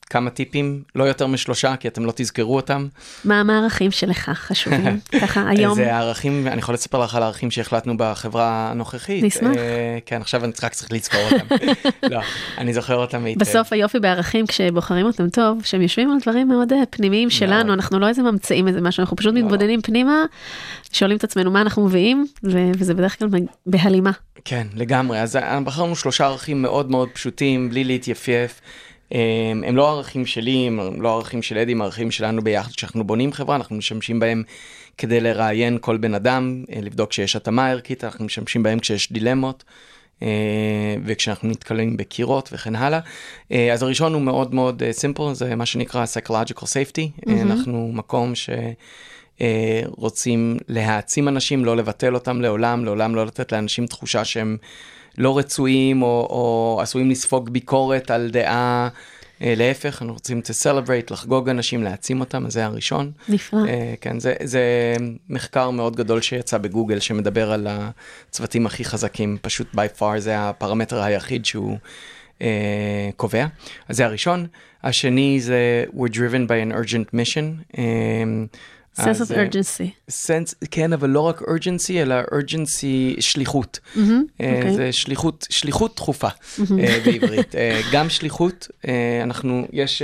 כמה 0.10 0.30
טיפים, 0.30 0.84
לא 0.96 1.04
יותר 1.04 1.28
משלושה, 1.28 1.76
כי 1.76 1.88
אתם 1.88 2.06
לא 2.06 2.14
תזכרו 2.16 2.56
אותם. 2.56 2.88
מה 3.26 3.44
הערכים 3.50 3.92
שלך 3.92 4.30
חשובים, 4.30 5.00
ככה 5.22 5.50
היום? 5.50 5.76
זה 5.76 5.96
הערכים, 5.96 6.48
אני 6.48 6.60
יכול 6.60 6.76
לספר 6.76 7.04
לך 7.04 7.16
על 7.16 7.24
הערכים 7.24 7.52
שהחלטנו 7.52 7.94
בחברה 7.98 8.72
הנוכחית. 8.72 9.24
נשמח. 9.24 9.52
כן, 10.06 10.22
עכשיו 10.22 10.44
אני 10.44 10.54
רק 10.64 10.74
צריך 10.74 10.92
לזכור 10.92 11.22
אותם. 11.32 11.56
לא, 12.12 12.20
אני 12.58 12.74
זוכר 12.74 12.96
אותם 12.96 13.26
היטב. 13.26 13.40
בסוף 13.40 13.74
היופי 13.74 14.00
בערכים, 14.00 14.48
כשבוחרים 14.48 15.06
אותם 15.06 15.30
טוב, 15.30 15.62
שהם 15.64 15.82
יושבים 15.82 16.12
על 16.12 16.18
דברים 16.22 16.48
מאוד 16.48 16.74
פנימיים 16.90 17.30
שלנו, 17.30 17.74
אנחנו 17.74 18.00
לא 18.00 18.08
איזה 18.08 18.24
ממציאים 18.24 18.68
איזה 18.68 18.82
משהו, 18.82 19.02
אנחנו 19.02 19.18
פשוט 19.18 19.34
מתבודדים 19.34 19.82
פנימה, 19.82 20.26
שואלים 20.92 21.18
את 21.18 21.24
עצמנו 21.24 21.52
מה 21.52 21.62
אנחנו 21.62 21.86
מביאים, 21.86 22.26
וזה 22.44 22.94
בדרך 22.94 23.20
כלל 23.20 23.30
בהלימה. 23.66 24.12
כן, 24.46 24.68
לגמרי. 24.74 25.22
אז 25.22 25.40
בחרנו 25.64 25.96
שלושה 25.96 26.26
ערכים 26.26 26.62
מאוד 26.62 26.92
מאוד 26.92 27.10
פשוטים, 27.14 27.70
בלי 27.70 27.84
להתייפייף. 27.84 28.62
הם 29.64 29.76
לא 29.76 29.92
ערכים 29.92 30.26
שלי, 30.26 30.68
הם 30.68 31.02
לא 31.02 31.16
ערכים 31.16 31.42
של 31.42 31.58
אדי, 31.58 31.72
הם 31.72 31.82
ערכים 31.82 32.12
שלנו 32.12 32.42
ביחד. 32.42 32.72
כשאנחנו 32.72 33.04
בונים 33.04 33.34
חברה, 33.34 33.56
אנחנו 33.56 33.76
משתמשים 33.76 34.20
בהם 34.20 34.44
כדי 34.98 35.20
לראיין 35.20 35.78
כל 35.82 35.98
בן 35.98 36.14
אדם, 36.14 36.64
לבדוק 36.82 37.14
שיש 37.14 37.36
התאמה 37.36 37.70
ערכית, 37.70 38.04
אנחנו 38.04 38.26
משתמשים 38.26 38.64
בהם 38.64 38.80
כשיש 38.80 39.12
דילמות. 39.12 39.64
וכשאנחנו 41.06 41.50
נתקלים 41.50 41.98
בקירות 41.98 42.50
וכן 42.54 42.76
הלאה. 42.76 43.00
אז 43.74 43.84
הראשון 43.84 44.14
הוא 44.14 44.22
מאוד 44.22 44.56
מאוד 44.56 44.84
סימפל, 44.92 45.34
זה 45.34 45.56
מה 45.56 45.66
שנקרא 45.66 46.06
psychological 46.06 46.64
safety. 46.64 47.22
Mm-hmm. 47.22 47.32
אנחנו 47.42 47.92
מקום 47.94 48.36
ש... 48.36 48.50
רוצים 49.88 50.58
להעצים 50.68 51.28
אנשים, 51.28 51.66
לא 51.66 51.78
לבטל 51.78 52.16
אותם 52.16 52.42
לעולם, 52.42 52.86
לעולם 52.86 53.16
לא 53.16 53.26
לתת 53.26 53.52
לאנשים 53.52 53.86
תחושה 53.86 54.26
שהם 54.26 54.58
לא 55.18 55.38
רצויים 55.38 56.02
או, 56.02 56.08
או 56.30 56.80
עשויים 56.82 57.12
לספוג 57.12 57.50
ביקורת 57.50 58.12
על 58.12 58.30
דעה. 58.32 58.90
להפך, 59.46 60.02
אנחנו 60.02 60.14
רוצים 60.14 60.42
to 60.46 60.64
celebrate, 60.64 61.14
לחגוג 61.14 61.50
אנשים, 61.50 61.84
להעצים 61.84 62.20
אותם, 62.20 62.50
זה 62.50 62.66
הראשון. 62.66 63.12
נפלא. 63.30 63.60
כן, 64.02 64.20
זה, 64.20 64.34
זה 64.44 64.94
מחקר 65.30 65.70
מאוד 65.70 65.96
גדול 65.96 66.22
שיצא 66.22 66.58
בגוגל 66.58 67.00
שמדבר 67.00 67.52
על 67.52 67.68
הצוותים 67.70 68.66
הכי 68.66 68.86
חזקים, 68.86 69.38
פשוט 69.42 69.68
by 69.76 70.00
far 70.00 70.20
זה 70.20 70.40
הפרמטר 70.40 71.02
היחיד 71.02 71.46
שהוא 71.46 71.78
uh, 72.40 72.44
קובע. 73.16 73.46
אז 73.90 73.98
זה 73.98 74.06
הראשון. 74.06 74.48
השני 74.84 75.42
זה 75.42 75.86
we're 75.96 76.14
driven 76.14 76.48
by 76.48 76.72
an 76.72 76.74
urgent 76.74 77.16
mission. 77.16 77.76
Um, 77.76 77.80
sense 79.00 79.22
of 79.22 79.32
urgency. 79.32 80.12
sense, 80.12 80.54
כן, 80.72 80.94
אבל 80.94 81.10
לא 81.10 81.20
רק 81.20 81.42
urgency, 81.42 81.92
אלא 81.96 82.16
urgency 82.22 83.22
שליחות. 83.22 83.80
Mm-hmm, 83.96 84.00
okay. 84.42 84.72
זה 84.76 84.92
שליחות, 84.92 85.48
שליחות 85.50 85.96
דחופה 85.96 86.28
mm-hmm. 86.28 86.74
בעברית. 87.06 87.56
גם 87.92 88.10
שליחות, 88.10 88.68
אנחנו, 89.24 89.68
יש, 89.72 90.02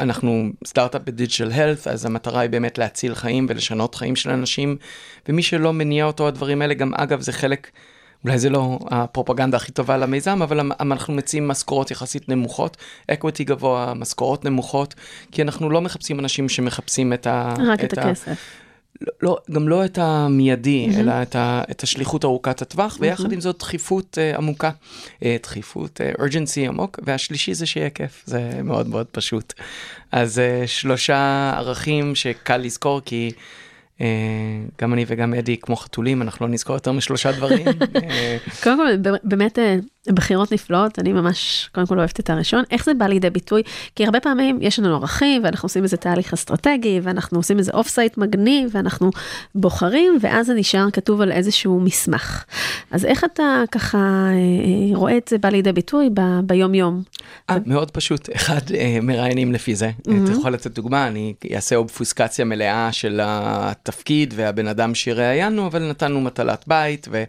אנחנו 0.00 0.48
סטארט-אפ 0.66 1.02
בדיג'ל 1.04 1.52
הלת, 1.52 1.88
אז 1.88 2.04
המטרה 2.04 2.40
היא 2.40 2.50
באמת 2.50 2.78
להציל 2.78 3.14
חיים 3.14 3.46
ולשנות 3.48 3.94
חיים 3.94 4.16
של 4.16 4.30
אנשים, 4.30 4.76
ומי 5.28 5.42
שלא 5.42 5.72
מניע 5.72 6.04
אותו 6.04 6.28
הדברים 6.28 6.62
האלה, 6.62 6.74
גם 6.74 6.94
אגב 6.94 7.20
זה 7.20 7.32
חלק... 7.32 7.70
אולי 8.24 8.38
זה 8.38 8.50
לא 8.50 8.78
הפרופגנדה 8.90 9.56
הכי 9.56 9.72
טובה 9.72 9.96
למיזם, 9.96 10.42
אבל 10.42 10.60
אנחנו 10.80 11.14
מציעים 11.14 11.48
משכורות 11.48 11.90
יחסית 11.90 12.28
נמוכות, 12.28 12.76
אקוויטי 13.10 13.44
גבוה, 13.44 13.92
משכורות 13.94 14.44
נמוכות, 14.44 14.94
כי 15.32 15.42
אנחנו 15.42 15.70
לא 15.70 15.80
מחפשים 15.80 16.20
אנשים 16.20 16.48
שמחפשים 16.48 17.12
את 17.12 17.26
ה... 17.26 17.54
רק 17.66 17.84
את, 17.84 17.92
את 17.92 17.98
הכסף. 17.98 18.28
ה... 18.28 18.34
לא, 19.22 19.36
גם 19.50 19.68
לא 19.68 19.84
את 19.84 19.98
המיידי, 19.98 20.88
mm-hmm. 20.88 20.98
אלא 20.98 21.12
את, 21.22 21.36
ה, 21.36 21.62
את 21.70 21.82
השליחות 21.82 22.24
ארוכת 22.24 22.62
הטווח, 22.62 22.94
mm-hmm. 22.94 23.00
ויחד 23.00 23.32
עם 23.32 23.40
זאת 23.40 23.58
דחיפות 23.58 24.18
uh, 24.18 24.36
עמוקה, 24.36 24.70
uh, 25.20 25.24
דחיפות, 25.42 26.00
uh, 26.00 26.20
urgency 26.20 26.68
עמוק, 26.68 27.00
והשלישי 27.02 27.54
זה 27.54 27.66
שיהיה 27.66 27.90
כיף, 27.90 28.22
זה 28.26 28.50
מאוד 28.64 28.88
מאוד 28.88 29.06
פשוט. 29.06 29.54
אז 30.12 30.38
uh, 30.38 30.66
שלושה 30.66 31.52
ערכים 31.56 32.14
שקל 32.14 32.56
לזכור, 32.56 33.00
כי... 33.04 33.30
גם 34.80 34.92
אני 34.92 35.04
וגם 35.08 35.34
אדי 35.34 35.56
כמו 35.56 35.76
חתולים 35.76 36.22
אנחנו 36.22 36.46
לא 36.46 36.52
נזכור 36.52 36.76
יותר 36.76 36.92
משלושה 36.92 37.32
דברים. 37.32 37.66
קודם 38.62 38.76
כל 38.76 39.10
באמת 39.24 39.58
בחירות 40.08 40.52
נפלאות 40.52 40.98
אני 40.98 41.12
ממש 41.12 41.70
קודם 41.74 41.86
כל 41.86 41.98
אוהבת 41.98 42.20
את 42.20 42.30
הראשון 42.30 42.64
איך 42.70 42.84
זה 42.84 42.94
בא 42.94 43.06
לידי 43.06 43.30
ביטוי 43.30 43.62
כי 43.96 44.04
הרבה 44.04 44.20
פעמים 44.20 44.58
יש 44.60 44.78
לנו 44.78 44.94
ערכים 44.96 45.44
ואנחנו 45.44 45.66
עושים 45.66 45.82
איזה 45.82 45.96
תהליך 45.96 46.32
אסטרטגי 46.32 47.00
ואנחנו 47.02 47.38
עושים 47.38 47.58
איזה 47.58 47.72
offsite 47.74 48.18
מגניב 48.18 48.70
ואנחנו 48.72 49.10
בוחרים 49.54 50.18
ואז 50.20 50.46
זה 50.46 50.54
נשאר 50.54 50.90
כתוב 50.90 51.20
על 51.20 51.32
איזשהו 51.32 51.80
מסמך. 51.80 52.44
אז 52.90 53.04
איך 53.04 53.24
אתה 53.24 53.62
ככה 53.72 54.28
רואה 54.94 55.16
את 55.16 55.28
זה 55.28 55.38
בא 55.38 55.48
לידי 55.48 55.72
ביטוי 55.72 56.10
ב- 56.14 56.40
ביום 56.46 56.74
יום? 56.74 57.02
מאוד 57.66 57.90
פשוט 57.90 58.28
אחד 58.34 58.60
מראיינים 59.02 59.52
לפי 59.52 59.74
זה 59.74 59.90
אתה 60.02 60.32
יכול 60.32 60.52
לתת 60.52 60.70
דוגמה 60.70 61.06
אני 61.06 61.34
אעשה 61.54 61.76
אובפוסקציה 61.76 62.44
מלאה 62.44 62.92
של 62.92 63.20
התפקיד 63.22 64.34
והבן 64.36 64.66
אדם 64.68 64.94
שראיינו 64.94 65.66
אבל 65.66 65.88
נתנו 65.90 66.20
מטלת 66.20 66.64
בית. 66.66 67.08
ו... 67.10 67.24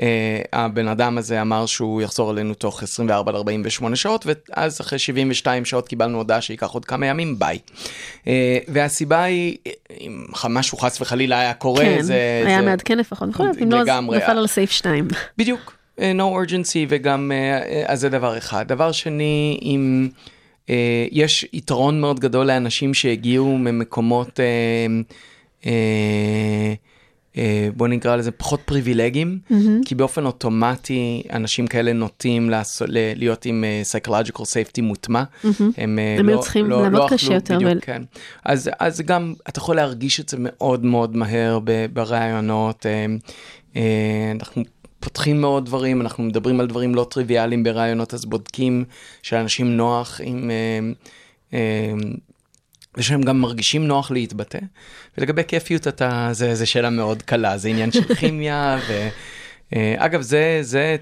Uh, 0.00 0.04
הבן 0.52 0.88
אדם 0.88 1.18
הזה 1.18 1.40
אמר 1.40 1.66
שהוא 1.66 2.02
יחזור 2.02 2.32
אלינו 2.32 2.54
תוך 2.54 2.82
24 2.82 3.30
עד 3.30 3.36
48 3.36 3.96
שעות, 3.96 4.26
ואז 4.26 4.80
אחרי 4.80 4.98
72 4.98 5.64
שעות 5.64 5.88
קיבלנו 5.88 6.18
הודעה 6.18 6.40
שייקח 6.40 6.70
עוד 6.70 6.84
כמה 6.84 7.06
ימים, 7.06 7.38
ביי. 7.38 7.58
Uh, 8.24 8.28
והסיבה 8.68 9.22
היא, 9.22 9.56
אם 10.00 10.24
משהו 10.48 10.78
חס 10.78 11.00
וחלילה 11.00 11.40
היה 11.40 11.54
קורה, 11.54 11.84
כן, 11.84 12.02
זה... 12.02 12.42
היה 12.46 12.60
זה... 12.60 12.66
מעדכן 12.66 12.98
לפחות, 12.98 13.28
נכון? 13.28 13.50
אם 13.62 13.72
לא, 13.72 13.80
אז 13.80 13.88
נפל 13.88 14.38
על 14.38 14.46
סעיף 14.46 14.70
2. 14.70 15.08
בדיוק, 15.38 15.76
uh, 15.96 16.00
no 16.00 16.48
urgency, 16.48 16.86
וגם, 16.88 17.32
אז 17.86 18.00
זה 18.00 18.08
דבר 18.08 18.38
אחד. 18.38 18.68
דבר 18.68 18.92
שני, 18.92 19.58
אם... 19.62 20.08
Uh, 20.66 20.70
יש 21.12 21.46
יתרון 21.52 22.00
מאוד 22.00 22.20
גדול 22.20 22.46
לאנשים 22.46 22.94
שהגיעו 22.94 23.58
ממקומות... 23.58 24.28
Uh, 24.28 24.32
uh, 25.62 25.66
אה, 25.66 26.74
בוא 27.76 27.88
נקרא 27.88 28.16
לזה 28.16 28.30
פחות 28.30 28.60
פריבילגיים, 28.64 29.38
mm-hmm. 29.50 29.54
כי 29.84 29.94
באופן 29.94 30.26
אוטומטי 30.26 31.22
אנשים 31.32 31.66
כאלה 31.66 31.92
נוטים 31.92 32.50
לעשות, 32.50 32.88
להיות 32.90 33.46
עם 33.46 33.64
uh, 33.64 34.08
psychological 34.08 34.40
safety 34.40 34.82
מוטמע. 34.82 35.22
Mm-hmm. 35.22 35.48
הם, 35.76 35.98
uh, 36.16 36.20
הם 36.20 36.28
לא, 36.28 36.40
צריכים 36.40 36.70
לא, 36.70 36.82
לעבוד 36.82 37.00
לא 37.00 37.06
קשה 37.10 37.34
יותר. 37.34 37.56
בדיוק, 37.56 37.72
ו... 37.76 37.80
כן. 37.80 38.02
אז, 38.44 38.70
אז 38.78 39.00
גם 39.00 39.34
אתה 39.48 39.58
יכול 39.58 39.76
להרגיש 39.76 40.20
את 40.20 40.28
זה 40.28 40.36
מאוד 40.40 40.84
מאוד 40.84 41.16
מהר 41.16 41.58
בראיונות. 41.92 42.86
אנחנו 44.34 44.62
פותחים 45.00 45.40
מאוד 45.40 45.66
דברים, 45.66 46.00
אנחנו 46.00 46.24
מדברים 46.24 46.60
על 46.60 46.66
דברים 46.66 46.94
לא 46.94 47.06
טריוויאליים 47.10 47.62
בראיונות, 47.62 48.14
אז 48.14 48.24
בודקים 48.24 48.84
שלאנשים 49.22 49.76
נוח 49.76 50.20
עם... 50.24 50.50
Uh, 51.50 51.54
ושהם 52.96 53.22
גם 53.22 53.40
מרגישים 53.40 53.86
נוח 53.86 54.10
להתבטא. 54.10 54.58
ולגבי 55.18 55.42
כיפיות 55.48 55.88
אתה, 55.88 56.28
זה, 56.32 56.54
זה 56.54 56.66
שאלה 56.66 56.90
מאוד 56.90 57.22
קלה, 57.22 57.58
זה 57.58 57.68
עניין 57.68 57.92
של 57.92 58.14
כימיה, 58.18 58.78
ואגב, 59.72 60.18
אה, 60.18 60.22
זה, 60.22 60.58
זה 60.60 60.96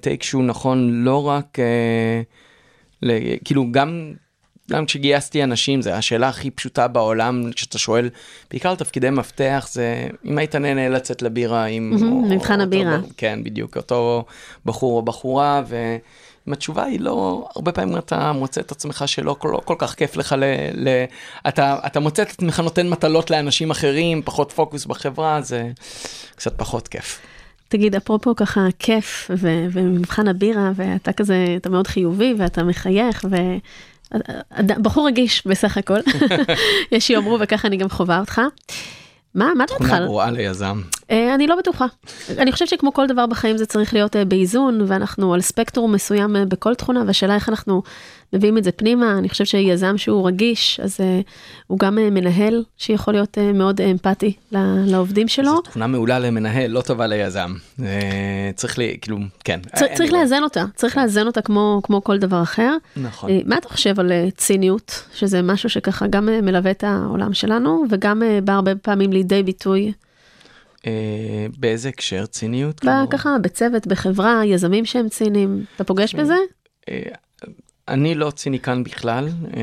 טייק 0.00 0.22
שהוא 0.22 0.44
נכון 0.44 1.04
לא 1.04 1.28
רק, 1.28 1.58
אה, 1.58 2.22
ל, 3.02 3.36
כאילו 3.44 3.66
גם, 3.70 4.12
גם 4.70 4.86
כשגייסתי 4.86 5.44
אנשים, 5.44 5.82
זו 5.82 5.90
השאלה 5.90 6.28
הכי 6.28 6.50
פשוטה 6.50 6.88
בעולם, 6.88 7.50
כשאתה 7.52 7.78
שואל, 7.78 8.10
בעיקר 8.50 8.70
על 8.70 8.76
תפקידי 8.76 9.10
מפתח, 9.10 9.68
זה 9.72 10.08
אם 10.24 10.38
היית 10.38 10.54
נהנה 10.54 10.88
לצאת 10.88 11.22
לבירה 11.22 11.64
עם... 11.64 11.96
מבחן 12.30 12.60
הבירה. 12.60 12.98
כן, 13.16 13.44
בדיוק, 13.44 13.76
אותו 13.76 14.24
בחור 14.66 14.96
או 14.96 15.02
בחורה, 15.02 15.62
ו... 15.68 15.96
אם 16.48 16.52
התשובה 16.52 16.84
היא 16.84 17.00
לא, 17.00 17.48
הרבה 17.56 17.72
פעמים 17.72 17.96
אתה 17.96 18.32
מוצא 18.32 18.60
את 18.60 18.72
עצמך 18.72 19.04
שלא 19.06 19.36
כל, 19.38 19.48
לא 19.52 19.60
כל 19.64 19.74
כך 19.78 19.94
כיף 19.94 20.16
לך, 20.16 20.34
ל, 20.38 20.44
ל, 20.74 20.88
אתה, 21.48 21.76
אתה 21.86 22.00
מוצא 22.00 22.22
את 22.22 22.30
עצמך 22.30 22.60
נותן 22.60 22.88
מטלות 22.88 23.30
לאנשים 23.30 23.70
אחרים, 23.70 24.22
פחות 24.22 24.52
פוקוס 24.52 24.86
בחברה, 24.86 25.42
זה 25.42 25.70
קצת 26.36 26.58
פחות 26.58 26.88
כיף. 26.88 27.20
תגיד, 27.68 27.94
אפרופו 27.94 28.36
ככה 28.36 28.60
כיף 28.78 29.30
ו- 29.36 29.66
ומבחן 29.72 30.28
הבירה, 30.28 30.70
ואתה 30.74 31.12
כזה, 31.12 31.54
אתה 31.56 31.68
מאוד 31.68 31.86
חיובי 31.86 32.34
ואתה 32.38 32.62
מחייך, 32.62 33.24
ו... 33.30 33.36
בחור 34.82 35.06
רגיש 35.06 35.46
בסך 35.46 35.76
הכל, 35.76 35.98
יש 36.92 37.06
שיאמרו 37.06 37.38
וככה 37.40 37.68
אני 37.68 37.76
גם 37.76 37.88
חווה 37.88 38.20
אותך. 38.20 38.40
מה, 39.34 39.54
מה 39.56 39.64
דעתך? 39.68 39.84
תכונה 39.84 40.00
גרועה 40.00 40.30
ליזם. 40.30 40.80
אה, 41.10 41.34
אני 41.34 41.46
לא 41.46 41.56
בטוחה. 41.56 41.86
אני 42.38 42.52
חושבת 42.52 42.68
שכמו 42.68 42.92
כל 42.92 43.06
דבר 43.06 43.26
בחיים 43.26 43.56
זה 43.56 43.66
צריך 43.66 43.94
להיות 43.94 44.16
אה, 44.16 44.24
באיזון, 44.24 44.80
ואנחנו 44.86 45.34
על 45.34 45.40
ספקטרום 45.40 45.92
מסוים 45.92 46.36
אה, 46.36 46.44
בכל 46.44 46.74
תכונה, 46.74 47.02
והשאלה 47.06 47.34
איך 47.34 47.48
אנחנו 47.48 47.82
מביאים 48.32 48.58
את 48.58 48.64
זה 48.64 48.72
פנימה. 48.72 49.18
אני 49.18 49.28
חושבת 49.28 49.46
שיזם 49.46 49.98
שהוא 49.98 50.28
רגיש, 50.28 50.80
אז 50.80 51.00
הוא 51.66 51.78
גם 51.78 51.94
מנהל 51.94 52.64
שיכול 52.76 53.14
להיות 53.14 53.38
מאוד 53.54 53.80
אמפתי 53.80 54.32
לעובדים 54.86 55.28
שלו. 55.28 55.54
זו 55.54 55.60
תכונה 55.60 55.86
מעולה 55.86 56.18
למנהל, 56.18 56.70
לא 56.70 56.80
טובה 56.80 57.06
ליזם. 57.06 57.54
צריך 58.54 58.78
לי, 58.78 58.96
כאילו, 59.00 59.18
כן. 59.44 59.60
צריך 59.94 60.12
לאזן 60.12 60.42
אותה, 60.42 60.64
צריך 60.74 60.96
לאזן 60.96 61.26
אותה 61.26 61.42
כמו 61.42 62.00
כל 62.04 62.18
דבר 62.18 62.42
אחר. 62.42 62.76
נכון. 62.96 63.30
מה 63.46 63.58
אתה 63.58 63.68
חושב 63.68 64.00
על 64.00 64.12
ציניות, 64.36 65.04
שזה 65.14 65.42
משהו 65.42 65.68
שככה 65.68 66.06
גם 66.06 66.28
מלווה 66.42 66.70
את 66.70 66.84
העולם 66.84 67.34
שלנו, 67.34 67.84
וגם 67.90 68.22
בא 68.44 68.52
הרבה 68.52 68.74
פעמים 68.74 69.12
לידי 69.12 69.42
ביטוי. 69.42 69.92
באיזה 71.58 71.88
הקשר 71.88 72.26
ציניות? 72.26 72.80
ככה 73.10 73.36
בצוות, 73.42 73.86
בחברה, 73.86 74.42
יזמים 74.44 74.84
שהם 74.84 75.08
ציניים, 75.08 75.64
אתה 75.76 75.84
פוגש 75.84 76.14
בזה? 76.14 76.36
אה, 77.88 77.94
אני 77.94 78.14
לא 78.14 78.30
ציניקן 78.30 78.84
בכלל, 78.84 79.28
אה, 79.56 79.62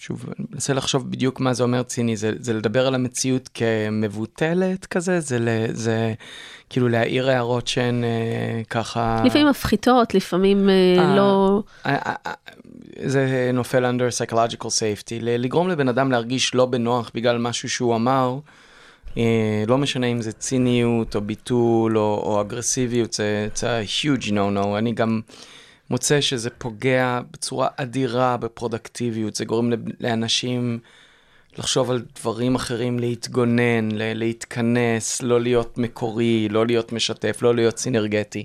שוב, 0.00 0.24
אני 0.38 0.46
מנסה 0.52 0.72
לחשוב 0.72 1.10
בדיוק 1.10 1.40
מה 1.40 1.54
זה 1.54 1.62
אומר 1.62 1.82
ציני, 1.82 2.16
זה, 2.16 2.32
זה 2.38 2.52
לדבר 2.52 2.86
על 2.86 2.94
המציאות 2.94 3.50
כמבוטלת 3.54 4.86
כזה, 4.86 5.20
זה, 5.20 5.66
זה 5.72 6.14
כאילו 6.70 6.88
להעיר 6.88 7.30
הערות 7.30 7.68
שהן 7.68 8.04
ככה... 8.70 9.22
לפעמים 9.24 9.48
מפחיתות, 9.48 10.14
לפעמים 10.14 10.68
לא... 11.16 11.62
זה 13.04 13.50
נופל 13.54 13.84
under 13.84 14.32
psychological 14.32 14.66
safety, 14.66 15.14
לגרום 15.20 15.68
לבן 15.68 15.88
אדם 15.88 16.12
להרגיש 16.12 16.54
לא 16.54 16.66
בנוח 16.66 17.10
בגלל 17.14 17.38
משהו 17.38 17.70
שהוא 17.70 17.96
אמר. 17.96 18.38
אה, 19.18 19.64
לא 19.66 19.78
משנה 19.78 20.06
אם 20.06 20.22
זה 20.22 20.32
ציניות 20.32 21.16
או 21.16 21.20
ביטול 21.20 21.98
או, 21.98 22.22
או 22.26 22.40
אגרסיביות, 22.40 23.12
זה, 23.12 23.48
זה 23.54 23.82
huge 23.82 24.24
no 24.24 24.56
no. 24.56 24.78
אני 24.78 24.92
גם 24.92 25.20
מוצא 25.90 26.20
שזה 26.20 26.50
פוגע 26.50 27.20
בצורה 27.30 27.68
אדירה 27.76 28.36
בפרודקטיביות, 28.36 29.34
זה 29.34 29.44
גורם 29.44 29.70
לאנשים 30.00 30.78
לחשוב 31.58 31.90
על 31.90 32.02
דברים 32.20 32.54
אחרים, 32.54 32.98
להתגונן, 32.98 33.88
להתכנס, 33.92 35.22
לא 35.22 35.40
להיות 35.40 35.78
מקורי, 35.78 36.48
לא 36.50 36.66
להיות 36.66 36.92
משתף, 36.92 37.38
לא 37.42 37.54
להיות 37.54 37.78
סינרגטי. 37.78 38.44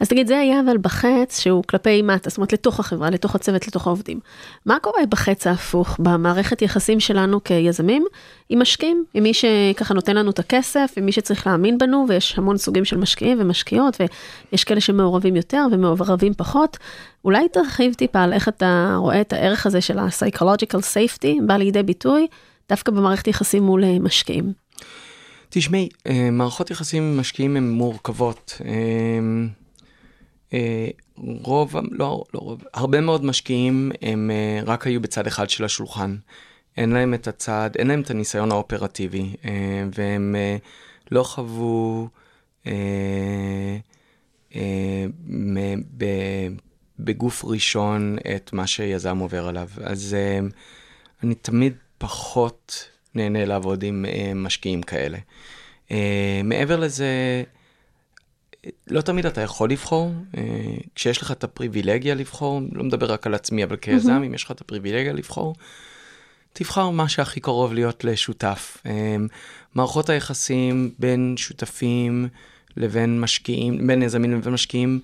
אז 0.00 0.08
תגיד, 0.08 0.26
זה 0.26 0.38
היה 0.38 0.60
אבל 0.60 0.78
בחץ 0.78 1.40
שהוא 1.40 1.64
כלפי 1.64 2.02
מטה, 2.02 2.30
זאת 2.30 2.38
אומרת 2.38 2.52
לתוך 2.52 2.80
החברה, 2.80 3.10
לתוך 3.10 3.34
הצוות, 3.34 3.68
לתוך 3.68 3.86
העובדים. 3.86 4.20
מה 4.66 4.78
קורה 4.82 5.06
בחץ 5.08 5.46
ההפוך, 5.46 5.96
במערכת 5.98 6.62
יחסים 6.62 7.00
שלנו 7.00 7.44
כיזמים, 7.44 8.04
עם 8.48 8.62
משקיעים, 8.62 9.04
עם 9.14 9.22
מי 9.22 9.32
שככה 9.34 9.94
נותן 9.94 10.16
לנו 10.16 10.30
את 10.30 10.38
הכסף, 10.38 10.92
עם 10.96 11.06
מי 11.06 11.12
שצריך 11.12 11.46
להאמין 11.46 11.78
בנו, 11.78 12.04
ויש 12.08 12.38
המון 12.38 12.56
סוגים 12.56 12.84
של 12.84 12.96
משקיעים 12.96 13.38
ומשקיעות, 13.40 14.00
ויש 14.52 14.64
כאלה 14.64 14.80
שמעורבים 14.80 15.36
יותר 15.36 15.66
ומעורבים 15.72 16.34
פחות. 16.34 16.76
אולי 17.24 17.48
תרחיב 17.48 17.94
טיפה 17.94 18.22
על 18.22 18.32
איך 18.32 18.48
אתה 18.48 18.96
רואה 18.98 19.20
את 19.20 19.32
הערך 19.32 19.66
הזה 19.66 19.80
של 19.80 19.98
ה-psychological 19.98 20.80
safety 20.94 21.46
בא 21.46 21.56
לידי 21.56 21.82
ביטוי, 21.82 22.26
דווקא 22.68 22.92
במערכת 22.92 23.28
יחסים 23.28 23.62
מול 23.62 23.84
אה, 23.84 23.98
משקיעים. 23.98 24.52
תשמעי, 25.48 25.88
אה, 26.06 26.30
מערכות 26.32 26.70
יחסים 26.70 27.02
עם 27.02 27.20
משקיעים 27.20 27.56
הן 27.56 27.70
מורכבות. 27.70 28.60
אה, 30.52 30.88
רוב, 31.16 31.76
לא, 31.90 32.24
לא 32.34 32.40
רוב, 32.40 32.62
הרבה 32.74 33.00
מאוד 33.00 33.24
משקיעים 33.24 33.92
הם 34.02 34.30
רק 34.66 34.86
היו 34.86 35.00
בצד 35.00 35.26
אחד 35.26 35.50
של 35.50 35.64
השולחן. 35.64 36.16
אין 36.78 36.90
להם 36.90 37.14
את 37.14 37.28
הצד, 37.28 37.70
אין 37.78 37.86
להם 37.86 38.00
את 38.00 38.10
הניסיון 38.10 38.52
האופרטיבי, 38.52 39.34
והם 39.94 40.36
לא 41.10 41.22
חוו 41.22 42.08
בגוף 46.98 47.44
ראשון 47.44 48.16
את 48.36 48.52
מה 48.52 48.66
שיזם 48.66 49.18
עובר 49.18 49.48
עליו. 49.48 49.68
אז 49.84 50.16
uh, 50.16 50.52
אני 51.22 51.34
תמיד 51.34 51.74
פחות 51.98 52.88
נהנה 53.14 53.44
לעבוד 53.44 53.82
עם 53.82 54.04
uh, 54.08 54.34
משקיעים 54.34 54.82
כאלה. 54.82 55.18
Uh, 55.88 55.92
מעבר 56.44 56.76
לזה, 56.76 57.42
לא 58.86 59.00
תמיד 59.00 59.26
אתה 59.26 59.40
יכול 59.40 59.70
לבחור. 59.70 60.12
Uh, 60.32 60.38
כשיש 60.94 61.22
לך 61.22 61.32
את 61.32 61.44
הפריבילגיה 61.44 62.14
לבחור, 62.14 62.60
לא 62.72 62.84
מדבר 62.84 63.12
רק 63.12 63.26
על 63.26 63.34
עצמי, 63.34 63.64
אבל 63.64 63.76
כיזם, 63.76 64.22
mm-hmm. 64.22 64.26
אם 64.26 64.34
יש 64.34 64.44
לך 64.44 64.50
את 64.50 64.60
הפריבילגיה 64.60 65.12
לבחור, 65.12 65.54
תבחר 66.58 66.90
מה 66.90 67.08
שהכי 67.08 67.40
קרוב 67.40 67.72
להיות 67.72 68.04
לשותף. 68.04 68.76
Uh, 68.84 68.88
מערכות 69.74 70.08
היחסים 70.08 70.90
בין 70.98 71.34
שותפים 71.36 72.28
לבין 72.76 73.20
משקיעים, 73.20 73.86
בין 73.86 74.02
יזמים 74.02 74.32
לבין 74.32 74.52
משקיעים, 74.52 75.00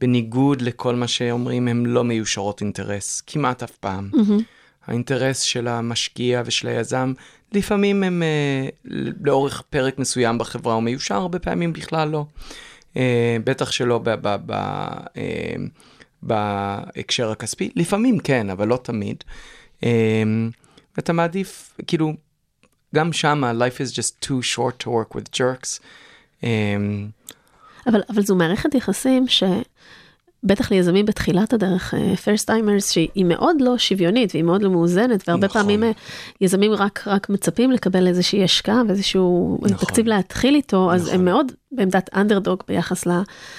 בניגוד 0.00 0.62
לכל 0.62 0.94
מה 0.94 1.08
שאומרים, 1.08 1.68
הן 1.68 1.86
לא 1.86 2.04
מיושרות 2.04 2.60
אינטרס, 2.60 3.22
כמעט 3.26 3.62
אף 3.62 3.70
פעם. 3.70 4.10
Mm-hmm. 4.12 4.42
האינטרס 4.86 5.40
של 5.40 5.68
המשקיע 5.68 6.42
ושל 6.46 6.68
היזם, 6.68 7.12
לפעמים 7.52 8.02
הם 8.02 8.22
אה, 8.22 8.68
לאורך 9.24 9.62
פרק 9.70 9.98
מסוים 9.98 10.38
בחברה 10.38 10.74
הוא 10.74 10.82
מיושר, 10.82 11.14
הרבה 11.14 11.38
פעמים 11.38 11.72
בכלל 11.72 12.08
לא. 12.08 12.24
אה, 12.96 13.36
בטח 13.44 13.70
שלא 13.70 13.98
ב, 13.98 14.10
ב, 14.10 14.36
ב, 14.46 14.52
אה, 15.16 15.54
בהקשר 16.22 17.30
הכספי, 17.30 17.70
לפעמים 17.76 18.18
כן, 18.18 18.50
אבל 18.50 18.68
לא 18.68 18.78
תמיד. 18.82 19.24
אה, 19.84 20.22
אתה 20.98 21.12
מעדיף, 21.12 21.78
כאילו, 21.86 22.12
גם 22.94 23.12
שם, 23.12 23.44
life 23.44 23.78
is 23.78 23.92
just 23.92 24.26
too 24.26 24.56
short 24.56 24.84
to 24.84 24.86
work 24.86 25.16
with 25.16 25.36
jerks. 25.36 25.80
אה, 26.44 26.76
אבל, 27.86 28.00
אבל 28.10 28.22
זו 28.22 28.34
מערכת 28.34 28.74
יחסים 28.74 29.28
ש... 29.28 29.42
בטח 30.44 30.70
ליזמים 30.70 31.06
בתחילת 31.06 31.52
הדרך, 31.52 31.94
uh, 31.94 32.44
first 32.46 32.64
timers, 32.64 32.90
שהיא 32.90 33.24
מאוד 33.24 33.56
לא 33.60 33.78
שוויונית 33.78 34.30
והיא 34.34 34.44
מאוד 34.44 34.62
לא 34.62 34.70
מאוזנת, 34.70 35.28
והרבה 35.28 35.46
נכון. 35.46 35.62
פעמים 35.62 35.82
uh, 35.82 35.86
יזמים 36.40 36.72
רק, 36.72 37.02
רק 37.06 37.28
מצפים 37.30 37.70
לקבל 37.70 38.06
איזושהי 38.06 38.44
השקעה 38.44 38.82
ואיזשהו 38.88 39.58
נכון. 39.62 39.86
תקציב 39.86 40.06
להתחיל 40.06 40.54
איתו, 40.54 40.84
נכון. 40.84 40.94
אז 40.94 41.08
הם 41.08 41.24
מאוד 41.24 41.52
בעמדת 41.72 42.10
אנדרדוג 42.14 42.62
ביחס 42.68 43.06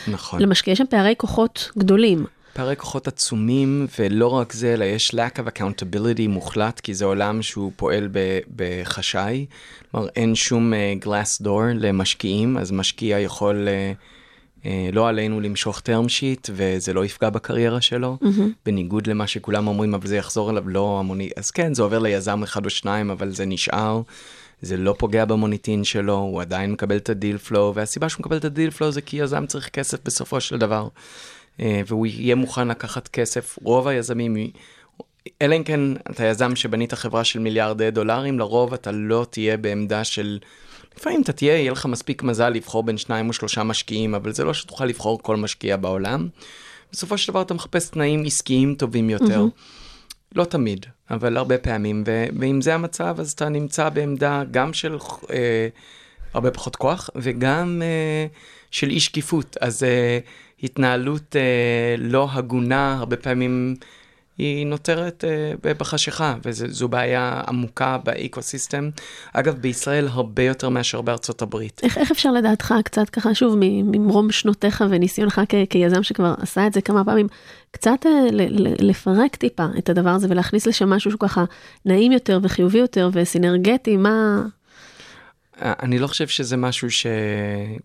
נכון. 0.07 0.41
למשקיע. 0.41 0.71
יש 0.71 0.77
שם 0.77 0.85
פערי 0.89 1.13
כוחות 1.17 1.71
גדולים. 1.77 2.25
פערי 2.57 2.75
כוחות 2.75 3.07
עצומים, 3.07 3.87
ולא 3.99 4.27
רק 4.27 4.53
זה, 4.53 4.73
אלא 4.73 4.85
יש 4.85 5.15
lack 5.15 5.39
of 5.39 5.57
accountability 5.57 6.27
מוחלט, 6.29 6.79
כי 6.79 6.93
זה 6.93 7.05
עולם 7.05 7.41
שהוא 7.41 7.71
פועל 7.75 8.09
בחשאי. 8.55 9.45
כלומר, 9.91 10.07
אין 10.15 10.35
שום 10.35 10.73
uh, 10.73 11.05
glass 11.05 11.43
door 11.43 11.73
למשקיעים, 11.75 12.57
אז 12.57 12.71
משקיע 12.71 13.19
יכול... 13.19 13.67
Uh, 13.67 13.97
אה, 14.65 14.89
לא 14.93 15.09
עלינו 15.09 15.41
למשוך 15.41 15.79
term 15.79 16.07
sheet 16.07 16.49
וזה 16.51 16.93
לא 16.93 17.05
יפגע 17.05 17.29
בקריירה 17.29 17.81
שלו, 17.81 18.17
mm-hmm. 18.23 18.41
בניגוד 18.65 19.07
למה 19.07 19.27
שכולם 19.27 19.67
אומרים, 19.67 19.93
אבל 19.93 20.07
זה 20.07 20.17
יחזור 20.17 20.49
אליו 20.49 20.69
לא 20.69 20.99
המוני, 20.99 21.29
אז 21.37 21.51
כן, 21.51 21.73
זה 21.73 21.83
עובר 21.83 21.99
ליזם 21.99 22.43
אחד 22.43 22.65
או 22.65 22.69
שניים, 22.69 23.11
אבל 23.11 23.31
זה 23.31 23.45
נשאר. 23.45 24.01
זה 24.61 24.77
לא 24.77 24.95
פוגע 24.97 25.25
במוניטין 25.25 25.83
שלו, 25.83 26.13
הוא 26.13 26.41
עדיין 26.41 26.71
מקבל 26.71 26.97
את 26.97 27.09
ה 27.09 27.15
deal 27.15 27.38
flow, 27.38 27.75
והסיבה 27.75 28.09
שהוא 28.09 28.19
מקבל 28.19 28.37
את 28.37 28.45
ה 28.45 28.51
deal 28.51 28.71
flow 28.71 28.91
זה 28.91 29.01
כי 29.01 29.17
יזם 29.17 29.45
צריך 29.45 29.69
כסף 29.69 29.97
בסופו 30.05 30.41
של 30.41 30.57
דבר. 30.57 30.87
אה, 31.59 31.81
והוא 31.87 32.05
יהיה 32.05 32.35
מוכן 32.35 32.67
לקחת 32.67 33.07
כסף. 33.07 33.59
רוב 33.63 33.87
היזמים, 33.87 34.37
אלא 35.41 35.55
אם 35.55 35.63
כן 35.63 35.79
אתה 36.11 36.25
יזם 36.25 36.55
שבנית 36.55 36.93
חברה 36.93 37.23
של 37.23 37.39
מיליארדי 37.39 37.91
דולרים, 37.91 38.39
לרוב 38.39 38.73
אתה 38.73 38.91
לא 38.91 39.25
תהיה 39.29 39.57
בעמדה 39.57 40.03
של... 40.03 40.39
לפעמים 40.97 41.21
אתה 41.21 41.33
תהיה, 41.33 41.57
יהיה 41.57 41.71
לך 41.71 41.85
מספיק 41.85 42.23
מזל 42.23 42.49
לבחור 42.49 42.83
בין 42.83 42.97
שניים 42.97 43.27
או 43.27 43.33
שלושה 43.33 43.63
משקיעים, 43.63 44.15
אבל 44.15 44.33
זה 44.33 44.43
לא 44.43 44.53
שתוכל 44.53 44.85
לבחור 44.85 45.19
כל 45.21 45.35
משקיע 45.35 45.77
בעולם. 45.77 46.27
בסופו 46.91 47.17
של 47.17 47.31
דבר 47.31 47.41
אתה 47.41 47.53
מחפש 47.53 47.89
תנאים 47.89 48.23
עסקיים 48.25 48.75
טובים 48.75 49.09
יותר. 49.09 49.45
Mm-hmm. 49.45 49.87
לא 50.35 50.43
תמיד, 50.43 50.85
אבל 51.09 51.37
הרבה 51.37 51.57
פעמים, 51.57 52.03
ו- 52.07 52.25
ואם 52.39 52.61
זה 52.61 52.73
המצב, 52.73 53.15
אז 53.19 53.31
אתה 53.31 53.49
נמצא 53.49 53.89
בעמדה 53.89 54.43
גם 54.51 54.73
של 54.73 54.97
אה, 55.29 55.67
הרבה 56.33 56.51
פחות 56.51 56.75
כוח, 56.75 57.09
וגם 57.15 57.81
אה, 57.85 58.27
של 58.71 58.89
אי 58.89 58.99
שקיפות. 58.99 59.57
אז 59.61 59.83
אה, 59.83 60.19
התנהלות 60.63 61.35
אה, 61.35 61.95
לא 61.97 62.27
הגונה, 62.31 62.95
הרבה 62.99 63.17
פעמים 63.17 63.75
היא 64.37 64.65
נותרת 64.67 65.23
אה, 65.27 65.73
בחשיכה, 65.73 66.35
וזו 66.43 66.87
בעיה 66.87 67.41
עמוקה 67.47 67.97
באקו-סיסטם. 68.03 68.89
אגב, 69.33 69.55
בישראל 69.55 70.07
הרבה 70.07 70.43
יותר 70.43 70.69
מאשר 70.69 71.01
בארצות 71.01 71.41
הברית. 71.41 71.81
איך, 71.83 71.97
איך 71.97 72.11
אפשר 72.11 72.31
לדעתך, 72.31 72.73
קצת 72.83 73.09
ככה, 73.09 73.35
שוב, 73.35 73.55
ממרום 73.59 74.31
שנותיך 74.31 74.83
וניסיונך 74.89 75.41
כ- 75.49 75.69
כיזם 75.69 76.03
שכבר 76.03 76.35
עשה 76.41 76.67
את 76.67 76.73
זה 76.73 76.81
כמה 76.81 77.05
פעמים, 77.05 77.27
קצת 77.71 78.05
אה, 78.05 78.27
ל- 78.31 78.67
ל- 78.67 78.89
לפרק 78.89 79.35
טיפה 79.35 79.65
את 79.77 79.89
הדבר 79.89 80.09
הזה 80.09 80.27
ולהכניס 80.29 80.67
לשם 80.67 80.89
משהו 80.89 81.11
שהוא 81.11 81.19
ככה 81.19 81.43
נעים 81.85 82.11
יותר 82.11 82.39
וחיובי 82.43 82.77
יותר 82.77 83.09
וסינרגטי, 83.13 83.97
מה... 83.97 84.43
אה, 85.61 85.73
אני 85.83 85.99
לא 85.99 86.07
חושב 86.07 86.27
שזה 86.27 86.57
משהו 86.57 86.91
ש... 86.91 87.07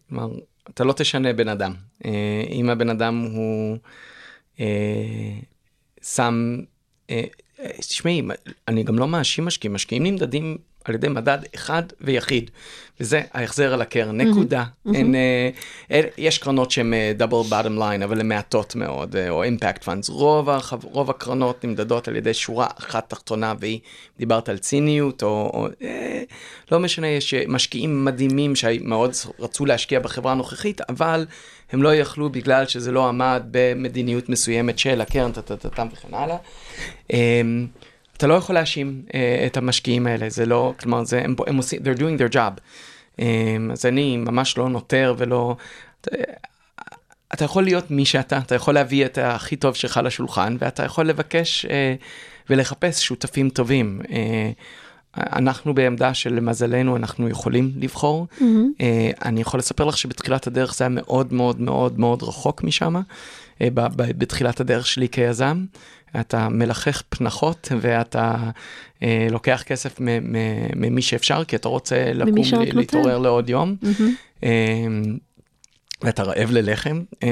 כלומר, 0.09 0.29
אתה 0.71 0.85
לא 0.85 0.93
תשנה 0.93 1.33
בן 1.33 1.49
אדם. 1.49 1.75
אה, 2.05 2.45
אם 2.51 2.71
הבן 2.71 2.91
אדם 2.91 3.19
הוא 3.33 3.79
אה, 4.61 5.39
שם, 6.03 6.59
אה, 7.11 7.23
תשמעי, 7.79 8.23
אני 8.69 8.83
גם 8.83 8.99
לא 8.99 9.09
מאשים 9.09 9.45
משקיעים, 9.45 9.75
משקיעים 9.75 10.03
נמדדים 10.03 10.59
על 10.85 10.95
ידי 10.95 11.09
מדד 11.09 11.39
אחד 11.55 11.83
ויחיד, 12.01 12.51
וזה 13.01 13.21
ההחזר 13.33 13.75
על 13.75 13.83
הקרן, 13.83 14.21
נקודה. 14.21 14.65
Mm-hmm. 14.65 14.95
אין, 14.95 15.15
אין, 15.91 16.05
יש 16.19 16.39
קרנות 16.39 16.71
שהן 16.71 16.93
דאבל 17.17 17.43
בוטום 17.43 17.79
ליין, 17.79 18.03
אבל 18.03 18.21
הן 18.21 18.29
מעטות 18.29 18.77
מאוד, 18.77 19.17
או 19.29 19.43
אימפקט 19.43 19.85
פאנס. 19.85 20.09
רוב, 20.09 20.49
רוב 20.83 21.11
הקרנות 21.11 21.65
נמדדות 21.65 22.09
על 22.09 22.17
ידי 22.17 22.35
שורה 22.35 22.67
אחת 22.79 23.11
תחתונה, 23.11 23.55
והיא, 23.61 23.81
דיברת 24.19 24.49
על 24.49 24.59
ציניות, 24.59 25.23
או, 25.23 25.51
או 25.55 25.67
אה, 25.83 26.23
לא 26.73 26.81
משנה, 26.81 27.07
יש 27.07 27.35
משקיעים 27.35 28.05
מדהימים 28.05 28.57
שמאוד 28.57 29.11
רצו 29.41 29.67
להשקיע 29.67 30.01
בחברה 30.01 30.33
הנוכחית, 30.33 30.81
אבל 30.89 31.27
הם 31.73 31.83
לא 31.83 31.95
יכלו 31.95 32.31
בגלל 32.31 32.67
שזה 32.67 32.93
לא 32.93 33.09
עמד 33.09 33.43
במדיניות 33.51 34.29
מסוימת 34.29 34.79
של 34.79 35.01
הקרן, 35.01 35.33
טטטטם 35.33 35.87
וכן 35.93 36.15
הלאה. 36.15 36.37
אמ, 38.23 38.27
אתה 38.27 38.27
לא 38.27 38.35
יכול 38.35 38.55
להאשים 38.55 39.03
uh, 39.09 39.13
את 39.47 39.57
המשקיעים 39.57 40.07
האלה, 40.07 40.29
זה 40.29 40.47
לא, 40.47 40.75
כלומר, 40.81 41.05
זה, 41.05 41.23
הם, 41.25 41.35
הם 41.47 41.57
עושים, 41.57 41.81
they're 41.83 41.99
doing 41.99 42.19
their 42.21 42.35
job. 42.35 42.61
Um, 43.17 43.23
אז 43.73 43.87
אני 43.87 44.17
ממש 44.17 44.59
לא 44.59 44.69
נותר 44.69 45.15
ולא... 45.19 45.57
אתה, 47.35 47.45
יכול 47.45 47.65
להיות 47.65 47.91
מי 47.91 48.05
שאתה, 48.05 48.39
אתה 48.39 48.55
יכול 48.55 48.75
להביא 48.75 49.07
את 49.07 49.19
הכי 49.19 49.57
טוב 49.57 49.75
שלך 49.75 50.01
לשולחן, 50.05 50.57
ואתה 50.59 50.85
יכול 50.85 51.07
לבקש 51.07 51.67
uh, 51.67 51.69
ולחפש 52.51 53.05
שותפים 53.05 53.51
טובים. 53.51 54.01
Uh, 54.05 54.11
אנחנו 55.17 55.75
בעמדה 55.75 56.15
שלמזלנו 56.15 56.97
אנחנו 56.97 57.29
יכולים 57.29 57.73
לבחור. 57.77 58.27
Mm-hmm. 58.31 58.43
Uh, 58.43 58.83
אני 59.25 59.41
יכול 59.41 59.59
לספר 59.59 59.85
לך 59.85 59.99
שבתחילת 59.99 60.47
הדרך 60.47 60.75
זה 60.75 60.85
היה 60.85 60.89
מאוד 60.89 61.33
מאוד 61.33 61.61
מאוד 61.61 61.99
מאוד 61.99 62.23
רחוק 62.23 62.63
משם, 62.63 62.95
בתחילת 63.97 64.61
הדרך 64.61 64.87
שלי 64.87 65.09
כיזם. 65.09 65.65
אתה 66.21 66.49
מלחך 66.49 67.03
פנחות 67.09 67.73
ואתה 67.81 68.37
אה, 69.03 69.27
לוקח 69.31 69.63
כסף 69.67 69.97
ממי 70.77 71.03
שאפשר, 71.03 71.45
כי 71.45 71.57
אתה 71.57 71.69
רוצה 71.69 72.13
לקום, 72.13 72.63
להתעורר 72.73 73.19
לעוד 73.19 73.51
יום, 73.51 73.77
mm-hmm. 73.83 74.03
אה, 74.45 74.87
ואתה 76.03 76.23
רעב 76.23 76.51
ללחם. 76.51 77.03
אה, 77.23 77.29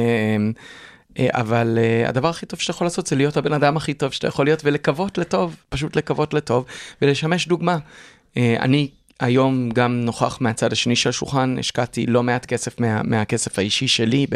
אה, 1.19 1.29
אבל 1.31 1.79
uh, 1.79 2.09
הדבר 2.09 2.29
הכי 2.29 2.47
טוב 2.47 2.61
שאתה 2.61 2.71
יכול 2.71 2.87
לעשות 2.87 3.07
זה 3.07 3.17
להיות 3.17 3.37
הבן 3.37 3.53
אדם 3.53 3.77
הכי 3.77 3.95
טוב 3.95 4.13
שאתה 4.13 4.27
יכול 4.27 4.47
להיות 4.47 4.65
ולקוות 4.65 5.19
לטוב, 5.19 5.57
פשוט 5.69 5.97
לקוות 5.97 6.35
לטוב 6.35 6.65
ולשמש 7.03 7.49
דוגמה. 7.49 7.79
Uh, 8.35 8.39
אני 8.61 8.89
היום 9.21 9.71
גם 9.71 10.01
נוכח 10.01 10.39
מהצד 10.41 10.73
השני 10.73 10.97
של 10.97 11.09
השולחן, 11.09 11.57
השקעתי 11.59 12.07
לא 12.07 12.23
מעט 12.23 12.47
כסף 12.47 12.81
מה, 12.81 13.03
מהכסף 13.03 13.59
האישי 13.59 13.89
שלי 13.89 14.27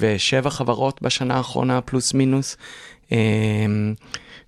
בשבע 0.00 0.50
חברות 0.50 1.02
בשנה 1.02 1.36
האחרונה, 1.36 1.80
פלוס 1.80 2.14
מינוס. 2.14 2.56
אמ, 3.12 3.94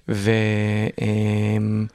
ואני 0.08 1.86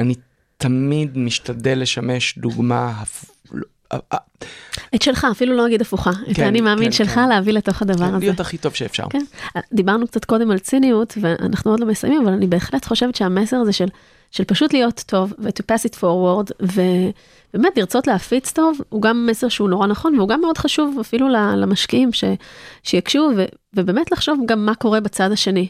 אמ, 0.00 0.12
תמיד 0.56 1.18
משתדל 1.18 1.78
לשמש 1.78 2.38
דוגמה. 2.38 3.02
את 4.94 5.02
שלך, 5.02 5.26
אפילו 5.30 5.56
לא 5.56 5.66
אגיד 5.66 5.80
הפוכה, 5.80 6.10
את 6.30 6.38
האני 6.38 6.58
כן, 6.58 6.64
מאמין 6.64 6.84
כן, 6.84 6.92
שלך 6.92 7.10
כן. 7.10 7.28
להביא 7.28 7.52
לתוך 7.52 7.82
הדבר 7.82 8.04
הזה. 8.04 8.18
להיות 8.18 8.40
הכי 8.40 8.58
טוב 8.58 8.74
שאפשר. 8.74 9.04
כן, 9.10 9.24
דיברנו 9.72 10.06
קצת 10.06 10.24
קודם 10.24 10.50
על 10.50 10.58
ציניות, 10.58 11.18
ואנחנו 11.20 11.70
עוד 11.70 11.80
לא 11.80 11.86
מסיימים, 11.86 12.22
אבל 12.22 12.32
אני 12.32 12.46
בהחלט 12.46 12.84
חושבת 12.84 13.14
שהמסר 13.14 13.56
הזה 13.56 13.72
של, 13.72 13.88
של 14.32 14.44
פשוט 14.44 14.72
להיות 14.72 15.02
טוב, 15.06 15.32
ו-to 15.38 15.72
pass 15.72 15.88
it 15.88 15.94
forward, 15.94 16.52
ובאמת 16.60 17.78
לרצות 17.78 18.06
להפיץ 18.06 18.52
טוב, 18.52 18.80
הוא 18.88 19.02
גם 19.02 19.26
מסר 19.30 19.48
שהוא 19.48 19.68
נורא 19.68 19.86
נכון, 19.86 20.14
והוא 20.18 20.28
גם 20.28 20.40
מאוד 20.40 20.58
חשוב 20.58 20.96
אפילו 21.00 21.28
למשקיעים 21.56 22.12
ש, 22.12 22.24
שיקשו, 22.82 23.30
ו, 23.36 23.44
ובאמת 23.76 24.12
לחשוב 24.12 24.40
גם 24.46 24.66
מה 24.66 24.74
קורה 24.74 25.00
בצד 25.00 25.32
השני. 25.32 25.68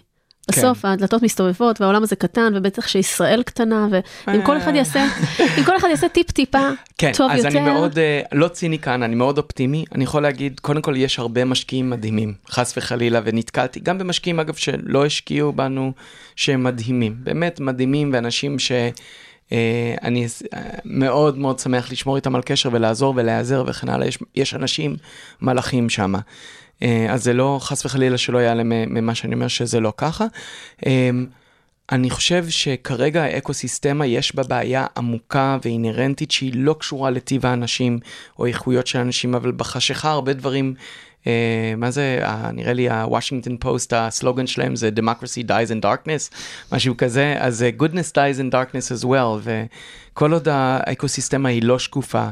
בסוף 0.50 0.82
כן. 0.82 0.88
הדלתות 0.88 1.22
מסתובבות 1.22 1.80
והעולם 1.80 2.02
הזה 2.02 2.16
קטן 2.16 2.52
ובטח 2.56 2.88
שישראל 2.88 3.42
קטנה 3.42 3.88
ואם 4.26 4.42
כל 4.42 4.58
אחד 4.58 4.74
יעשה 4.74 5.06
אם 5.58 5.64
כל 5.64 5.76
אחד 5.76 5.88
יעשה 5.88 6.08
טיפ 6.08 6.30
טיפה 6.30 6.68
כן, 6.98 7.12
טוב 7.16 7.30
אז 7.30 7.36
יותר. 7.36 7.48
אז 7.48 7.56
אני 7.56 7.64
מאוד 7.64 7.92
uh, 7.92 7.98
לא 8.32 8.48
ציני 8.48 8.78
כאן 8.78 9.02
אני 9.02 9.14
מאוד 9.14 9.38
אופטימי 9.38 9.84
אני 9.94 10.04
יכול 10.04 10.22
להגיד 10.22 10.60
קודם 10.60 10.82
כל 10.82 10.96
יש 10.96 11.18
הרבה 11.18 11.44
משקיעים 11.44 11.90
מדהימים 11.90 12.34
חס 12.50 12.74
וחלילה 12.76 13.20
ונתקלתי 13.24 13.80
גם 13.80 13.98
במשקיעים 13.98 14.40
אגב 14.40 14.54
שלא 14.54 15.06
השקיעו 15.06 15.52
בנו 15.52 15.92
שהם 16.36 16.64
מדהימים 16.64 17.16
באמת 17.18 17.60
מדהימים 17.60 18.10
ואנשים 18.12 18.58
ש... 18.58 18.72
Uh, 19.52 19.54
אני 20.02 20.26
uh, 20.26 20.56
מאוד 20.84 21.38
מאוד 21.38 21.58
שמח 21.58 21.92
לשמור 21.92 22.16
איתם 22.16 22.34
על 22.34 22.42
קשר 22.42 22.68
ולעזור 22.72 23.14
ולהיעזר 23.16 23.64
וכן 23.66 23.88
הלאה, 23.88 24.06
יש, 24.06 24.18
יש 24.34 24.54
אנשים 24.54 24.96
מלאכים 25.40 25.90
שם. 25.90 26.14
אה, 26.82 27.06
אז 27.10 27.24
זה 27.24 27.32
לא, 27.32 27.58
חס 27.60 27.84
וחלילה 27.84 28.18
שלא 28.18 28.38
יעלה 28.38 28.62
ממה 28.64 29.14
שאני 29.14 29.34
אומר 29.34 29.48
שזה 29.48 29.80
לא 29.80 29.92
ככה. 29.96 30.26
אה, 30.86 31.10
אני 31.92 32.10
חושב 32.10 32.44
שכרגע 32.48 33.22
האקוסיסטמה 33.22 34.06
יש 34.06 34.34
בה 34.34 34.42
בעיה 34.42 34.86
עמוקה 34.96 35.58
ואינהרנטית 35.64 36.30
שהיא 36.30 36.52
לא 36.54 36.76
קשורה 36.78 37.10
לטיב 37.10 37.46
האנשים 37.46 37.98
או 38.38 38.46
איכויות 38.46 38.86
של 38.86 38.98
אנשים, 38.98 39.34
אבל 39.34 39.52
בחשיכה 39.52 40.10
הרבה 40.10 40.32
דברים, 40.32 40.74
אה, 40.74 40.80
מה 41.76 41.90
זה, 41.90 42.18
אה, 42.22 42.50
נראה 42.52 42.72
לי 42.72 42.90
הוושינגטון 42.90 43.56
פוסט, 43.56 43.92
הסלוגן 43.92 44.46
שלהם 44.46 44.76
זה 44.76 44.90
Democracy 44.96 45.46
dies 45.48 45.70
in 45.70 45.84
darkness, 45.84 46.34
משהו 46.72 46.96
כזה, 46.96 47.34
אז 47.38 47.64
uh, 47.64 47.82
goodness 47.82 48.12
dies 48.12 48.38
in 48.40 48.54
darkness 48.54 49.00
as 49.00 49.04
well, 49.04 49.48
וכל 50.12 50.32
עוד 50.32 50.48
האקוסיסטמה 50.48 51.48
היא 51.48 51.62
לא 51.62 51.78
שקופה, 51.78 52.28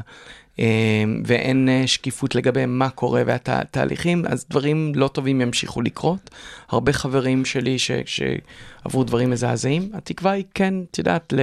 אמ, 0.59 1.23
ואין 1.25 1.69
אה, 1.69 1.87
שקיפות 1.87 2.35
לגבי 2.35 2.65
מה 2.65 2.89
קורה 2.89 3.23
והתהליכים, 3.25 4.25
אז 4.27 4.45
דברים 4.49 4.91
לא 4.95 5.07
טובים 5.07 5.41
ימשיכו 5.41 5.81
לקרות. 5.81 6.29
הרבה 6.69 6.93
חברים 6.93 7.45
שלי 7.45 7.79
ש, 7.79 7.91
שעברו 8.05 9.03
דברים 9.03 9.29
מזעזעים, 9.29 9.89
התקווה 9.93 10.31
היא 10.31 10.43
כן, 10.53 10.73
את 10.91 10.97
יודעת, 10.97 11.33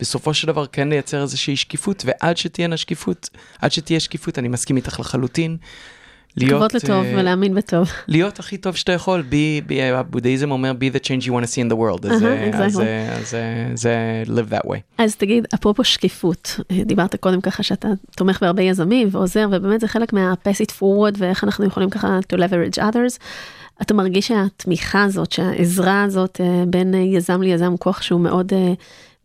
בסופו 0.00 0.34
של 0.34 0.46
דבר 0.46 0.66
כן 0.66 0.88
לייצר 0.88 1.22
איזושהי 1.22 1.56
שקיפות, 1.56 2.02
ועד 2.06 2.36
שתהיינה 2.36 2.76
שקיפות, 2.76 3.30
עד 3.58 3.72
שתהיה 3.72 4.00
שקיפות, 4.00 4.38
אני 4.38 4.48
מסכים 4.48 4.76
איתך 4.76 5.00
לחלוטין. 5.00 5.56
להיות... 6.36 6.52
לקוות 6.52 6.74
לטוב 6.74 7.04
uh, 7.04 7.18
ולהאמין 7.18 7.54
בטוב. 7.54 7.88
להיות 8.08 8.38
הכי 8.38 8.56
טוב 8.56 8.76
שאתה 8.76 8.92
יכול, 8.92 9.24
הבודהיזם 9.92 10.50
אומר 10.50 10.72
be 10.72 10.96
the 10.96 10.98
change 10.98 11.26
you 11.26 11.30
want 11.30 11.44
to 11.44 11.52
see 11.52 11.66
in 11.66 11.72
the 11.72 11.76
world, 11.76 12.12
אז, 12.12 12.24
אז, 12.52 12.80
אז, 13.18 13.36
זה 13.74 14.22
live 14.26 14.52
that 14.52 14.68
way. 14.68 14.78
אז 14.98 15.16
תגיד, 15.16 15.46
אפרופו 15.54 15.84
שקיפות, 15.84 16.60
דיברת 16.84 17.16
קודם 17.16 17.40
ככה 17.40 17.62
שאתה 17.62 17.88
תומך 18.16 18.38
בהרבה 18.40 18.62
יזמים 18.62 19.08
ועוזר, 19.10 19.48
ובאמת 19.52 19.80
זה 19.80 19.88
חלק 19.88 20.12
מה-pass 20.12 20.66
it 20.66 20.72
forward 20.72 21.14
ואיך 21.18 21.44
אנחנו 21.44 21.64
יכולים 21.64 21.90
ככה 21.90 22.18
to 22.32 22.36
leverage 22.36 22.78
others. 22.78 23.18
אתה 23.82 23.94
מרגיש 23.94 24.28
שהתמיכה 24.28 25.02
הזאת, 25.02 25.32
שהעזרה 25.32 26.02
הזאת 26.02 26.40
בין 26.66 26.94
יזם 26.94 27.42
ליזם 27.42 27.70
הוא 27.70 27.78
כוח 27.78 28.02
שהוא 28.02 28.20
מאוד 28.20 28.52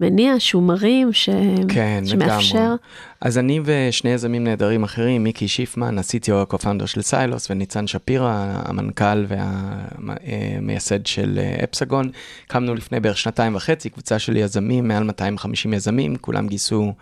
מניע, 0.02 0.34
שהוא 0.40 0.64
מרים, 0.64 1.14
ש... 1.14 1.30
כן, 1.68 2.04
שמאפשר. 2.06 2.58
לגמרי. 2.58 2.78
אז 3.22 3.38
אני 3.38 3.60
ושני 3.66 4.10
יזמים 4.10 4.44
נהדרים 4.44 4.84
אחרים, 4.84 5.24
מיקי 5.24 5.48
שיפמן, 5.48 5.98
ה-CTO 5.98 6.34
ה-co-founder 6.34 6.88
של 6.88 7.02
סיילוס, 7.02 7.48
וניצן 7.52 7.88
שפירא, 7.88 8.34
המנכ"ל 8.66 9.26
והמייסד 9.28 11.06
של 11.06 11.40
אפסגון, 11.64 12.10
קמנו 12.48 12.76
לפני 12.76 13.00
בערך 13.00 13.18
שנתיים 13.18 13.56
וחצי, 13.56 13.90
קבוצה 13.90 14.20
של 14.20 14.38
יזמים, 14.38 14.88
מעל 14.88 15.04
250 15.04 15.74
יזמים, 15.74 16.16
כולם 16.16 16.48
גייסו 16.48 16.94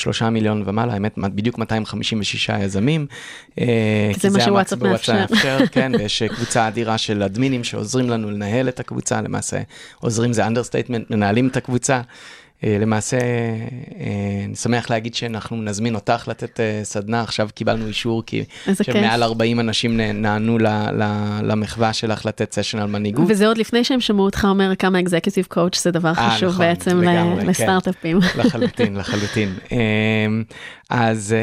שלושה 0.00 0.30
מיליון 0.30 0.62
ומעלה, 0.66 0.92
האמת, 0.92 1.18
בדיוק 1.18 1.58
256 1.58 2.50
יזמים. 2.60 3.06
זה 4.20 4.30
מה 4.30 4.40
שוואטסאפ 4.40 4.82
מאפשר. 4.82 5.24
כן, 5.72 5.92
ויש 5.98 6.22
קבוצה 6.22 6.68
אדירה 6.68 6.98
של 6.98 7.22
אדמינים 7.22 7.64
שעוזרים 7.64 8.10
לנו 8.10 8.30
לנהל 8.30 8.68
את 8.68 8.80
הקבוצה, 8.80 9.20
למעשה 9.20 9.60
עוזרים 10.00 10.32
זה 10.32 10.46
understatement, 10.46 11.10
מנהלים 11.10 11.48
את 11.48 11.56
הקבוצה. 11.56 12.00
למעשה, 12.62 13.18
אני 14.46 14.56
שמח 14.56 14.90
להגיד 14.90 15.14
שאנחנו 15.14 15.62
נזמין 15.62 15.94
אותך 15.94 16.28
לתת 16.28 16.60
סדנה, 16.82 17.22
עכשיו 17.22 17.48
קיבלנו 17.54 17.86
אישור, 17.86 18.22
כי 18.26 18.44
שמעל 18.82 19.22
40 19.22 19.60
אנשים 19.60 20.00
נענו 20.00 20.58
למחווה 21.42 21.92
שלך 21.92 22.26
לתת 22.26 22.52
session 22.52 22.78
על 22.78 22.88
מנהיגות. 22.88 23.24
וזה 23.28 23.46
עוד 23.46 23.58
לפני 23.58 23.84
שהם 23.84 24.00
שמעו 24.00 24.24
אותך 24.24 24.46
אומר 24.50 24.76
כמה 24.78 25.00
executive 25.00 25.46
coach 25.48 25.84
זה 25.84 25.90
דבר 25.90 26.14
חשוב 26.14 26.48
נכון, 26.48 26.66
בעצם 26.66 27.02
לגמרי, 27.02 27.44
לסטארט-אפים. 27.44 28.20
כן. 28.20 28.40
לחלוטין, 28.40 28.96
לחלוטין. 28.96 29.54
אז... 30.90 31.34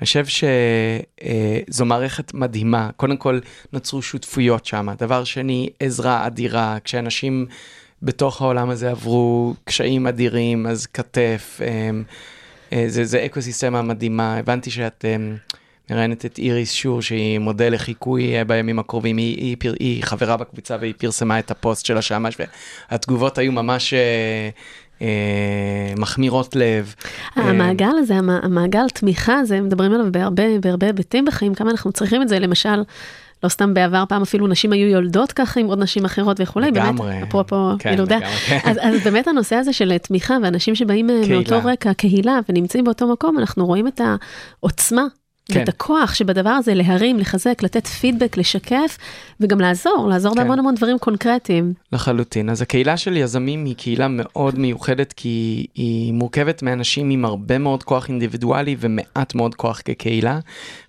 אני 0.00 0.06
חושב 0.06 0.24
שזו 0.26 1.84
מערכת 1.84 2.34
מדהימה. 2.34 2.90
קודם 2.96 3.16
כל, 3.16 3.38
נוצרו 3.72 4.02
שותפויות 4.02 4.66
שם. 4.66 4.88
דבר 4.98 5.24
שני, 5.24 5.70
עזרה 5.80 6.26
אדירה. 6.26 6.78
כשאנשים 6.84 7.46
בתוך 8.02 8.42
העולם 8.42 8.70
הזה 8.70 8.90
עברו 8.90 9.54
קשיים 9.64 10.06
אדירים, 10.06 10.66
אז 10.66 10.86
כתף, 10.86 11.60
זה, 12.86 13.04
זה 13.04 13.24
אקוסיסטמה 13.24 13.82
מדהימה. 13.82 14.36
הבנתי 14.36 14.70
שאת 14.70 15.04
מראיינת 15.90 16.26
את 16.26 16.38
איריס 16.38 16.72
שור, 16.72 17.02
שהיא 17.02 17.38
מודל 17.38 17.74
לחיקוי 17.74 18.44
בימים 18.44 18.78
הקרובים, 18.78 19.16
היא, 19.16 19.36
היא, 19.36 19.56
היא, 19.62 19.72
היא 19.78 20.04
חברה 20.04 20.36
בקבוצה 20.36 20.76
והיא 20.80 20.94
פרסמה 20.98 21.38
את 21.38 21.50
הפוסט 21.50 21.86
שלה 21.86 22.02
שם, 22.02 22.24
והתגובות 22.90 23.38
היו 23.38 23.52
ממש... 23.52 23.94
מחמירות 25.98 26.56
לב. 26.56 26.94
המעגל 27.34 27.92
הזה, 27.98 28.14
המעגל 28.14 28.88
תמיכה 28.88 29.38
הזה, 29.38 29.60
מדברים 29.60 29.92
עליו 29.92 30.12
בהרבה, 30.12 30.42
בהרבה 30.60 30.86
היבטים 30.86 31.24
בחיים, 31.24 31.54
כמה 31.54 31.70
אנחנו 31.70 31.92
צריכים 31.92 32.22
את 32.22 32.28
זה, 32.28 32.38
למשל, 32.38 32.82
לא 33.42 33.48
סתם 33.48 33.74
בעבר, 33.74 34.04
פעם 34.08 34.22
אפילו 34.22 34.46
נשים 34.46 34.72
היו 34.72 34.88
יולדות 34.88 35.32
ככה 35.32 35.60
עם 35.60 35.66
עוד 35.66 35.78
נשים 35.78 36.04
אחרות 36.04 36.36
וכולי. 36.40 36.70
באמת, 36.70 37.00
אפרופו 37.28 37.70
כן, 37.78 37.92
ילודה. 37.92 38.18
כן. 38.46 38.58
אז, 38.64 38.78
אז 38.80 39.04
באמת 39.04 39.28
הנושא 39.28 39.56
הזה 39.56 39.72
של 39.72 39.98
תמיכה, 39.98 40.36
ואנשים 40.42 40.74
שבאים 40.74 41.08
קהילה. 41.22 41.34
מאותו 41.34 41.68
רקע, 41.68 41.92
קהילה, 41.92 42.40
ונמצאים 42.48 42.84
באותו 42.84 43.12
מקום, 43.12 43.38
אנחנו 43.38 43.66
רואים 43.66 43.86
את 43.86 44.00
העוצמה 44.60 45.02
כן. 45.54 45.62
את 45.62 45.68
הכוח 45.68 46.14
שבדבר 46.14 46.50
הזה 46.50 46.74
להרים, 46.74 47.18
לחזק, 47.18 47.62
לתת 47.62 47.86
פידבק, 47.86 48.36
לשקף, 48.36 48.98
וגם 49.40 49.60
לעזור, 49.60 50.06
לעזור 50.10 50.34
כן. 50.34 50.40
בהמון 50.40 50.58
המון 50.58 50.74
דברים 50.74 50.98
קונקרטיים. 50.98 51.72
לחלוטין. 51.92 52.50
אז 52.50 52.62
הקהילה 52.62 52.96
של 52.96 53.16
יזמים 53.16 53.64
היא 53.64 53.74
קהילה 53.76 54.06
מאוד 54.08 54.58
מיוחדת, 54.58 55.12
כי 55.12 55.66
היא 55.74 56.12
מורכבת 56.12 56.62
מאנשים 56.62 57.10
עם 57.10 57.24
הרבה 57.24 57.58
מאוד 57.58 57.82
כוח 57.82 58.08
אינדיבידואלי 58.08 58.76
ומעט 58.80 59.34
מאוד 59.34 59.54
כוח 59.54 59.80
כקהילה. 59.84 60.38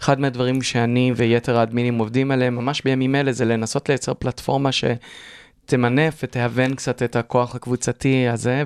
אחד 0.02 0.20
מהדברים 0.20 0.62
שאני 0.62 1.12
ויתר 1.16 1.58
האדמינים 1.58 1.98
עובדים 1.98 2.32
עליהם 2.32 2.56
ממש 2.56 2.82
בימים 2.86 3.16
אלה, 3.16 3.32
זה 3.32 3.46
לנסות 3.46 3.90
לייצר 3.90 4.14
פלטפורמה 4.14 4.72
ש... 4.72 4.84
תמנף 5.66 6.20
ותהוון 6.24 6.76
קצת 6.76 7.04
את 7.04 7.16
הכוח 7.16 7.56
הקבוצתי 7.56 8.28
הזה, 8.28 8.64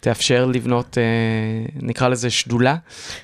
ותאפשר 0.00 0.46
לבנות, 0.46 0.98
אה, 0.98 1.02
נקרא 1.82 2.08
לזה 2.08 2.30
שדולה, 2.30 2.76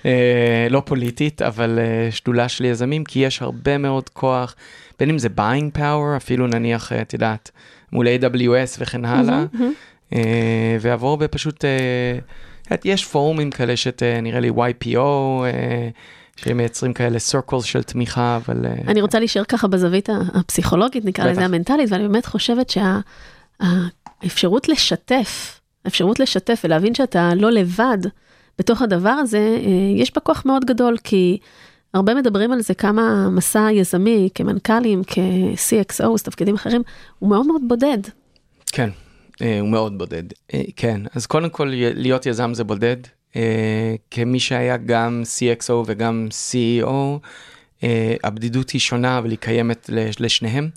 אה, 0.06 0.66
לא 0.70 0.82
פוליטית, 0.86 1.42
אבל 1.42 1.78
אה, 1.78 2.08
שדולה 2.10 2.48
של 2.48 2.64
יזמים, 2.64 3.04
כי 3.04 3.18
יש 3.18 3.42
הרבה 3.42 3.78
מאוד 3.78 4.08
כוח, 4.08 4.54
בין 4.98 5.10
אם 5.10 5.18
זה 5.18 5.28
buying 5.36 5.78
power, 5.78 6.16
אפילו 6.16 6.46
נניח, 6.46 6.92
את 6.92 7.12
יודעת, 7.12 7.50
מול 7.92 8.06
AWS 8.06 8.76
וכן 8.78 9.04
הלאה. 9.04 9.44
ועבור 10.80 11.16
בפשוט, 11.16 11.64
יש 12.84 13.04
פורומים 13.04 13.50
כאלה 13.50 13.76
שאת, 13.76 14.02
נראה 14.22 14.40
לי 14.40 14.50
YPO, 14.50 14.98
שהם 16.36 16.56
מייצרים 16.56 16.92
כאלה 16.92 17.18
סרקול 17.18 17.62
של 17.62 17.82
תמיכה, 17.82 18.36
אבל... 18.36 18.66
אני 18.86 19.02
רוצה 19.02 19.18
להישאר 19.18 19.44
ככה 19.44 19.68
בזווית 19.68 20.08
הפסיכולוגית, 20.34 21.04
נקרא 21.04 21.26
לזה 21.26 21.44
המנטלית, 21.44 21.92
ואני 21.92 22.08
באמת 22.08 22.26
חושבת 22.26 22.70
שהאפשרות 24.22 24.68
לשתף, 24.68 25.60
האפשרות 25.86 26.20
לשתף 26.20 26.60
ולהבין 26.64 26.94
שאתה 26.94 27.30
לא 27.36 27.50
לבד 27.50 27.98
בתוך 28.58 28.82
הדבר 28.82 29.10
הזה, 29.10 29.58
יש 29.96 30.14
בה 30.14 30.20
כוח 30.20 30.42
מאוד 30.46 30.64
גדול, 30.64 30.96
כי 31.04 31.38
הרבה 31.94 32.14
מדברים 32.14 32.52
על 32.52 32.60
זה 32.60 32.74
כמה 32.74 33.30
מסע 33.30 33.68
יזמי, 33.72 34.28
כמנכ"לים, 34.34 35.02
כ-CXOs, 35.06 36.22
תפקידים 36.24 36.54
אחרים, 36.54 36.82
הוא 37.18 37.30
מאוד 37.30 37.46
מאוד 37.46 37.62
בודד. 37.68 37.98
כן, 38.72 38.90
הוא 39.60 39.68
מאוד 39.68 39.98
בודד. 39.98 40.22
כן, 40.76 41.00
אז 41.14 41.26
קודם 41.26 41.48
כל 41.48 41.72
להיות 41.72 42.26
יזם 42.26 42.54
זה 42.54 42.64
בודד. 42.64 42.96
כמי 44.10 44.40
שהיה 44.40 44.76
גם 44.76 45.22
CXO 45.24 45.72
וגם 45.86 46.28
CEO, 46.30 46.92
הבדידות 48.24 48.70
היא 48.70 48.80
שונה, 48.80 49.18
אבל 49.18 49.30
היא 49.30 49.38
קיימת 49.38 49.90
לשניהם. 50.20 50.68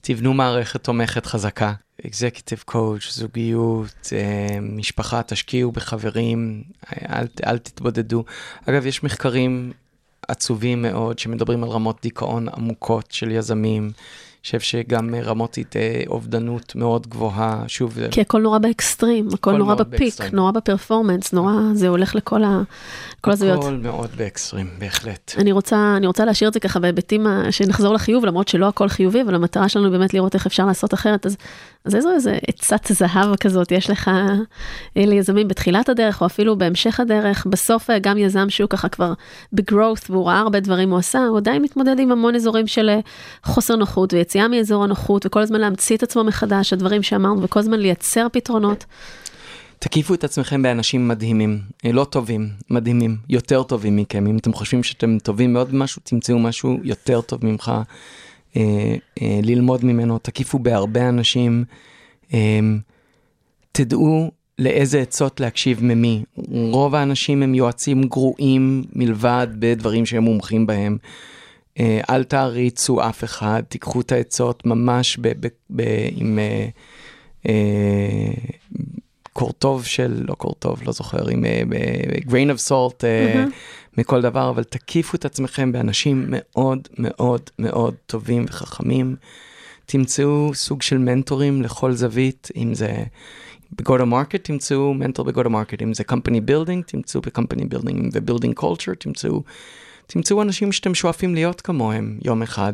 תבנו 0.00 0.34
מערכת 0.34 0.84
תומכת 0.84 1.26
חזקה, 1.26 1.72
Executive 2.06 2.70
Coach, 2.70 3.10
זוגיות, 3.10 3.94
uh, 4.04 4.60
משפחה, 4.60 5.22
תשקיעו 5.22 5.72
בחברים, 5.72 6.62
אל, 7.08 7.26
אל 7.46 7.58
תתבודדו. 7.58 8.24
אגב, 8.68 8.86
יש 8.86 9.02
מחקרים 9.02 9.72
עצובים 10.28 10.82
מאוד 10.82 11.18
שמדברים 11.18 11.64
על 11.64 11.68
רמות 11.68 11.98
דיכאון 12.02 12.48
עמוקות 12.48 13.12
של 13.12 13.30
יזמים. 13.30 13.90
חושב 14.46 14.60
שגם 14.60 15.14
רמות 15.14 15.58
אה, 15.76 16.02
אובדנות 16.06 16.74
מאוד 16.74 17.06
גבוהה, 17.06 17.64
שוב. 17.66 17.98
כי 18.10 18.20
הכל 18.20 18.40
נורא 18.40 18.58
באקסטרים, 18.58 19.28
הכל 19.34 19.56
נורא 19.56 19.74
בפיק, 19.74 20.00
באקסטרים. 20.00 20.30
נורא 20.34 20.50
בפרפורמנס, 20.50 21.32
נורא, 21.32 21.52
זה 21.74 21.88
הולך 21.88 22.14
לכל 22.14 22.44
ה... 22.44 22.62
כל 23.20 23.30
הזויות. 23.30 23.58
הכל 23.58 23.76
מאוד 23.82 24.10
באקסטרים, 24.16 24.66
בהחלט. 24.78 25.34
אני 25.38 25.52
רוצה, 25.52 25.94
אני 25.96 26.06
רוצה 26.06 26.24
להשאיר 26.24 26.48
את 26.48 26.54
זה 26.54 26.60
ככה 26.60 26.80
בהיבטים 26.80 27.26
שנחזור 27.50 27.94
לחיוב, 27.94 28.24
למרות 28.24 28.48
שלא 28.48 28.68
הכל 28.68 28.88
חיובי, 28.88 29.22
אבל 29.22 29.34
המטרה 29.34 29.68
שלנו 29.68 29.90
באמת 29.90 30.14
לראות 30.14 30.34
איך 30.34 30.46
אפשר 30.46 30.66
לעשות 30.66 30.94
אחרת. 30.94 31.26
אז, 31.26 31.36
אז 31.84 31.94
איזו 31.94 32.12
איזה 32.12 32.38
עצת 32.48 32.86
זהב 32.92 33.36
כזאת 33.36 33.72
יש 33.72 33.90
לך 33.90 34.08
אה, 34.08 35.06
ליזמים 35.06 35.48
בתחילת 35.48 35.88
הדרך, 35.88 36.20
או 36.20 36.26
אפילו 36.26 36.58
בהמשך 36.58 37.00
הדרך. 37.00 37.46
בסוף 37.50 37.90
אה, 37.90 37.98
גם 37.98 38.18
יזם 38.18 38.50
שהוא 38.50 38.68
ככה 38.68 38.88
כבר 38.88 39.12
בגרואות, 39.52 40.10
והוא 40.10 40.26
ראה 40.26 40.38
הרבה 40.38 40.60
דברים 40.60 40.90
הוא 40.90 40.98
עשה, 40.98 41.18
הוא 41.18 41.38
עדיין 41.38 41.62
מתמודד 41.62 41.98
עם 41.98 42.12
המון 42.12 42.34
אזורים 42.34 42.66
של 42.66 42.90
חוסר 43.44 43.76
נוחות 43.76 44.12
ויציאה 44.12 44.35
מאזור 44.48 44.84
הנוחות, 44.84 45.26
וכל 45.26 45.40
הזמן 45.40 45.60
להמציא 45.60 45.96
את 45.96 46.02
עצמו 46.02 46.24
מחדש, 46.24 46.72
הדברים 46.72 47.02
שאמרנו, 47.02 47.42
וכל 47.42 47.60
הזמן 47.60 47.80
לייצר 47.80 48.26
פתרונות. 48.32 48.84
תקיפו 49.78 50.14
את 50.14 50.24
עצמכם 50.24 50.62
באנשים 50.62 51.08
מדהימים, 51.08 51.58
אה, 51.84 51.92
לא 51.92 52.04
טובים, 52.04 52.48
מדהימים, 52.70 53.16
יותר 53.28 53.62
טובים 53.62 53.96
מכם. 53.96 54.26
אם 54.26 54.36
אתם 54.36 54.52
חושבים 54.52 54.82
שאתם 54.82 55.18
טובים 55.22 55.52
מאוד 55.52 55.72
במשהו, 55.72 56.02
תמצאו 56.04 56.38
משהו 56.38 56.78
יותר 56.82 57.20
טוב 57.20 57.46
ממך, 57.46 57.72
אה, 58.56 58.94
אה, 59.22 59.40
ללמוד 59.42 59.84
ממנו, 59.84 60.18
תקיפו 60.18 60.58
בהרבה 60.58 61.08
אנשים, 61.08 61.64
אה, 62.34 62.60
תדעו 63.72 64.30
לאיזה 64.58 65.00
עצות 65.00 65.40
להקשיב 65.40 65.84
ממי. 65.84 66.22
רוב 66.48 66.94
האנשים 66.94 67.42
הם 67.42 67.54
יועצים 67.54 68.02
גרועים 68.02 68.84
מלבד 68.92 69.46
בדברים 69.58 70.06
שהם 70.06 70.22
מומחים 70.22 70.66
בהם. 70.66 70.98
אה, 71.80 72.00
אל 72.10 72.24
תעריצו 72.24 73.00
אף 73.08 73.24
אחד, 73.24 73.62
תיקחו 73.68 74.00
את 74.00 74.12
העצות 74.12 74.66
ממש 74.66 75.18
ב, 75.20 75.28
ב, 75.40 75.46
ב, 75.70 75.82
עם... 76.16 76.38
אה, 76.38 76.68
אה, 77.48 78.32
קורטוב 79.32 79.84
של, 79.84 80.24
לא 80.28 80.34
קורטוב, 80.34 80.82
לא 80.86 80.92
זוכר, 80.92 81.28
עם 81.28 81.44
grain 82.26 82.56
of 82.56 82.68
salt 82.68 83.00
uh, 83.00 83.50
מכל 83.98 84.22
דבר, 84.22 84.50
אבל 84.50 84.64
תקיפו 84.64 85.16
את 85.16 85.24
עצמכם 85.24 85.72
באנשים 85.72 86.24
מאוד 86.28 86.88
מאוד 86.98 87.40
מאוד 87.58 87.94
טובים 88.06 88.44
וחכמים. 88.48 89.16
תמצאו 89.86 90.54
סוג 90.54 90.82
של 90.82 90.98
מנטורים 90.98 91.62
לכל 91.62 91.92
זווית, 91.92 92.48
אם 92.56 92.74
זה 92.74 93.04
ב-go 93.72 93.92
to 93.92 94.02
market, 94.02 94.38
תמצאו 94.42 94.94
מנטור 94.94 95.24
ב-go 95.24 95.44
to 95.44 95.48
market, 95.48 95.82
אם 95.82 95.94
זה 95.94 96.04
company 96.12 96.50
building, 96.50 96.82
תמצאו 96.86 97.20
ב-company 97.20 97.74
building, 97.74 97.90
אם 97.90 98.10
זה 98.10 98.18
building 98.18 98.62
culture, 98.62 98.94
תמצאו, 98.98 99.42
תמצאו 100.06 100.42
אנשים 100.42 100.72
שאתם 100.72 100.94
שואפים 100.94 101.34
להיות 101.34 101.60
כמוהם 101.60 102.18
יום 102.24 102.42
אחד. 102.42 102.72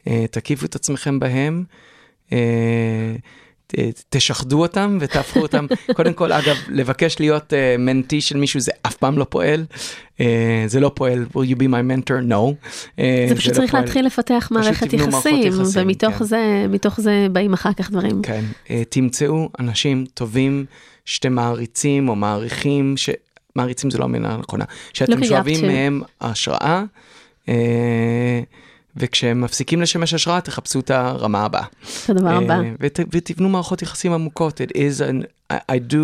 Uh, 0.00 0.10
תקיפו 0.30 0.66
את 0.66 0.74
עצמכם 0.74 1.20
בהם. 1.20 1.64
Uh, 2.30 2.32
תשחדו 4.10 4.62
אותם 4.62 4.98
ותהפכו 5.00 5.40
אותם, 5.40 5.66
קודם 5.96 6.12
כל, 6.12 6.32
אגב, 6.32 6.56
לבקש 6.68 7.20
להיות 7.20 7.52
מנטי 7.78 8.20
של 8.20 8.36
מישהו 8.36 8.60
זה 8.60 8.72
אף 8.82 8.96
פעם 8.96 9.18
לא 9.18 9.26
פועל. 9.30 9.64
זה 10.66 10.80
לא 10.80 10.92
פועל, 10.94 11.26
will 11.34 11.50
you 11.50 11.56
be 11.56 11.64
my 11.64 12.08
mentor? 12.08 12.30
no. 12.30 12.68
זה 13.28 13.34
פשוט 13.36 13.52
לא 13.52 13.56
צריך 13.56 13.74
להתחיל 13.74 14.06
לפתח 14.06 14.48
מערכת 14.50 14.92
יחסים, 14.92 15.52
ומתוך 15.74 16.14
כן. 16.14 16.24
זה, 16.24 16.66
מתוך 16.68 17.00
זה 17.00 17.26
באים 17.32 17.52
אחר 17.52 17.72
כך 17.72 17.90
דברים. 17.90 18.22
כן, 18.22 18.44
תמצאו 18.88 19.48
אנשים 19.58 20.04
טובים 20.14 20.64
שאתם 21.04 21.32
מעריצים 21.32 22.08
או 22.08 22.16
מעריכים, 22.16 22.94
מעריצים 23.56 23.90
זה 23.90 23.98
לא 23.98 24.04
המילה 24.04 24.34
הנכונה, 24.34 24.64
שאתם 24.92 25.18
לא 25.18 25.26
שואבים 25.26 25.66
מהם 25.66 26.02
השראה. 26.20 26.84
וכשהם 28.96 29.40
מפסיקים 29.40 29.82
לשמש 29.82 30.14
השראה, 30.14 30.40
תחפשו 30.40 30.80
את 30.80 30.90
הרמה 30.90 31.44
הבאה. 31.44 31.64
תודה 32.06 32.36
רבה. 32.36 32.60
ות, 32.80 33.00
ותבנו 33.12 33.48
מערכות 33.48 33.82
יחסים 33.82 34.12
עמוקות. 34.12 34.60
It 34.60 34.76
is 34.76 35.00
an, 35.52 35.52
I 35.52 35.92
do, 35.92 35.96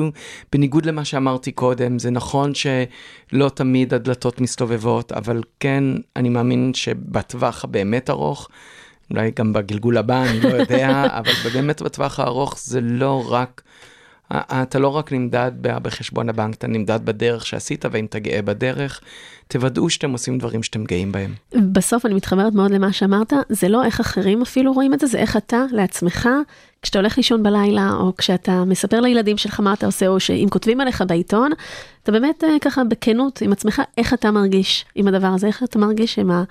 בניגוד 0.53 0.86
למה 0.86 1.05
שאמרתי 1.05 1.53
קודם, 1.53 1.99
זה 1.99 2.11
נכון 2.11 2.53
שלא 2.55 3.49
תמיד 3.49 3.94
הדלתות 3.94 4.40
מסתובבות, 4.40 5.12
אבל 5.12 5.42
כן, 5.61 5.84
אני 6.16 6.28
מאמין 6.28 6.74
שבטווח 6.74 7.64
הבאמת 7.64 8.11
ארוך, 8.11 8.49
אולי 9.11 9.30
גם 9.36 9.53
בגלגול 9.53 9.99
הבא, 9.99 10.22
אני 10.22 10.40
לא 10.40 10.49
יודע, 10.49 11.05
אבל 11.18 11.32
באמת 11.53 11.82
בטווח 11.82 12.20
הארוך 12.20 12.59
זה 12.59 12.80
לא 12.80 13.24
רק... 13.28 13.62
אתה 14.33 14.79
לא 14.79 14.89
רק 14.89 15.12
נמדד 15.12 15.53
בחשבון 15.61 16.29
הבנק, 16.29 16.55
אתה 16.55 16.66
נמדד 16.66 17.01
בדרך 17.05 17.47
שעשית, 17.47 17.85
ואם 17.91 18.05
אתה 18.05 18.18
גאה 18.18 18.43
בדרך, 18.43 19.01
תוודאו 19.49 19.91
שאתם 19.91 20.11
עושים 20.11 20.39
דברים 20.39 20.62
שאתם 20.62 20.85
גאים 20.85 21.12
בהם. 21.12 21.35
בסוף 21.72 22.07
אני 22.07 22.14
מתחברת 22.14 22.53
מאוד 22.53 22.70
למה 22.70 22.93
שאמרת, 22.93 23.33
זה 23.49 23.68
לא 23.68 23.85
איך 23.85 24.01
אחרים 24.01 24.43
אפילו 24.43 24.72
רואים 24.72 24.95
את 24.95 25.01
זה, 25.01 25.07
זה 25.07 25.18
איך 25.18 25.37
אתה 25.37 25.64
לעצמך, 25.72 26.29
כשאתה 26.83 26.99
הולך 26.99 27.16
לישון 27.16 27.43
בלילה, 27.43 27.91
או 27.93 28.16
כשאתה 28.16 28.64
מספר 28.64 29.01
לילדים 29.01 29.37
שלך 29.37 29.61
מה 29.61 29.72
אתה 29.72 29.87
עושה, 29.87 30.09
או 30.09 30.20
שאם 30.20 30.47
כותבים 30.51 30.81
עליך 30.81 31.05
בעיתון, 31.09 31.53
אתה 32.03 32.12
באמת 32.12 32.45
אה, 32.45 32.49
ככה 32.61 32.85
בכנות 32.85 33.43
עם 33.43 33.53
עצמך, 33.53 33.83
איך 33.99 34.14
אתה 34.14 34.31
מרגיש 34.31 34.85
עם 34.95 35.09
הדבר 35.09 35.26
הזה, 35.26 35.47
איך 35.47 35.62
אתה 35.62 35.79
מרגיש 35.79 36.18
עם, 36.18 36.31
ה, 36.31 36.45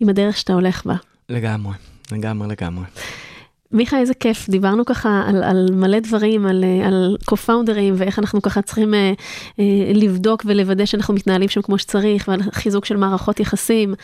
עם 0.00 0.08
הדרך 0.08 0.36
שאתה 0.36 0.52
הולך 0.52 0.86
בה. 0.86 0.94
לגמרי, 1.28 1.74
לגמרי, 2.12 2.48
לגמרי. 2.48 2.84
מיכה, 3.72 3.98
איזה 3.98 4.14
כיף, 4.14 4.48
דיברנו 4.48 4.84
ככה 4.84 5.22
על, 5.26 5.42
על 5.42 5.68
מלא 5.72 5.98
דברים, 5.98 6.46
על, 6.46 6.64
על 6.84 7.16
co-founderים 7.24 7.94
ואיך 7.96 8.18
אנחנו 8.18 8.42
ככה 8.42 8.62
צריכים 8.62 8.94
אה, 8.94 9.12
אה, 9.60 9.64
לבדוק 9.94 10.42
ולוודא 10.46 10.84
שאנחנו 10.84 11.14
מתנהלים 11.14 11.48
שם 11.48 11.62
כמו 11.62 11.78
שצריך, 11.78 12.28
ועל 12.28 12.42
חיזוק 12.52 12.84
של 12.84 12.96
מערכות 12.96 13.40
יחסים, 13.40 13.94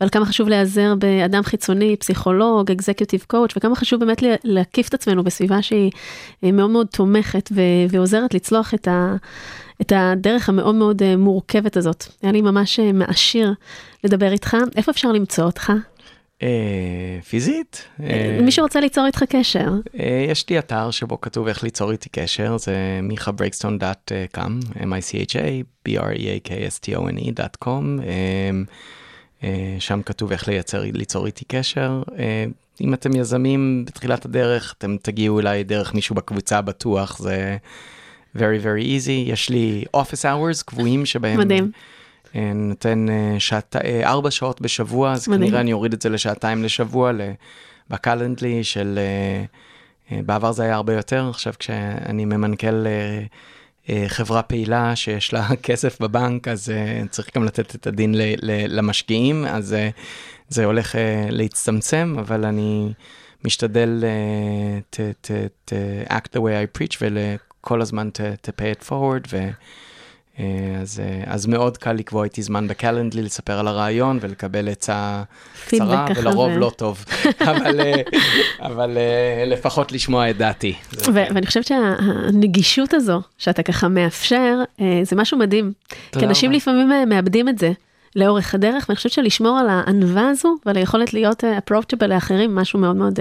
ועל 0.00 0.10
כמה 0.10 0.26
חשוב 0.26 0.48
להיעזר 0.48 0.94
באדם 0.94 1.42
חיצוני, 1.42 1.96
פסיכולוג, 1.96 2.70
executive 2.70 3.24
coach, 3.26 3.56
וכמה 3.56 3.76
חשוב 3.76 4.00
באמת 4.00 4.22
להקיף 4.44 4.88
את 4.88 4.94
עצמנו 4.94 5.24
בסביבה 5.24 5.62
שהיא 5.62 5.90
אה, 6.44 6.52
מאוד 6.52 6.70
מאוד 6.70 6.86
תומכת 6.86 7.50
ו, 7.52 7.60
ועוזרת 7.90 8.34
לצלוח 8.34 8.74
את, 8.74 8.88
ה, 8.88 9.16
את 9.80 9.92
הדרך 9.96 10.48
המאוד 10.48 10.74
מאוד 10.74 11.02
אה, 11.02 11.16
מורכבת 11.16 11.76
הזאת. 11.76 12.04
היה 12.22 12.32
לי 12.32 12.42
ממש 12.42 12.80
אה, 12.80 12.92
מעשיר 12.92 13.52
לדבר 14.04 14.32
איתך. 14.32 14.56
איפה 14.76 14.90
אפשר 14.90 15.12
למצוא 15.12 15.44
אותך? 15.44 15.72
אה, 16.42 17.22
פיזית? 17.28 17.84
אה, 18.02 18.38
מי 18.42 18.52
שרוצה 18.52 18.80
ליצור 18.80 19.06
איתך 19.06 19.22
קשר. 19.28 19.68
אה, 20.00 20.26
יש 20.28 20.48
לי 20.48 20.58
אתר 20.58 20.90
שבו 20.90 21.20
כתוב 21.20 21.48
איך 21.48 21.62
ליצור 21.62 21.90
איתי 21.90 22.08
קשר, 22.08 22.56
זה 22.58 23.00
michabrexton.com, 23.10 24.50
m-i-c-h-a, 24.74 25.64
b-r-e-a-k-s-t-o-n-e.com, 25.88 27.84
שם 29.78 30.02
כתוב 30.02 30.32
איך 30.32 30.48
לייצר, 30.48 30.82
ליצור 30.92 31.26
איתי 31.26 31.44
קשר. 31.48 32.02
אם 32.80 32.94
אתם 32.94 33.16
יזמים 33.16 33.84
בתחילת 33.86 34.24
הדרך, 34.24 34.74
אתם 34.78 34.96
תגיעו 35.02 35.40
אליי 35.40 35.64
דרך 35.64 35.94
מישהו 35.94 36.14
בקבוצה 36.14 36.60
בטוח, 36.60 37.18
זה 37.18 37.56
very 38.36 38.58
very 38.64 38.82
easy. 38.82 39.10
יש 39.10 39.50
לי 39.50 39.84
office 39.96 40.24
hours 40.24 40.64
קבועים 40.64 41.06
שבהם... 41.06 41.40
מדהים. 41.40 41.70
אה, 42.36 42.52
נותן 42.54 43.06
אה, 43.08 43.40
שעת, 43.40 43.76
אה, 43.76 44.08
ארבע 44.10 44.30
שעות 44.30 44.60
בשבוע, 44.60 45.12
אז 45.12 45.28
מדהים. 45.28 45.46
כנראה 45.46 45.60
אני 45.60 45.72
אוריד 45.72 45.92
את 45.92 46.02
זה 46.02 46.08
לשעתיים 46.08 46.64
לשבוע 46.64 47.12
בקלנדלי 47.90 48.64
של, 48.64 48.98
בעבר 50.10 50.52
זה 50.52 50.62
היה 50.62 50.74
הרבה 50.74 50.94
יותר, 50.94 51.28
עכשיו 51.30 51.52
כשאני 51.58 52.24
ממנכ"ל 52.24 52.86
חברה 54.06 54.42
פעילה 54.42 54.96
שיש 54.96 55.32
לה 55.32 55.48
כסף 55.62 56.00
בבנק, 56.00 56.48
אז 56.48 56.72
צריך 57.10 57.36
גם 57.36 57.44
לתת 57.44 57.74
את 57.74 57.86
הדין 57.86 58.14
למשקיעים, 58.68 59.44
אז 59.44 59.76
זה 60.48 60.64
הולך 60.64 60.94
להצטמצם, 61.30 62.16
אבל 62.18 62.44
אני 62.44 62.92
משתדל 63.44 64.04
to, 64.92 65.26
to, 65.26 65.70
to 65.70 65.74
act 66.10 66.36
the 66.36 66.40
way 66.40 66.76
I 66.76 66.78
preach 66.78 66.96
וכל 67.00 67.82
הזמן 67.82 68.08
to, 68.08 68.48
to 68.48 68.50
pay 68.50 68.80
it 68.80 68.88
forward. 68.88 69.28
ו... 69.32 69.50
אה, 70.38 70.44
אז, 70.80 71.00
אה, 71.00 71.32
אז 71.32 71.46
מאוד 71.46 71.76
קל 71.76 71.92
לקבוע 71.92 72.24
איתי 72.24 72.42
זמן 72.42 72.68
בקלנדלי, 72.68 73.22
לספר 73.22 73.58
על 73.58 73.68
הרעיון 73.68 74.18
ולקבל 74.20 74.68
עצה 74.68 75.22
קצרה, 75.66 76.06
ולרוב 76.16 76.52
לא 76.52 76.72
טוב, 76.76 77.04
אבל, 77.50 77.80
אה, 77.80 78.02
אבל 78.60 78.98
לפחות 79.46 79.92
לשמוע 79.92 80.30
את 80.30 80.36
דעתי. 80.36 80.74
ואני 81.14 81.46
חושבת 81.46 81.66
שהנגישות 81.66 82.94
הזו, 82.94 83.20
שאתה 83.38 83.62
ככה 83.62 83.88
מאפשר, 83.88 84.58
זה 85.02 85.16
משהו 85.16 85.38
מדהים. 85.38 85.72
כי 86.12 86.26
אנשים 86.26 86.52
לפעמים 86.52 87.08
מאבדים 87.08 87.48
את 87.48 87.58
זה. 87.58 87.72
לאורך 88.16 88.54
הדרך, 88.54 88.84
ואני 88.88 88.96
חושבת 88.96 89.12
שלשמור 89.12 89.58
על 89.58 89.66
הענווה 89.68 90.28
הזו 90.28 90.56
ועל 90.66 90.76
היכולת 90.76 91.14
להיות 91.14 91.44
approachable 91.44 92.06
לאחרים, 92.06 92.54
משהו 92.54 92.78
מאוד 92.78 92.96
מאוד 92.96 93.18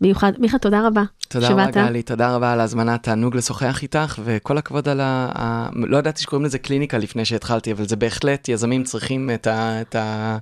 מיוחד. 0.00 0.32
מיכה, 0.38 0.58
תודה 0.58 0.86
רבה. 0.86 1.02
תודה 1.32 1.48
רבה 1.48 1.70
גלי, 1.70 2.02
תודה 2.02 2.34
רבה 2.34 2.52
על 2.52 2.60
ההזמנה, 2.60 2.98
תענוג 2.98 3.36
לשוחח 3.36 3.82
איתך, 3.82 4.18
וכל 4.24 4.58
הכבוד 4.58 4.88
על 4.88 5.00
ה... 5.00 5.28
ה... 5.38 5.68
לא 5.74 5.96
ידעתי 5.96 6.22
שקוראים 6.22 6.44
לזה 6.46 6.58
קליניקה 6.58 6.98
לפני 6.98 7.24
שהתחלתי, 7.24 7.72
אבל 7.72 7.88
זה 7.88 7.96
בהחלט, 7.96 8.48
יזמים 8.48 8.84
צריכים 8.84 9.30
את, 9.34 9.46
ה... 9.46 9.80
את, 9.80 9.94
ה... 9.94 10.38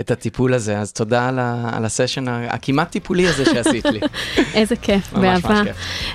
את 0.00 0.10
הטיפול 0.10 0.54
הזה, 0.54 0.78
אז 0.78 0.92
תודה 0.92 1.28
על, 1.28 1.38
ה... 1.38 1.70
על 1.72 1.84
הסשן 1.84 2.28
הכמעט 2.28 2.90
טיפולי 2.90 3.28
הזה 3.28 3.44
שעשית 3.44 3.86
לי. 3.86 4.00
איזה 4.54 4.76
כיף, 4.76 5.12
באהבה. 5.12 5.62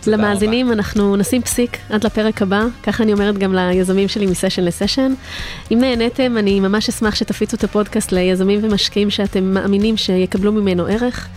למאזינים, 0.07 0.65
רבה. 0.65 0.75
אנחנו 0.75 1.15
נשים 1.15 1.41
פסיק 1.41 1.77
עד 1.89 2.03
לפרק 2.03 2.41
הבא, 2.41 2.63
ככה 2.83 3.03
אני 3.03 3.13
אומרת 3.13 3.37
גם 3.37 3.53
ליזמים 3.53 4.07
שלי 4.07 4.25
מסשן 4.25 4.63
לסשן. 4.63 5.13
אם 5.71 5.77
נהניתם, 5.81 6.37
אני 6.37 6.59
ממש 6.59 6.89
אשמח 6.99 7.15
שתפיצו 7.15 7.57
את 7.57 7.63
הפודקאסט 7.63 8.11
ליזמים 8.11 8.59
ומשקיעים 8.63 9.09
שאתם 9.09 9.43
מאמינים 9.43 9.97
שיקבלו 9.97 10.51
ממנו 10.51 10.85
ערך. 10.85 11.27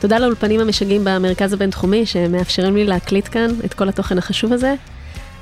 תודה 0.00 0.18
לאולפנים 0.18 0.60
המשגעים 0.60 1.04
במרכז 1.04 1.52
הבינתחומי 1.52 2.06
שמאפשרים 2.06 2.76
לי 2.76 2.84
להקליט 2.84 3.28
כאן 3.30 3.50
את 3.64 3.74
כל 3.74 3.88
התוכן 3.88 4.18
החשוב 4.18 4.52
הזה. 4.52 4.74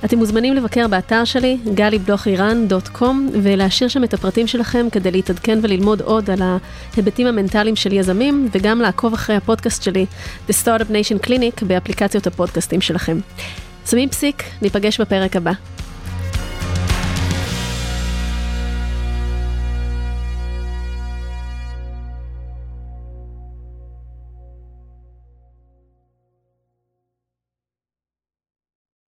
אתם 0.05 0.19
מוזמנים 0.19 0.55
לבקר 0.55 0.89
באתר 0.89 1.25
שלי, 1.25 1.59
galiblochiran.com, 1.65 3.05
ולהשאיר 3.43 3.89
שם 3.89 4.05
את 4.05 4.15
הפרטים 4.15 4.47
שלכם 4.47 4.87
כדי 4.93 5.11
להתעדכן 5.11 5.59
וללמוד 5.63 6.01
עוד 6.01 6.31
על 6.31 6.43
ההיבטים 6.43 7.27
המנטליים 7.27 7.77
של 7.77 7.93
יזמים, 7.93 8.49
וגם 8.53 8.81
לעקוב 8.81 9.15
אחרי 9.15 9.37
הפודקאסט 9.37 9.83
שלי, 9.83 10.07
The 10.49 10.53
Startup 10.65 10.91
Nation 10.91 11.27
Clinic, 11.27 11.65
באפליקציות 11.67 12.27
הפודקאסטים 12.27 12.81
שלכם. 12.81 13.19
שמים 13.87 14.09
פסיק, 14.09 14.43
ניפגש 14.63 15.01
בפרק 15.01 15.37
הבא. 15.37 15.53